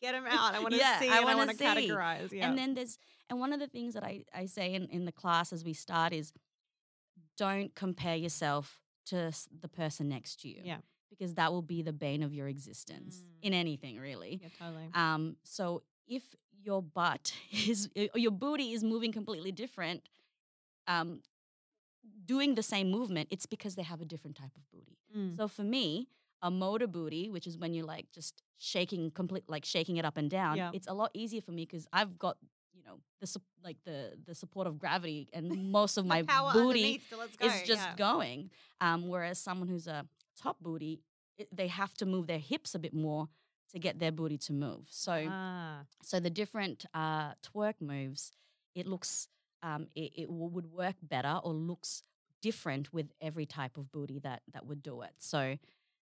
Get 0.00 0.12
them 0.12 0.24
out. 0.26 0.54
I 0.54 0.60
want 0.60 0.72
to 0.72 0.78
Yeah, 0.78 0.98
see 0.98 1.08
I 1.10 1.20
wanna 1.24 1.54
see. 1.54 1.64
categorize. 1.64 2.32
Yeah. 2.32 2.48
And 2.48 2.56
then 2.58 2.74
there's 2.74 2.98
and 3.28 3.38
one 3.38 3.52
of 3.52 3.60
the 3.60 3.66
things 3.68 3.94
that 3.94 4.02
I, 4.02 4.24
I 4.34 4.46
say 4.46 4.74
in, 4.74 4.86
in 4.88 5.04
the 5.04 5.12
class 5.12 5.52
as 5.52 5.64
we 5.64 5.72
start 5.74 6.12
is 6.12 6.32
don't 7.36 7.74
compare 7.74 8.16
yourself 8.16 8.80
to 9.06 9.32
the 9.60 9.68
person 9.68 10.08
next 10.08 10.40
to 10.42 10.48
you. 10.48 10.62
Yeah. 10.64 10.78
Because 11.10 11.34
that 11.34 11.52
will 11.52 11.62
be 11.62 11.82
the 11.82 11.92
bane 11.92 12.22
of 12.22 12.32
your 12.32 12.48
existence 12.48 13.16
Mm. 13.18 13.46
in 13.46 13.54
anything 13.54 13.98
really. 13.98 14.40
yeah, 14.42 14.48
totally. 14.58 14.88
Um, 14.94 15.36
so 15.44 15.82
if 16.06 16.22
your 16.62 16.82
butt 16.82 17.32
is 17.68 17.88
your 18.14 18.30
booty 18.32 18.72
is 18.72 18.82
moving 18.84 19.12
completely 19.12 19.52
different, 19.52 20.02
um, 20.86 21.20
doing 22.24 22.54
the 22.54 22.62
same 22.62 22.90
movement, 22.90 23.28
it's 23.30 23.46
because 23.46 23.74
they 23.74 23.82
have 23.82 24.00
a 24.00 24.04
different 24.04 24.36
type 24.36 24.52
of 24.56 24.70
booty. 24.70 24.98
Mm. 25.16 25.36
So 25.36 25.48
for 25.48 25.62
me, 25.62 26.08
a 26.42 26.50
motor 26.50 26.86
booty, 26.86 27.28
which 27.28 27.46
is 27.46 27.56
when 27.58 27.74
you're 27.74 27.86
like 27.86 28.06
just 28.12 28.42
shaking 28.58 29.10
complete, 29.10 29.44
like 29.48 29.64
shaking 29.64 29.96
it 29.96 30.04
up 30.04 30.16
and 30.16 30.30
down, 30.30 30.56
Yeah. 30.56 30.70
it's 30.72 30.86
a 30.88 30.92
lot 30.94 31.10
easier 31.14 31.40
for 31.42 31.52
me 31.52 31.64
because 31.66 31.86
I've 31.92 32.18
got 32.18 32.36
you 32.72 32.82
know 32.84 32.98
the 33.20 33.26
sup- 33.26 33.42
like 33.64 33.76
the 33.84 34.16
the 34.26 34.34
support 34.34 34.66
of 34.66 34.78
gravity 34.78 35.28
and 35.32 35.48
most 35.72 35.96
of 35.98 36.06
my 36.06 36.22
booty 36.22 36.58
underneath 36.58 37.08
to 37.10 37.16
let's 37.16 37.36
go, 37.36 37.46
is 37.46 37.62
just 37.62 37.82
yeah. 37.88 37.94
going. 37.96 38.50
Um, 38.80 39.08
whereas 39.08 39.38
someone 39.38 39.68
who's 39.68 39.86
a 39.86 40.06
top 40.40 40.56
booty, 40.60 41.00
it, 41.36 41.48
they 41.54 41.66
have 41.68 41.92
to 41.94 42.06
move 42.06 42.26
their 42.26 42.38
hips 42.38 42.74
a 42.74 42.78
bit 42.78 42.94
more 42.94 43.28
to 43.72 43.78
get 43.78 43.98
their 43.98 44.10
booty 44.12 44.38
to 44.38 44.52
move. 44.52 44.86
So 44.88 45.26
Ah, 45.28 45.80
so 46.02 46.18
the 46.20 46.30
different 46.30 46.86
uh, 46.94 47.34
twerk 47.42 47.74
moves, 47.80 48.32
it 48.74 48.86
looks 48.86 49.28
um, 49.62 49.88
it, 49.94 50.12
it 50.16 50.26
w- 50.28 50.46
would 50.54 50.72
work 50.72 50.96
better 51.02 51.38
or 51.44 51.52
looks 51.52 52.02
different 52.40 52.92
with 52.94 53.12
every 53.20 53.44
type 53.46 53.76
of 53.76 53.92
booty 53.92 54.18
that 54.20 54.40
that 54.52 54.64
would 54.66 54.82
do 54.82 55.02
it. 55.02 55.12
So 55.18 55.58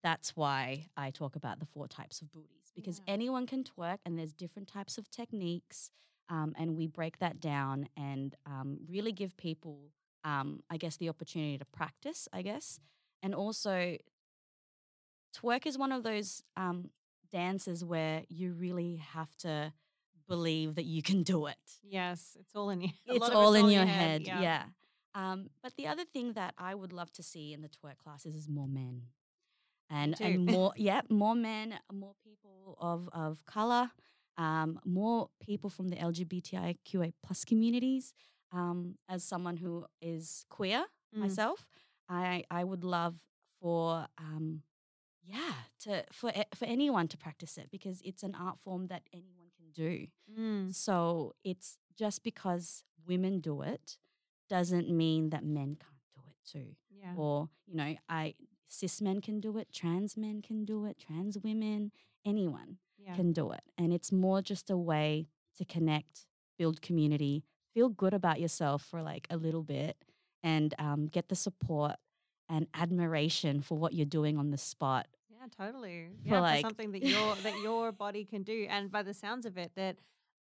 that's 0.03 0.35
why 0.35 0.87
I 0.97 1.11
talk 1.11 1.35
about 1.35 1.59
the 1.59 1.65
four 1.65 1.87
types 1.87 2.21
of 2.21 2.31
booties 2.31 2.71
because 2.75 2.99
Yeah. 2.99 3.13
anyone 3.13 3.45
can 3.47 3.63
twerk 3.63 3.99
and 4.05 4.17
there's 4.17 4.33
different 4.33 4.67
types 4.67 4.97
of 4.97 5.09
techniques. 5.09 5.91
Um, 6.29 6.53
and 6.57 6.75
we 6.77 6.85
break 6.87 7.17
that 7.19 7.39
down 7.39 7.89
and 7.97 8.35
um, 8.45 8.79
really 8.87 9.11
give 9.11 9.35
people, 9.35 9.91
um, 10.23 10.61
I 10.69 10.77
guess, 10.77 10.95
the 10.97 11.09
opportunity 11.09 11.57
to 11.57 11.65
practice, 11.65 12.27
I 12.31 12.43
guess. 12.43 12.79
And 13.23 13.33
also, 13.33 13.97
twerk 15.35 15.65
is 15.65 15.77
one 15.77 15.91
of 15.91 16.03
those 16.03 16.43
um, 16.55 16.89
dances 17.31 17.83
where 17.83 18.23
you 18.29 18.53
really 18.53 18.97
have 18.97 19.35
to 19.37 19.73
believe 20.27 20.75
that 20.75 20.85
you 20.85 21.01
can 21.01 21.23
do 21.23 21.47
it. 21.47 21.57
yes, 21.83 22.37
it's 22.39 22.55
all 22.55 22.69
in 22.69 22.81
you. 22.81 22.89
a 23.09 23.13
It's 23.13 23.27
of 23.27 23.35
all 23.35 23.53
in 23.55 23.69
your 23.69 23.85
head, 23.85 24.21
yeah. 24.27 24.63
Um, 25.15 25.49
but 25.63 25.73
the 25.75 25.87
other 25.87 26.05
thing 26.05 26.33
that 26.33 26.53
I 26.57 26.75
would 26.75 26.93
love 26.93 27.11
to 27.13 27.23
see 27.23 27.53
in 27.53 27.61
the 27.61 27.69
twerk 27.69 27.97
classes 27.97 28.35
is 28.35 28.47
more 28.47 28.67
men, 28.67 29.01
and 29.89 30.15
and 30.21 30.45
more 30.45 30.73
yeah 30.75 31.01
more 31.09 31.35
men, 31.35 31.75
more 31.91 32.13
people 32.23 32.77
of 32.79 33.09
of 33.13 33.45
color, 33.45 33.91
um, 34.37 34.79
more 34.85 35.29
people 35.41 35.69
from 35.69 35.89
the 35.89 35.95
LGBTIQA 35.97 37.13
plus 37.23 37.45
communities. 37.45 38.13
Um, 38.51 38.95
as 39.07 39.23
someone 39.23 39.57
who 39.57 39.85
is 40.01 40.45
queer 40.49 40.85
Mm. 41.15 41.19
myself, 41.21 41.65
I 42.07 42.43
I 42.51 42.63
would 42.63 42.83
love 42.83 43.15
for 43.59 44.07
um, 44.19 44.61
yeah 45.23 45.53
to 45.79 46.03
for 46.11 46.31
for 46.55 46.65
anyone 46.65 47.07
to 47.07 47.17
practice 47.17 47.57
it 47.57 47.69
because 47.71 48.01
it's 48.03 48.23
an 48.23 48.35
art 48.35 48.59
form 48.59 48.87
that 48.87 49.03
anyone 49.13 49.49
can 49.57 49.71
do. 49.73 50.07
Mm. 50.39 50.73
So 50.73 51.33
it's 51.43 51.77
just 51.97 52.23
because 52.23 52.83
women 53.07 53.39
do 53.39 53.61
it 53.63 53.97
doesn't 54.49 54.89
mean 54.89 55.29
that 55.31 55.43
men 55.43 55.77
can't 55.79 56.03
do 56.15 56.21
it 56.27 56.35
too. 56.45 56.75
Yeah. 56.89 57.13
Or, 57.15 57.49
you 57.67 57.75
know, 57.75 57.95
I 58.07 58.35
cis 58.69 59.01
men 59.01 59.19
can 59.19 59.41
do 59.41 59.57
it, 59.57 59.67
trans 59.73 60.15
men 60.15 60.41
can 60.41 60.63
do 60.63 60.85
it, 60.85 60.97
trans 60.97 61.37
women, 61.37 61.91
anyone 62.25 62.77
yeah. 62.97 63.15
can 63.15 63.33
do 63.33 63.51
it. 63.51 63.63
And 63.77 63.91
it's 63.91 64.11
more 64.11 64.41
just 64.41 64.69
a 64.69 64.77
way 64.77 65.27
to 65.57 65.65
connect, 65.65 66.25
build 66.57 66.81
community, 66.81 67.43
feel 67.73 67.89
good 67.89 68.13
about 68.13 68.39
yourself 68.39 68.83
for 68.83 69.01
like 69.01 69.27
a 69.29 69.37
little 69.37 69.63
bit 69.63 69.97
and 70.43 70.73
um, 70.79 71.07
get 71.07 71.27
the 71.29 71.35
support 71.35 71.95
and 72.47 72.67
admiration 72.73 73.61
for 73.61 73.77
what 73.77 73.93
you're 73.93 74.05
doing 74.05 74.37
on 74.37 74.51
the 74.51 74.57
spot. 74.57 75.07
Yeah, 75.29 75.47
totally. 75.65 76.09
for, 76.23 76.29
Yeah, 76.29 76.55
for 76.55 76.61
something 76.61 76.91
that 76.91 77.05
your 77.05 77.35
that 77.43 77.59
your 77.63 77.91
body 77.91 78.25
can 78.25 78.43
do, 78.43 78.67
and 78.69 78.91
by 78.91 79.03
the 79.03 79.13
sounds 79.13 79.45
of 79.45 79.57
it, 79.57 79.71
that 79.75 79.97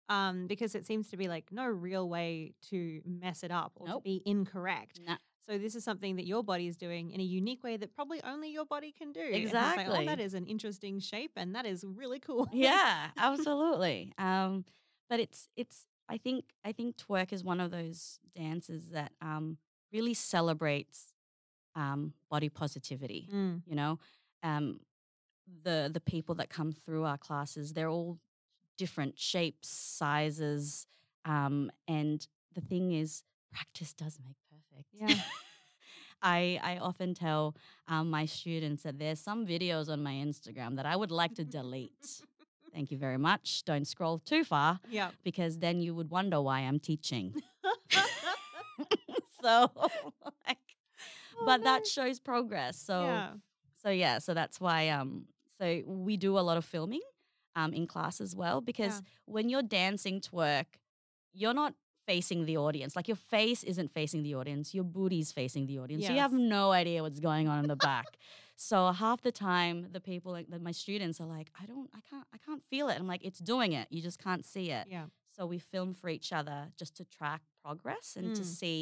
um, 0.09 0.47
because 0.47 0.75
it 0.75 0.85
seems 0.85 1.09
to 1.09 1.17
be 1.17 1.27
like 1.27 1.51
no 1.51 1.65
real 1.65 2.09
way 2.09 2.53
to 2.69 3.01
mess 3.05 3.43
it 3.43 3.51
up 3.51 3.73
or 3.75 3.87
to 3.87 3.99
be 4.03 4.21
incorrect. 4.25 4.99
Nah. 5.05 5.17
So 5.49 5.57
this 5.57 5.73
is 5.73 5.83
something 5.83 6.15
that 6.17 6.27
your 6.27 6.43
body 6.43 6.67
is 6.67 6.77
doing 6.77 7.09
in 7.09 7.19
a 7.19 7.23
unique 7.23 7.63
way 7.63 7.75
that 7.77 7.95
probably 7.95 8.21
only 8.23 8.51
your 8.51 8.65
body 8.65 8.91
can 8.95 9.11
do. 9.11 9.19
It's 9.21 9.51
like, 9.51 9.77
oh, 9.79 9.81
Exactly. 9.81 10.05
that 10.05 10.19
is 10.19 10.33
an 10.35 10.45
interesting 10.45 10.99
shape, 10.99 11.31
and 11.35 11.55
that 11.55 11.65
is 11.65 11.83
really 11.83 12.19
cool. 12.19 12.47
yeah, 12.53 13.07
absolutely. 13.17 14.13
Um, 14.17 14.63
but 15.09 15.19
it's 15.19 15.49
it's 15.55 15.85
I 16.07 16.17
think 16.17 16.45
I 16.63 16.71
think 16.71 16.97
twerk 16.97 17.33
is 17.33 17.43
one 17.43 17.59
of 17.59 17.71
those 17.71 18.19
dances 18.35 18.89
that 18.89 19.11
um, 19.21 19.57
really 19.91 20.13
celebrates 20.13 21.13
um, 21.75 22.13
body 22.29 22.49
positivity. 22.49 23.27
Mm, 23.33 23.63
You 23.65 23.75
know, 23.75 23.99
um, 24.43 24.79
the 25.63 25.89
the 25.91 25.99
people 26.01 26.35
that 26.35 26.49
come 26.49 26.71
through 26.71 27.05
our 27.05 27.17
classes, 27.17 27.73
they're 27.73 27.89
all 27.89 28.19
different 28.77 29.17
shapes, 29.19 29.67
sizes, 29.67 30.85
um, 31.25 31.71
and 31.87 32.27
the 32.53 32.61
thing 32.61 32.91
is, 32.91 33.23
practice 33.51 33.93
does 33.93 34.19
make 34.23 34.37
perfect. 34.91 35.17
Yeah. 35.17 35.23
I, 36.21 36.59
I 36.61 36.77
often 36.79 37.13
tell 37.13 37.55
um, 37.87 38.09
my 38.09 38.25
students 38.25 38.83
that 38.83 38.99
there's 38.99 39.19
some 39.21 39.47
videos 39.47 39.89
on 39.89 40.03
my 40.03 40.13
Instagram 40.13 40.75
that 40.75 40.85
I 40.85 40.95
would 40.95 41.11
like 41.11 41.35
to 41.35 41.45
delete. 41.45 42.21
Thank 42.73 42.91
you 42.91 42.97
very 42.97 43.17
much. 43.17 43.63
Don't 43.63 43.87
scroll 43.87 44.19
too 44.19 44.43
far 44.43 44.79
yeah. 44.89 45.11
because 45.23 45.57
then 45.59 45.79
you 45.81 45.95
would 45.95 46.09
wonder 46.11 46.41
why 46.41 46.59
I'm 46.59 46.79
teaching. 46.79 47.33
so, 49.41 49.71
like, 50.47 50.57
Oh, 51.41 51.45
but 51.45 51.57
no. 51.57 51.63
that 51.63 51.87
shows 51.87 52.19
progress. 52.19 52.77
So, 52.77 53.01
yeah. 53.01 53.29
so 53.81 53.89
yeah, 53.89 54.19
so 54.19 54.33
that's 54.33 54.59
why 54.59 54.89
um 54.89 55.25
so 55.57 55.81
we 55.85 56.17
do 56.17 56.37
a 56.37 56.41
lot 56.41 56.57
of 56.57 56.65
filming 56.65 57.01
um 57.55 57.73
in 57.73 57.87
class 57.87 58.19
as 58.19 58.35
well 58.35 58.59
because 58.61 58.95
Yeah. 58.95 59.01
when 59.25 59.49
you're 59.49 59.63
dancing 59.63 60.19
twerk, 60.19 60.65
you're 61.33 61.53
not 61.53 61.75
facing 62.11 62.45
the 62.45 62.57
audience. 62.57 62.91
Like 62.97 63.07
your 63.13 63.21
face 63.37 63.61
isn't 63.71 63.89
facing 63.99 64.21
the 64.27 64.33
audience, 64.39 64.65
your 64.77 64.83
booty's 64.97 65.29
facing 65.31 65.63
the 65.71 65.77
audience. 65.81 66.05
So 66.07 66.13
you 66.13 66.19
have 66.27 66.33
no 66.33 66.71
idea 66.81 66.97
what's 67.05 67.19
going 67.19 67.47
on 67.51 67.57
in 67.63 67.67
the 67.67 67.75
back. 67.91 68.07
So 68.69 68.77
half 68.91 69.19
the 69.21 69.31
time 69.31 69.75
the 69.97 70.01
people 70.11 70.33
like 70.33 70.47
my 70.69 70.73
students 70.73 71.21
are 71.21 71.29
like, 71.37 71.47
I 71.61 71.65
don't 71.71 71.89
I 71.99 72.01
can't 72.09 72.27
I 72.35 72.37
can't 72.45 72.61
feel 72.71 72.89
it. 72.89 72.95
I'm 72.99 73.07
like, 73.13 73.23
it's 73.29 73.39
doing 73.53 73.71
it. 73.71 73.85
You 73.89 74.01
just 74.09 74.19
can't 74.27 74.43
see 74.53 74.65
it. 74.79 74.85
Yeah. 74.95 75.05
So 75.35 75.45
we 75.53 75.59
film 75.59 75.93
for 75.93 76.09
each 76.09 76.29
other 76.39 76.59
just 76.81 76.93
to 76.97 77.03
track 77.17 77.41
progress 77.63 78.17
and 78.17 78.35
to 78.35 78.41
Mm. 78.41 78.45
see 78.59 78.79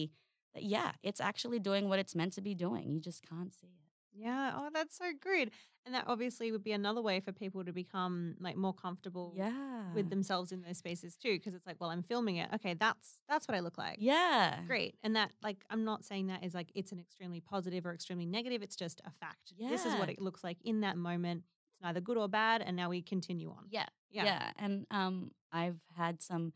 that 0.55 0.63
yeah, 0.75 0.89
it's 1.03 1.21
actually 1.29 1.59
doing 1.69 1.83
what 1.89 1.99
it's 1.99 2.15
meant 2.15 2.33
to 2.37 2.41
be 2.49 2.55
doing. 2.55 2.85
You 2.95 2.99
just 3.09 3.21
can't 3.31 3.53
see 3.59 3.67
it. 3.67 3.86
Yeah. 4.17 4.53
Oh, 4.55 4.69
that's 4.73 4.97
so 4.97 5.05
good. 5.21 5.51
And 5.85 5.95
that 5.95 6.03
obviously 6.07 6.51
would 6.51 6.63
be 6.63 6.73
another 6.73 7.01
way 7.01 7.19
for 7.21 7.31
people 7.31 7.63
to 7.63 7.71
become 7.71 8.35
like 8.39 8.57
more 8.57 8.73
comfortable 8.73 9.33
Yeah. 9.37 9.93
with 9.93 10.09
themselves 10.09 10.51
in 10.51 10.61
those 10.61 10.77
spaces 10.79 11.15
too. 11.15 11.33
Because 11.33 11.53
it's 11.53 11.65
like, 11.65 11.77
well, 11.79 11.89
I'm 11.89 12.03
filming 12.03 12.37
it. 12.37 12.49
Okay, 12.55 12.73
that's 12.73 13.19
that's 13.29 13.47
what 13.47 13.55
I 13.55 13.61
look 13.61 13.77
like. 13.77 13.97
Yeah. 13.99 14.59
Great. 14.67 14.95
And 15.03 15.15
that 15.15 15.31
like 15.41 15.63
I'm 15.69 15.85
not 15.85 16.03
saying 16.03 16.27
that 16.27 16.43
is 16.43 16.53
like 16.53 16.71
it's 16.75 16.91
an 16.91 16.99
extremely 16.99 17.39
positive 17.39 17.85
or 17.85 17.93
extremely 17.93 18.25
negative. 18.25 18.61
It's 18.63 18.75
just 18.75 19.01
a 19.05 19.11
fact. 19.11 19.53
Yeah. 19.55 19.69
This 19.69 19.85
is 19.85 19.93
what 19.95 20.09
it 20.09 20.19
looks 20.19 20.43
like 20.43 20.57
in 20.65 20.81
that 20.81 20.97
moment. 20.97 21.43
It's 21.73 21.81
neither 21.83 22.01
good 22.01 22.17
or 22.17 22.27
bad. 22.27 22.61
And 22.61 22.75
now 22.75 22.89
we 22.89 23.01
continue 23.01 23.49
on. 23.51 23.65
Yeah. 23.69 23.85
Yeah. 24.09 24.25
Yeah. 24.25 24.51
And 24.57 24.85
um 24.91 25.31
I've 25.53 25.79
had 25.95 26.21
some 26.21 26.51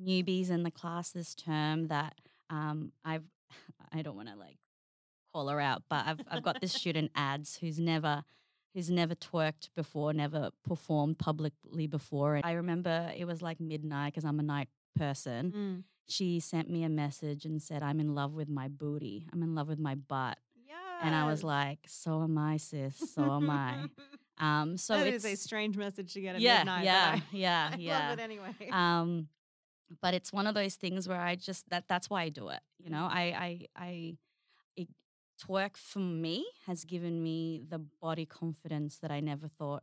newbies 0.00 0.50
in 0.50 0.62
the 0.64 0.70
class 0.70 1.10
this 1.10 1.34
term 1.34 1.88
that 1.88 2.20
um 2.50 2.92
I've 3.04 3.24
I 3.92 4.02
don't 4.02 4.16
want 4.16 4.28
to 4.28 4.34
like 4.36 4.58
call 5.32 5.48
her 5.48 5.60
out, 5.60 5.82
but 5.88 6.06
I've 6.06 6.20
I've 6.30 6.42
got 6.42 6.60
this 6.60 6.72
student 6.82 7.10
ads 7.14 7.56
who's 7.56 7.78
never 7.78 8.24
who's 8.74 8.90
never 8.90 9.14
twerked 9.14 9.68
before, 9.74 10.12
never 10.12 10.50
performed 10.66 11.18
publicly 11.18 11.86
before. 11.86 12.36
And 12.36 12.44
I 12.44 12.52
remember 12.52 13.12
it 13.16 13.26
was 13.26 13.42
like 13.42 13.60
midnight 13.60 14.14
because 14.14 14.24
I'm 14.24 14.40
a 14.40 14.42
night 14.42 14.68
person. 14.96 15.52
Mm. 15.54 15.84
She 16.08 16.40
sent 16.40 16.70
me 16.70 16.82
a 16.82 16.88
message 16.88 17.44
and 17.44 17.60
said, 17.60 17.82
I'm 17.82 18.00
in 18.00 18.14
love 18.14 18.32
with 18.32 18.48
my 18.48 18.68
booty. 18.68 19.28
I'm 19.32 19.42
in 19.42 19.54
love 19.54 19.68
with 19.68 19.78
my 19.78 19.94
butt. 19.94 20.38
And 21.02 21.14
I 21.14 21.26
was 21.26 21.42
like, 21.42 21.80
so 21.86 22.22
am 22.22 22.38
I, 22.38 22.56
sis. 22.56 23.12
So 23.14 23.22
am 23.32 23.50
I. 23.50 23.74
Um, 24.38 24.76
so 24.76 24.96
that 24.96 25.06
it's 25.06 25.24
is 25.24 25.34
a 25.34 25.36
strange 25.36 25.76
message 25.76 26.14
to 26.14 26.20
get 26.20 26.34
at 26.34 26.40
yeah, 26.40 26.58
midnight. 26.60 26.84
yeah, 26.84 27.12
I, 27.14 27.22
yeah, 27.36 27.70
I 27.72 27.76
yeah. 27.76 28.08
love 28.08 28.18
it 28.18 28.22
anyway. 28.22 28.70
Um, 28.72 29.28
but 30.00 30.14
it's 30.14 30.32
one 30.32 30.48
of 30.48 30.54
those 30.54 30.74
things 30.74 31.06
where 31.06 31.20
I 31.20 31.36
just 31.36 31.68
that 31.70 31.84
that's 31.86 32.10
why 32.10 32.22
I 32.22 32.28
do 32.30 32.48
it. 32.48 32.58
You 32.82 32.90
know. 32.90 33.06
I 33.08 33.20
I 33.20 33.66
I 33.76 34.16
twerk 35.46 35.76
for 35.76 35.98
me 36.00 36.44
has 36.66 36.84
given 36.84 37.22
me 37.22 37.62
the 37.68 37.78
body 37.78 38.26
confidence 38.26 38.98
that 38.98 39.10
I 39.10 39.20
never 39.20 39.48
thought 39.48 39.82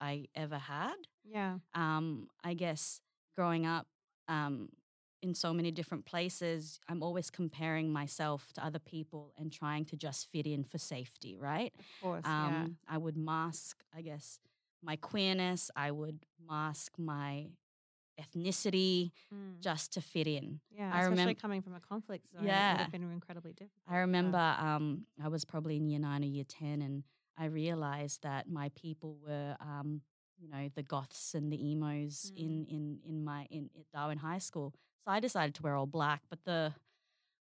I 0.00 0.26
ever 0.34 0.58
had. 0.58 0.94
yeah. 1.24 1.58
Um, 1.74 2.28
I 2.44 2.54
guess 2.54 3.00
growing 3.36 3.66
up 3.66 3.86
um, 4.28 4.68
in 5.22 5.34
so 5.34 5.52
many 5.52 5.70
different 5.70 6.04
places, 6.04 6.80
I'm 6.88 7.02
always 7.02 7.30
comparing 7.30 7.90
myself 7.92 8.52
to 8.54 8.64
other 8.64 8.78
people 8.78 9.32
and 9.38 9.52
trying 9.52 9.84
to 9.86 9.96
just 9.96 10.30
fit 10.30 10.46
in 10.46 10.64
for 10.64 10.78
safety, 10.78 11.36
right? 11.36 11.72
Of 11.78 11.86
course. 12.00 12.24
Um, 12.26 12.76
I 12.88 12.98
would 12.98 13.16
mask, 13.16 13.82
I 13.96 14.02
guess, 14.02 14.38
my 14.82 14.96
queerness. 14.96 15.70
I 15.76 15.90
would 15.90 16.26
mask 16.48 16.92
my 16.98 17.46
ethnicity. 18.20 19.12
Mm. 19.32 19.60
just 19.60 19.92
to 19.94 20.00
fit 20.00 20.26
in. 20.26 20.60
Yeah, 20.70 20.90
I 20.92 21.00
especially 21.02 21.34
remem- 21.34 21.40
coming 21.40 21.62
from 21.62 21.74
a 21.74 21.80
conflict 21.80 22.26
zone, 22.32 22.44
Yeah, 22.44 22.70
it 22.70 22.72
would 22.72 22.80
have 22.82 22.92
been 22.92 23.10
incredibly 23.12 23.52
difficult. 23.52 23.82
I 23.88 23.98
remember 23.98 24.38
um, 24.38 25.06
I 25.22 25.28
was 25.28 25.44
probably 25.44 25.76
in 25.76 25.88
year 25.88 26.00
nine 26.00 26.22
or 26.22 26.26
year 26.26 26.44
10, 26.46 26.82
and 26.82 27.04
I 27.38 27.46
realized 27.46 28.22
that 28.22 28.48
my 28.48 28.70
people 28.74 29.18
were 29.26 29.56
um, 29.60 30.02
you 30.38 30.48
know 30.48 30.68
the 30.74 30.82
goths 30.82 31.34
and 31.34 31.52
the 31.52 31.70
emos 31.70 32.32
in 32.36 32.66
in 32.66 32.98
in 33.06 33.24
my 33.24 33.46
in, 33.50 33.70
Darwin 33.94 34.18
High 34.18 34.38
School. 34.38 34.74
So 35.04 35.10
I 35.10 35.20
decided 35.20 35.54
to 35.56 35.62
wear 35.62 35.76
all 35.76 35.86
black, 35.86 36.22
but 36.28 36.40
the 36.44 36.74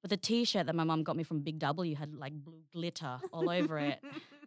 but 0.03 0.11
the 0.11 0.17
t-shirt 0.17 0.67
that 0.67 0.75
my 0.75 0.85
mum 0.85 1.03
got 1.03 1.17
me 1.17 1.25
from 1.25 1.41
Big 1.41 1.59
W 1.59 1.95
had 1.97 2.15
like 2.15 2.33
blue 2.33 2.63
glitter 2.73 3.19
all 3.33 3.51
over 3.51 3.79
it. 3.79 4.01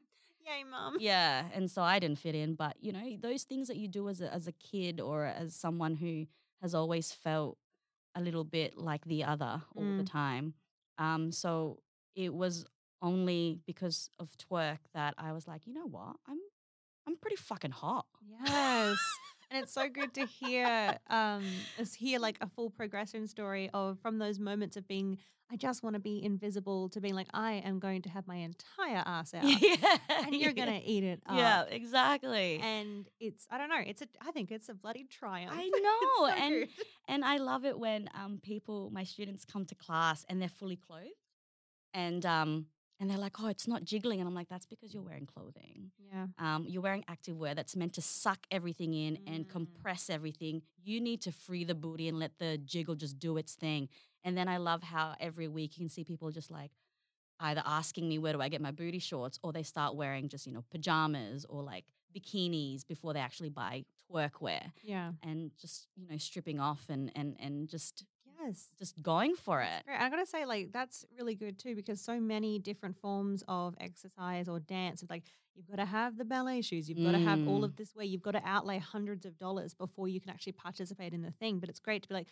Yay, 0.45 0.63
mum. 0.63 0.97
Yeah, 0.99 1.45
and 1.53 1.69
so 1.69 1.81
I 1.81 1.99
didn't 1.99 2.19
fit 2.19 2.35
in. 2.35 2.55
But 2.55 2.75
you 2.79 2.91
know, 2.91 3.17
those 3.21 3.43
things 3.43 3.67
that 3.67 3.77
you 3.77 3.87
do 3.87 4.09
as 4.09 4.21
a, 4.21 4.33
as 4.33 4.47
a 4.47 4.51
kid 4.53 4.99
or 4.99 5.25
as 5.25 5.55
someone 5.55 5.95
who 5.95 6.25
has 6.61 6.73
always 6.75 7.11
felt 7.11 7.57
a 8.15 8.21
little 8.21 8.43
bit 8.43 8.77
like 8.77 9.05
the 9.05 9.23
other 9.23 9.61
all 9.75 9.83
the 9.97 10.03
Mm. 10.03 10.11
time. 10.11 10.53
Um, 10.97 11.31
so 11.31 11.79
it 12.15 12.33
was 12.33 12.65
only 13.01 13.59
because 13.65 14.09
of 14.19 14.29
twerk 14.37 14.79
that 14.93 15.13
I 15.17 15.31
was 15.31 15.47
like, 15.47 15.65
you 15.65 15.73
know 15.73 15.87
what, 15.87 16.15
I'm 16.27 16.37
I'm 17.07 17.15
pretty 17.17 17.37
fucking 17.37 17.71
hot. 17.71 18.05
Yes. 18.45 18.97
And 19.53 19.63
it's 19.63 19.73
so 19.73 19.89
good 19.89 20.13
to 20.13 20.25
hear 20.25 20.97
um 21.09 21.43
hear 21.97 22.19
like 22.19 22.37
a 22.39 22.47
full 22.47 22.69
progression 22.69 23.27
story 23.27 23.69
of 23.73 23.99
from 23.99 24.17
those 24.17 24.39
moments 24.39 24.77
of 24.77 24.87
being 24.87 25.17
I 25.51 25.57
just 25.57 25.83
want 25.83 25.95
to 25.95 25.99
be 25.99 26.23
invisible 26.23 26.87
to 26.89 27.01
being 27.01 27.13
like 27.15 27.27
I 27.33 27.53
am 27.65 27.79
going 27.79 28.01
to 28.03 28.09
have 28.09 28.25
my 28.27 28.37
entire 28.37 29.03
ass 29.05 29.33
out. 29.37 29.43
yeah, 29.43 29.97
And 30.25 30.33
you're 30.33 30.53
gonna 30.53 30.79
eat 30.83 31.03
it 31.03 31.21
up. 31.25 31.35
Yeah, 31.37 31.63
exactly. 31.69 32.59
And 32.63 33.07
it's 33.19 33.45
I 33.51 33.57
don't 33.57 33.69
know, 33.69 33.81
it's 33.85 34.01
a 34.01 34.07
I 34.25 34.31
think 34.31 34.51
it's 34.51 34.69
a 34.69 34.73
bloody 34.73 35.03
triumph. 35.03 35.53
I 35.55 35.69
know, 35.83 36.27
so 36.27 36.33
and 36.43 36.53
good. 36.61 36.69
and 37.07 37.25
I 37.25 37.37
love 37.37 37.65
it 37.65 37.77
when 37.77 38.09
um 38.15 38.39
people, 38.41 38.89
my 38.91 39.03
students, 39.03 39.43
come 39.45 39.65
to 39.65 39.75
class 39.75 40.25
and 40.29 40.41
they're 40.41 40.49
fully 40.49 40.77
clothed, 40.77 41.09
and 41.93 42.25
um 42.25 42.67
and 42.99 43.09
they're 43.09 43.17
like, 43.17 43.41
oh, 43.41 43.47
it's 43.47 43.67
not 43.67 43.83
jiggling, 43.83 44.19
and 44.19 44.27
I'm 44.29 44.35
like, 44.35 44.47
that's 44.47 44.67
because 44.67 44.93
you're 44.93 45.01
wearing 45.01 45.25
clothing. 45.25 45.89
yeah. 46.13 46.27
Um, 46.37 46.65
you're 46.69 46.83
wearing 46.83 47.03
activewear 47.09 47.55
that's 47.55 47.75
meant 47.75 47.93
to 47.93 48.01
suck 48.01 48.45
everything 48.51 48.93
in 48.93 49.17
and 49.25 49.47
Mm. 49.47 49.49
compress 49.49 50.07
everything. 50.07 50.61
You 50.83 51.01
need 51.01 51.19
to 51.23 51.31
free 51.31 51.63
the 51.63 51.73
booty 51.73 52.07
and 52.07 52.19
let 52.19 52.37
the 52.37 52.59
jiggle 52.59 52.93
just 52.93 53.17
do 53.17 53.37
its 53.37 53.55
thing. 53.55 53.89
And 54.23 54.37
then 54.37 54.47
I 54.47 54.57
love 54.57 54.83
how 54.83 55.15
every 55.19 55.47
week 55.47 55.77
you 55.77 55.83
can 55.85 55.89
see 55.89 56.03
people 56.03 56.31
just 56.31 56.51
like 56.51 56.71
either 57.39 57.63
asking 57.65 58.07
me 58.09 58.19
where 58.19 58.33
do 58.33 58.41
I 58.41 58.49
get 58.49 58.61
my 58.61 58.71
booty 58.71 58.99
shorts, 58.99 59.39
or 59.43 59.51
they 59.53 59.63
start 59.63 59.95
wearing 59.95 60.29
just 60.29 60.45
you 60.47 60.53
know 60.53 60.63
pajamas 60.71 61.45
or 61.49 61.63
like 61.63 61.85
bikinis 62.15 62.85
before 62.87 63.13
they 63.13 63.19
actually 63.19 63.49
buy 63.49 63.85
twerk 64.11 64.41
wear 64.41 64.73
Yeah. 64.81 65.13
and 65.23 65.51
just 65.59 65.87
you 65.95 66.07
know 66.07 66.17
stripping 66.17 66.59
off 66.59 66.85
and 66.89 67.11
and 67.15 67.35
and 67.39 67.69
just 67.69 68.05
Yes. 68.39 68.73
just 68.79 69.01
going 69.01 69.35
for 69.35 69.61
it. 69.61 69.83
I 69.87 70.09
gotta 70.09 70.25
say, 70.25 70.45
like, 70.45 70.71
that's 70.71 71.05
really 71.17 71.35
good 71.35 71.57
too, 71.59 71.75
because 71.75 71.99
so 72.01 72.19
many 72.19 72.59
different 72.59 72.97
forms 72.97 73.43
of 73.47 73.75
exercise 73.79 74.47
or 74.47 74.59
dance, 74.59 75.03
like, 75.09 75.23
you've 75.55 75.67
got 75.67 75.77
to 75.77 75.85
have 75.85 76.17
the 76.17 76.25
ballet 76.25 76.61
shoes, 76.61 76.87
you've 76.89 77.01
got 77.01 77.11
to 77.11 77.19
have 77.19 77.41
all 77.43 77.63
Mm. 77.63 77.65
of 77.65 77.75
this 77.75 77.93
way, 77.95 78.05
you've 78.05 78.21
got 78.21 78.31
to 78.31 78.41
outlay 78.45 78.77
hundreds 78.77 79.25
of 79.25 79.37
dollars 79.37 79.73
before 79.73 80.07
you 80.07 80.21
can 80.21 80.29
actually 80.29 80.53
participate 80.53 81.13
in 81.13 81.21
the 81.23 81.31
thing. 81.31 81.59
But 81.59 81.69
it's 81.69 81.79
great 81.79 82.03
to 82.03 82.09
be 82.09 82.13
like, 82.15 82.29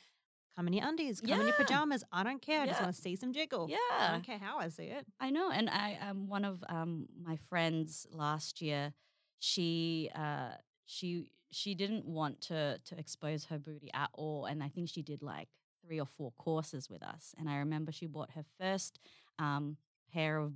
come 0.60 0.68
in 0.68 0.74
your 0.74 0.86
undies, 0.86 1.22
come 1.22 1.39
in 1.39 1.47
your 1.47 1.55
pajamas. 1.55 2.03
I 2.12 2.22
don't 2.24 2.41
care. 2.41 2.62
I 2.62 2.66
just 2.66 2.82
want 2.82 2.93
to 2.93 3.01
see 3.01 3.16
some 3.16 3.32
jiggle. 3.32 3.70
Yeah. 3.70 3.78
I 3.97 4.12
don't 4.12 4.26
care 4.26 4.38
how 4.38 4.57
I 4.60 4.68
see 4.68 4.84
it. 4.84 5.05
I 5.18 5.30
know, 5.30 5.49
and 5.51 5.70
I 5.70 5.97
um 6.05 6.28
one 6.28 6.43
of 6.43 6.62
um 6.68 7.07
my 7.24 7.38
friends 7.38 8.05
last 8.12 8.62
year, 8.62 8.93
she 9.39 10.10
uh 10.14 10.49
she 10.86 11.32
she 11.51 11.76
didn't 11.76 12.05
want 12.05 12.41
to 12.41 12.78
to 12.84 12.99
expose 12.99 13.45
her 13.45 13.57
booty 13.57 13.89
at 13.93 14.10
all, 14.14 14.45
and 14.45 14.62
I 14.62 14.68
think 14.68 14.89
she 14.89 15.01
did 15.01 15.22
like 15.22 15.47
three 15.86 15.99
or 15.99 16.05
four 16.05 16.34
courses 16.38 16.89
with 16.89 17.03
us. 17.03 17.34
And 17.39 17.49
I 17.49 17.57
remember 17.60 17.93
she 17.93 18.05
bought 18.05 18.32
her 18.32 18.43
first 18.60 18.99
um 19.38 19.78
pair 20.14 20.39
of 20.39 20.51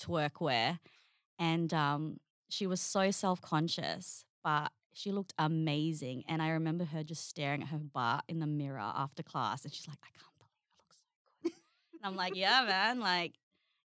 twerk 0.00 0.40
wear, 0.40 0.80
and 1.38 1.74
um 1.74 2.20
she 2.48 2.66
was 2.66 2.80
so 2.80 3.10
self 3.10 3.42
conscious, 3.42 4.24
but 4.42 4.72
she 4.96 5.12
looked 5.12 5.34
amazing. 5.38 6.24
And 6.26 6.40
I 6.40 6.48
remember 6.50 6.84
her 6.86 7.04
just 7.04 7.28
staring 7.28 7.62
at 7.62 7.68
her 7.68 7.78
butt 7.78 8.24
in 8.28 8.38
the 8.38 8.46
mirror 8.46 8.80
after 8.80 9.22
class, 9.22 9.64
and 9.64 9.72
she's 9.72 9.86
like, 9.86 9.98
I 10.02 10.08
can't 10.18 10.38
believe 10.38 10.52
I 10.62 10.72
look 10.78 10.94
so 10.94 11.06
good. 11.42 11.52
and 11.92 12.00
I'm 12.02 12.16
like, 12.16 12.34
yeah, 12.34 12.64
man, 12.66 13.00
like 13.00 13.34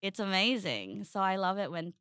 it's 0.02 0.18
amazing. 0.18 1.04
So 1.04 1.20
I 1.20 1.36
love 1.36 1.58
it 1.58 1.70
when 1.70 1.94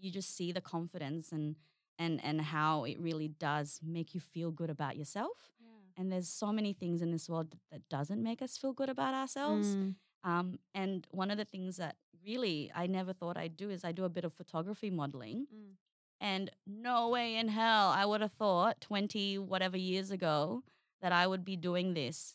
you 0.00 0.10
just 0.10 0.34
see 0.34 0.52
the 0.52 0.60
confidence 0.62 1.32
and 1.32 1.56
and 1.98 2.18
and 2.24 2.40
how 2.40 2.84
it 2.84 2.98
really 2.98 3.28
does 3.28 3.78
make 3.82 4.14
you 4.14 4.20
feel 4.20 4.50
good 4.50 4.70
about 4.70 4.96
yourself. 4.96 5.52
And 5.98 6.12
there's 6.12 6.28
so 6.28 6.52
many 6.52 6.72
things 6.72 7.00
in 7.00 7.10
this 7.10 7.28
world 7.28 7.54
that 7.72 7.88
doesn't 7.88 8.22
make 8.22 8.42
us 8.42 8.56
feel 8.56 8.72
good 8.74 8.90
about 8.90 9.14
ourselves. 9.14 9.76
Mm. 9.76 9.94
Um, 10.24 10.58
and 10.74 11.06
one 11.10 11.30
of 11.30 11.38
the 11.38 11.44
things 11.46 11.76
that 11.78 11.96
really 12.26 12.70
I 12.74 12.86
never 12.86 13.12
thought 13.14 13.38
I'd 13.38 13.56
do 13.56 13.70
is 13.70 13.84
I 13.84 13.92
do 13.92 14.04
a 14.04 14.10
bit 14.10 14.24
of 14.24 14.32
photography 14.32 14.90
modeling. 14.90 15.46
Mm. 15.54 15.76
And 16.20 16.50
no 16.66 17.10
way 17.10 17.36
in 17.36 17.48
hell 17.48 17.88
I 17.88 18.06
would 18.06 18.20
have 18.20 18.32
thought 18.32 18.80
20 18.80 19.38
whatever 19.38 19.76
years 19.76 20.10
ago 20.10 20.62
that 21.02 21.12
I 21.12 21.26
would 21.26 21.44
be 21.44 21.56
doing 21.56 21.94
this 21.94 22.34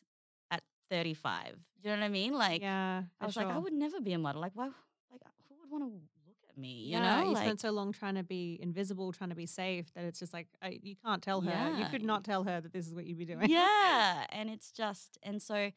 at 0.51 0.61
35. 0.89 1.55
Do 1.81 1.89
you 1.89 1.95
know 1.95 2.01
what 2.01 2.05
I 2.05 2.09
mean? 2.09 2.33
Like, 2.33 2.61
yeah, 2.61 3.03
I 3.19 3.25
was 3.25 3.35
like, 3.35 3.47
I 3.47 3.57
would 3.57 3.73
never 3.73 3.99
be 3.99 4.13
a 4.13 4.19
model. 4.19 4.39
Like, 4.39 4.51
why? 4.53 4.65
Like, 4.65 5.21
who 5.49 5.55
would 5.59 5.71
want 5.71 5.83
to 5.83 5.99
look 6.27 6.37
at 6.47 6.57
me? 6.57 6.83
You 6.85 6.91
yeah, 6.91 7.21
know, 7.21 7.27
you 7.27 7.33
like, 7.33 7.43
spent 7.43 7.61
so 7.61 7.71
long 7.71 7.91
trying 7.91 8.15
to 8.15 8.23
be 8.23 8.59
invisible, 8.61 9.11
trying 9.11 9.31
to 9.31 9.35
be 9.35 9.47
safe, 9.47 9.91
that 9.95 10.03
it's 10.03 10.19
just 10.19 10.31
like 10.31 10.47
I, 10.61 10.79
you 10.83 10.95
can't 11.03 11.23
tell 11.23 11.41
her. 11.41 11.75
You 11.79 11.85
could 11.85 12.03
not 12.03 12.23
tell 12.23 12.43
her 12.43 12.61
that 12.61 12.71
this 12.71 12.87
is 12.87 12.93
what 12.93 13.05
you'd 13.05 13.17
be 13.17 13.25
doing. 13.25 13.49
yeah, 13.49 14.25
and 14.29 14.49
it's 14.49 14.71
just, 14.71 15.17
and 15.23 15.41
so 15.41 15.71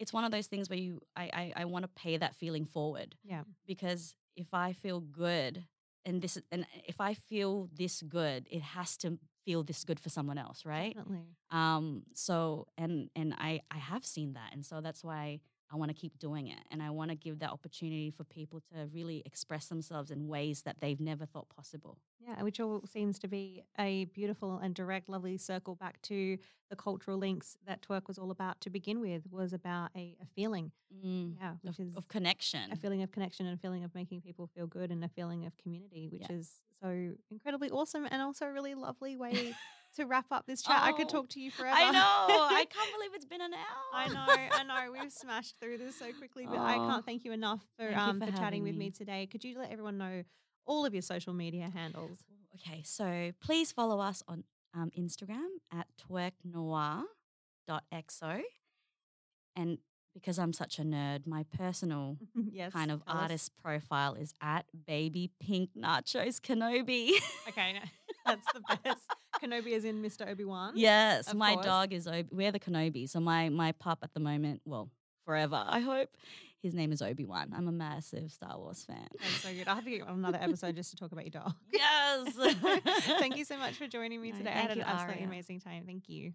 it's 0.00 0.12
one 0.12 0.24
of 0.24 0.32
those 0.32 0.48
things 0.48 0.68
where 0.68 0.78
you, 0.78 1.00
I, 1.16 1.22
I, 1.22 1.52
I 1.62 1.64
want 1.66 1.84
to 1.84 1.88
pay 1.88 2.16
that 2.16 2.34
feeling 2.34 2.64
forward 2.64 3.14
yeah, 3.24 3.42
because 3.66 4.14
if 4.36 4.54
I 4.54 4.72
feel 4.72 5.00
good, 5.00 5.64
and 6.08 6.22
this, 6.22 6.38
and 6.50 6.66
if 6.86 7.00
I 7.00 7.14
feel 7.14 7.68
this 7.76 8.02
good, 8.02 8.46
it 8.50 8.62
has 8.62 8.96
to 8.98 9.18
feel 9.44 9.62
this 9.62 9.84
good 9.84 10.00
for 10.00 10.08
someone 10.08 10.38
else, 10.38 10.64
right? 10.66 10.96
definitely. 10.96 11.26
Um, 11.50 12.02
so 12.14 12.66
and 12.76 13.10
and 13.16 13.34
I 13.38 13.62
I 13.70 13.78
have 13.78 14.04
seen 14.04 14.34
that, 14.34 14.50
and 14.52 14.64
so 14.64 14.80
that's 14.80 15.04
why 15.04 15.40
I 15.70 15.76
want 15.76 15.90
to 15.90 15.94
keep 15.94 16.18
doing 16.18 16.48
it, 16.48 16.60
and 16.70 16.82
I 16.82 16.90
want 16.90 17.10
to 17.10 17.16
give 17.16 17.38
that 17.40 17.50
opportunity 17.50 18.10
for 18.10 18.24
people 18.24 18.60
to 18.72 18.86
really 18.92 19.22
express 19.26 19.66
themselves 19.66 20.10
in 20.10 20.26
ways 20.28 20.62
that 20.62 20.80
they've 20.80 21.00
never 21.00 21.26
thought 21.26 21.48
possible. 21.48 21.98
Yeah, 22.20 22.42
which 22.42 22.58
all 22.60 22.84
seems 22.86 23.18
to 23.20 23.28
be 23.28 23.62
a 23.78 24.06
beautiful 24.06 24.58
and 24.58 24.74
direct, 24.74 25.08
lovely 25.08 25.38
circle 25.38 25.76
back 25.76 26.02
to 26.02 26.36
the 26.68 26.76
cultural 26.76 27.16
links 27.16 27.56
that 27.64 27.80
twerk 27.82 28.08
was 28.08 28.18
all 28.18 28.30
about 28.30 28.60
to 28.62 28.70
begin 28.70 29.00
with. 29.00 29.22
Was 29.30 29.52
about 29.52 29.90
a, 29.96 30.16
a 30.20 30.26
feeling, 30.26 30.72
Mm, 30.92 31.36
yeah, 31.40 31.54
which 31.62 31.78
of, 31.78 31.78
is 31.78 31.96
of 31.96 32.08
connection. 32.08 32.70
a 32.70 32.76
feeling 32.76 33.02
of 33.02 33.12
connection 33.12 33.46
and 33.46 33.54
a 33.56 33.60
feeling 33.60 33.84
of 33.84 33.94
making 33.94 34.20
people 34.20 34.46
feel 34.46 34.66
good 34.66 34.90
and 34.90 35.04
a 35.04 35.08
feeling 35.08 35.46
of 35.46 35.56
community, 35.56 36.08
which 36.08 36.22
Yeah. 36.22 36.28
is 36.30 36.62
so 36.82 37.14
incredibly 37.30 37.70
awesome 37.70 38.06
and 38.10 38.20
also 38.22 38.46
a 38.46 38.52
really 38.52 38.74
lovely 38.74 39.16
way 39.16 39.56
to 39.96 40.04
wrap 40.06 40.26
up 40.30 40.46
this 40.46 40.62
chat. 40.62 40.80
I 40.82 40.92
could 40.92 41.06
Oh, 41.06 41.10
talk 41.10 41.28
to 41.30 41.40
you 41.40 41.50
forever. 41.50 41.76
I 41.76 41.90
know. 41.90 41.98
I 42.00 42.66
can't 42.70 42.92
believe 42.92 43.10
it's 43.14 43.24
been 43.24 43.40
an 43.40 43.52
hour. 43.54 43.92
I 43.92 44.08
know, 44.08 44.26
I 44.52 44.62
know. 44.86 44.92
We've 44.92 45.12
smashed 45.12 45.56
through 45.60 45.78
this 45.78 45.96
so 45.98 46.12
quickly, 46.12 46.46
but 46.46 46.58
I 46.58 46.76
Oh, 46.76 46.86
can't 46.88 47.04
thank 47.06 47.24
you 47.24 47.32
enough 47.32 47.64
for 47.78 47.92
um 47.96 48.20
for 48.20 48.26
for 48.26 48.32
chatting 48.32 48.44
having 48.44 48.62
with 48.64 48.74
me 48.76 48.86
me. 48.86 48.90
today. 48.90 49.26
Could 49.26 49.44
you 49.44 49.58
let 49.58 49.70
everyone 49.70 49.98
know 49.98 50.22
all 50.66 50.84
of 50.86 50.94
your 50.94 51.02
social 51.02 51.32
media 51.32 51.70
handles? 51.72 52.18
Okay, 52.54 52.82
so 52.84 53.32
please 53.40 53.72
follow 53.72 54.00
us 54.00 54.22
on 54.28 54.44
um, 54.74 54.90
Instagram 54.98 55.46
at 55.72 55.86
twerknoir.xo. 56.08 57.04
And 59.56 59.78
because 60.14 60.38
I'm 60.38 60.52
such 60.52 60.78
a 60.78 60.82
nerd, 60.82 61.26
my 61.26 61.44
personal 61.56 62.16
yes. 62.50 62.72
kind 62.72 62.90
of 62.90 63.04
tell 63.04 63.16
us. 63.16 63.22
artist 63.22 63.52
profile 63.62 64.14
is 64.14 64.34
at 64.42 64.64
baby 64.86 65.30
pink 65.40 65.70
nachos 65.76 66.40
Kenobi. 66.40 67.10
Okay, 67.48 67.74
no, 67.74 67.80
that's 68.28 68.46
the 68.52 68.78
best. 68.84 69.02
Kenobi 69.42 69.68
is 69.72 69.84
in 69.84 70.02
Mr. 70.02 70.28
Obi 70.30 70.44
Wan. 70.44 70.72
yes, 70.76 71.32
my 71.34 71.54
course. 71.54 71.66
dog 71.66 71.92
is 71.92 72.06
Obi. 72.06 72.28
We're 72.30 72.52
the 72.52 72.60
Kenobi. 72.60 73.08
So 73.08 73.20
my 73.20 73.48
my 73.48 73.72
pup 73.72 73.98
at 74.02 74.14
the 74.14 74.20
moment, 74.20 74.60
well, 74.64 74.88
forever, 75.24 75.64
I 75.66 75.80
hope. 75.80 76.10
His 76.60 76.74
name 76.74 76.90
is 76.90 77.00
Obi 77.02 77.24
Wan. 77.24 77.52
I'm 77.56 77.68
a 77.68 77.72
massive 77.72 78.32
Star 78.32 78.58
Wars 78.58 78.82
fan. 78.84 79.06
That's 79.20 79.42
so 79.42 79.52
good. 79.54 79.68
I 79.68 79.76
have 79.76 79.84
to 79.84 79.90
get 79.90 80.00
you 80.00 80.04
on 80.04 80.14
another 80.18 80.38
episode 80.40 80.74
just 80.74 80.90
to 80.90 80.96
talk 80.96 81.12
about 81.12 81.24
your 81.24 81.40
dog. 81.42 81.54
yes. 81.72 82.34
thank 83.20 83.36
you 83.36 83.44
so 83.44 83.56
much 83.58 83.74
for 83.74 83.86
joining 83.86 84.20
me 84.20 84.32
No, 84.32 84.38
today. 84.38 84.50
I 84.50 84.54
had 84.54 84.70
an 84.72 84.78
you, 84.78 84.82
absolutely 84.84 85.14
Aria. 85.22 85.26
amazing 85.28 85.60
time. 85.60 85.84
Thank 85.86 86.08
you. 86.08 86.32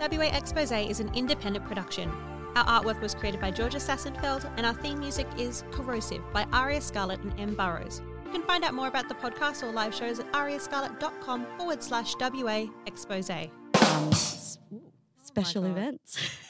WA 0.00 0.36
Expose 0.36 0.72
is 0.72 0.98
an 0.98 1.14
independent 1.14 1.64
production. 1.64 2.10
Our 2.56 2.64
artwork 2.64 3.02
was 3.02 3.14
created 3.14 3.38
by 3.38 3.50
Georgia 3.50 3.76
Sassenfeld, 3.76 4.50
and 4.56 4.64
our 4.64 4.72
theme 4.72 4.98
music 4.98 5.26
is 5.36 5.62
Corrosive 5.70 6.22
by 6.32 6.46
Aria 6.54 6.80
Scarlett 6.80 7.20
and 7.20 7.38
M. 7.38 7.54
Burrows. 7.54 8.00
You 8.24 8.32
can 8.32 8.42
find 8.44 8.64
out 8.64 8.72
more 8.72 8.88
about 8.88 9.10
the 9.10 9.14
podcast 9.14 9.62
or 9.62 9.70
live 9.72 9.94
shows 9.94 10.20
at 10.20 10.32
ariascarlett.com 10.32 11.46
forward 11.58 11.82
slash 11.82 12.14
WA 12.18 12.64
Expose. 12.86 13.28
Um, 13.28 14.10
special 15.22 15.64
God. 15.64 15.70
events. 15.72 16.18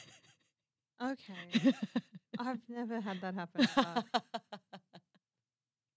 Okay. 1.03 1.73
I've 2.39 2.57
never 2.67 2.99
had 2.99 3.21
that 3.21 3.35
happen. 3.35 3.67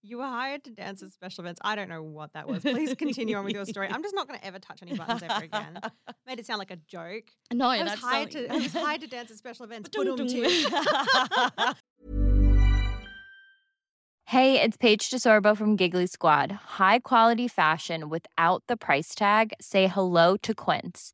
You 0.03 0.17
were 0.17 0.25
hired 0.25 0.63
to 0.63 0.71
dance 0.71 1.03
at 1.03 1.11
special 1.11 1.43
events. 1.43 1.59
I 1.63 1.75
don't 1.75 1.87
know 1.87 2.01
what 2.01 2.33
that 2.33 2.47
was. 2.47 2.61
Please 2.63 2.95
continue 2.95 3.35
on 3.37 3.45
with 3.45 3.53
your 3.53 3.65
story. 3.65 3.87
I'm 3.87 4.01
just 4.01 4.15
not 4.15 4.27
going 4.27 4.39
to 4.39 4.45
ever 4.45 4.57
touch 4.57 4.79
any 4.81 4.97
buttons 4.97 5.21
ever 5.21 5.43
again. 5.43 5.79
Made 6.27 6.39
it 6.39 6.45
sound 6.47 6.57
like 6.59 6.71
a 6.71 6.77
joke. 6.77 7.25
no, 7.53 7.67
I 7.67 7.81
was 7.83 7.89
that's 7.91 8.01
hired 8.01 8.33
something- 8.33 8.49
to. 8.49 8.55
I 8.55 8.57
was 8.57 8.73
hired 8.73 9.01
to 9.01 9.07
dance 9.07 9.29
at 9.29 9.37
special 9.37 9.65
events. 9.65 9.89
Hey, 14.25 14.61
it's 14.61 14.77
Paige 14.77 15.09
DeSorbo 15.09 15.57
from 15.57 15.75
Giggly 15.75 16.07
Squad. 16.07 16.51
High 16.51 16.99
quality 16.99 17.47
fashion 17.49 18.09
without 18.09 18.63
the 18.67 18.77
price 18.77 19.13
tag. 19.13 19.53
Say 19.59 19.87
hello 19.87 20.37
to 20.37 20.55
Quince. 20.55 21.13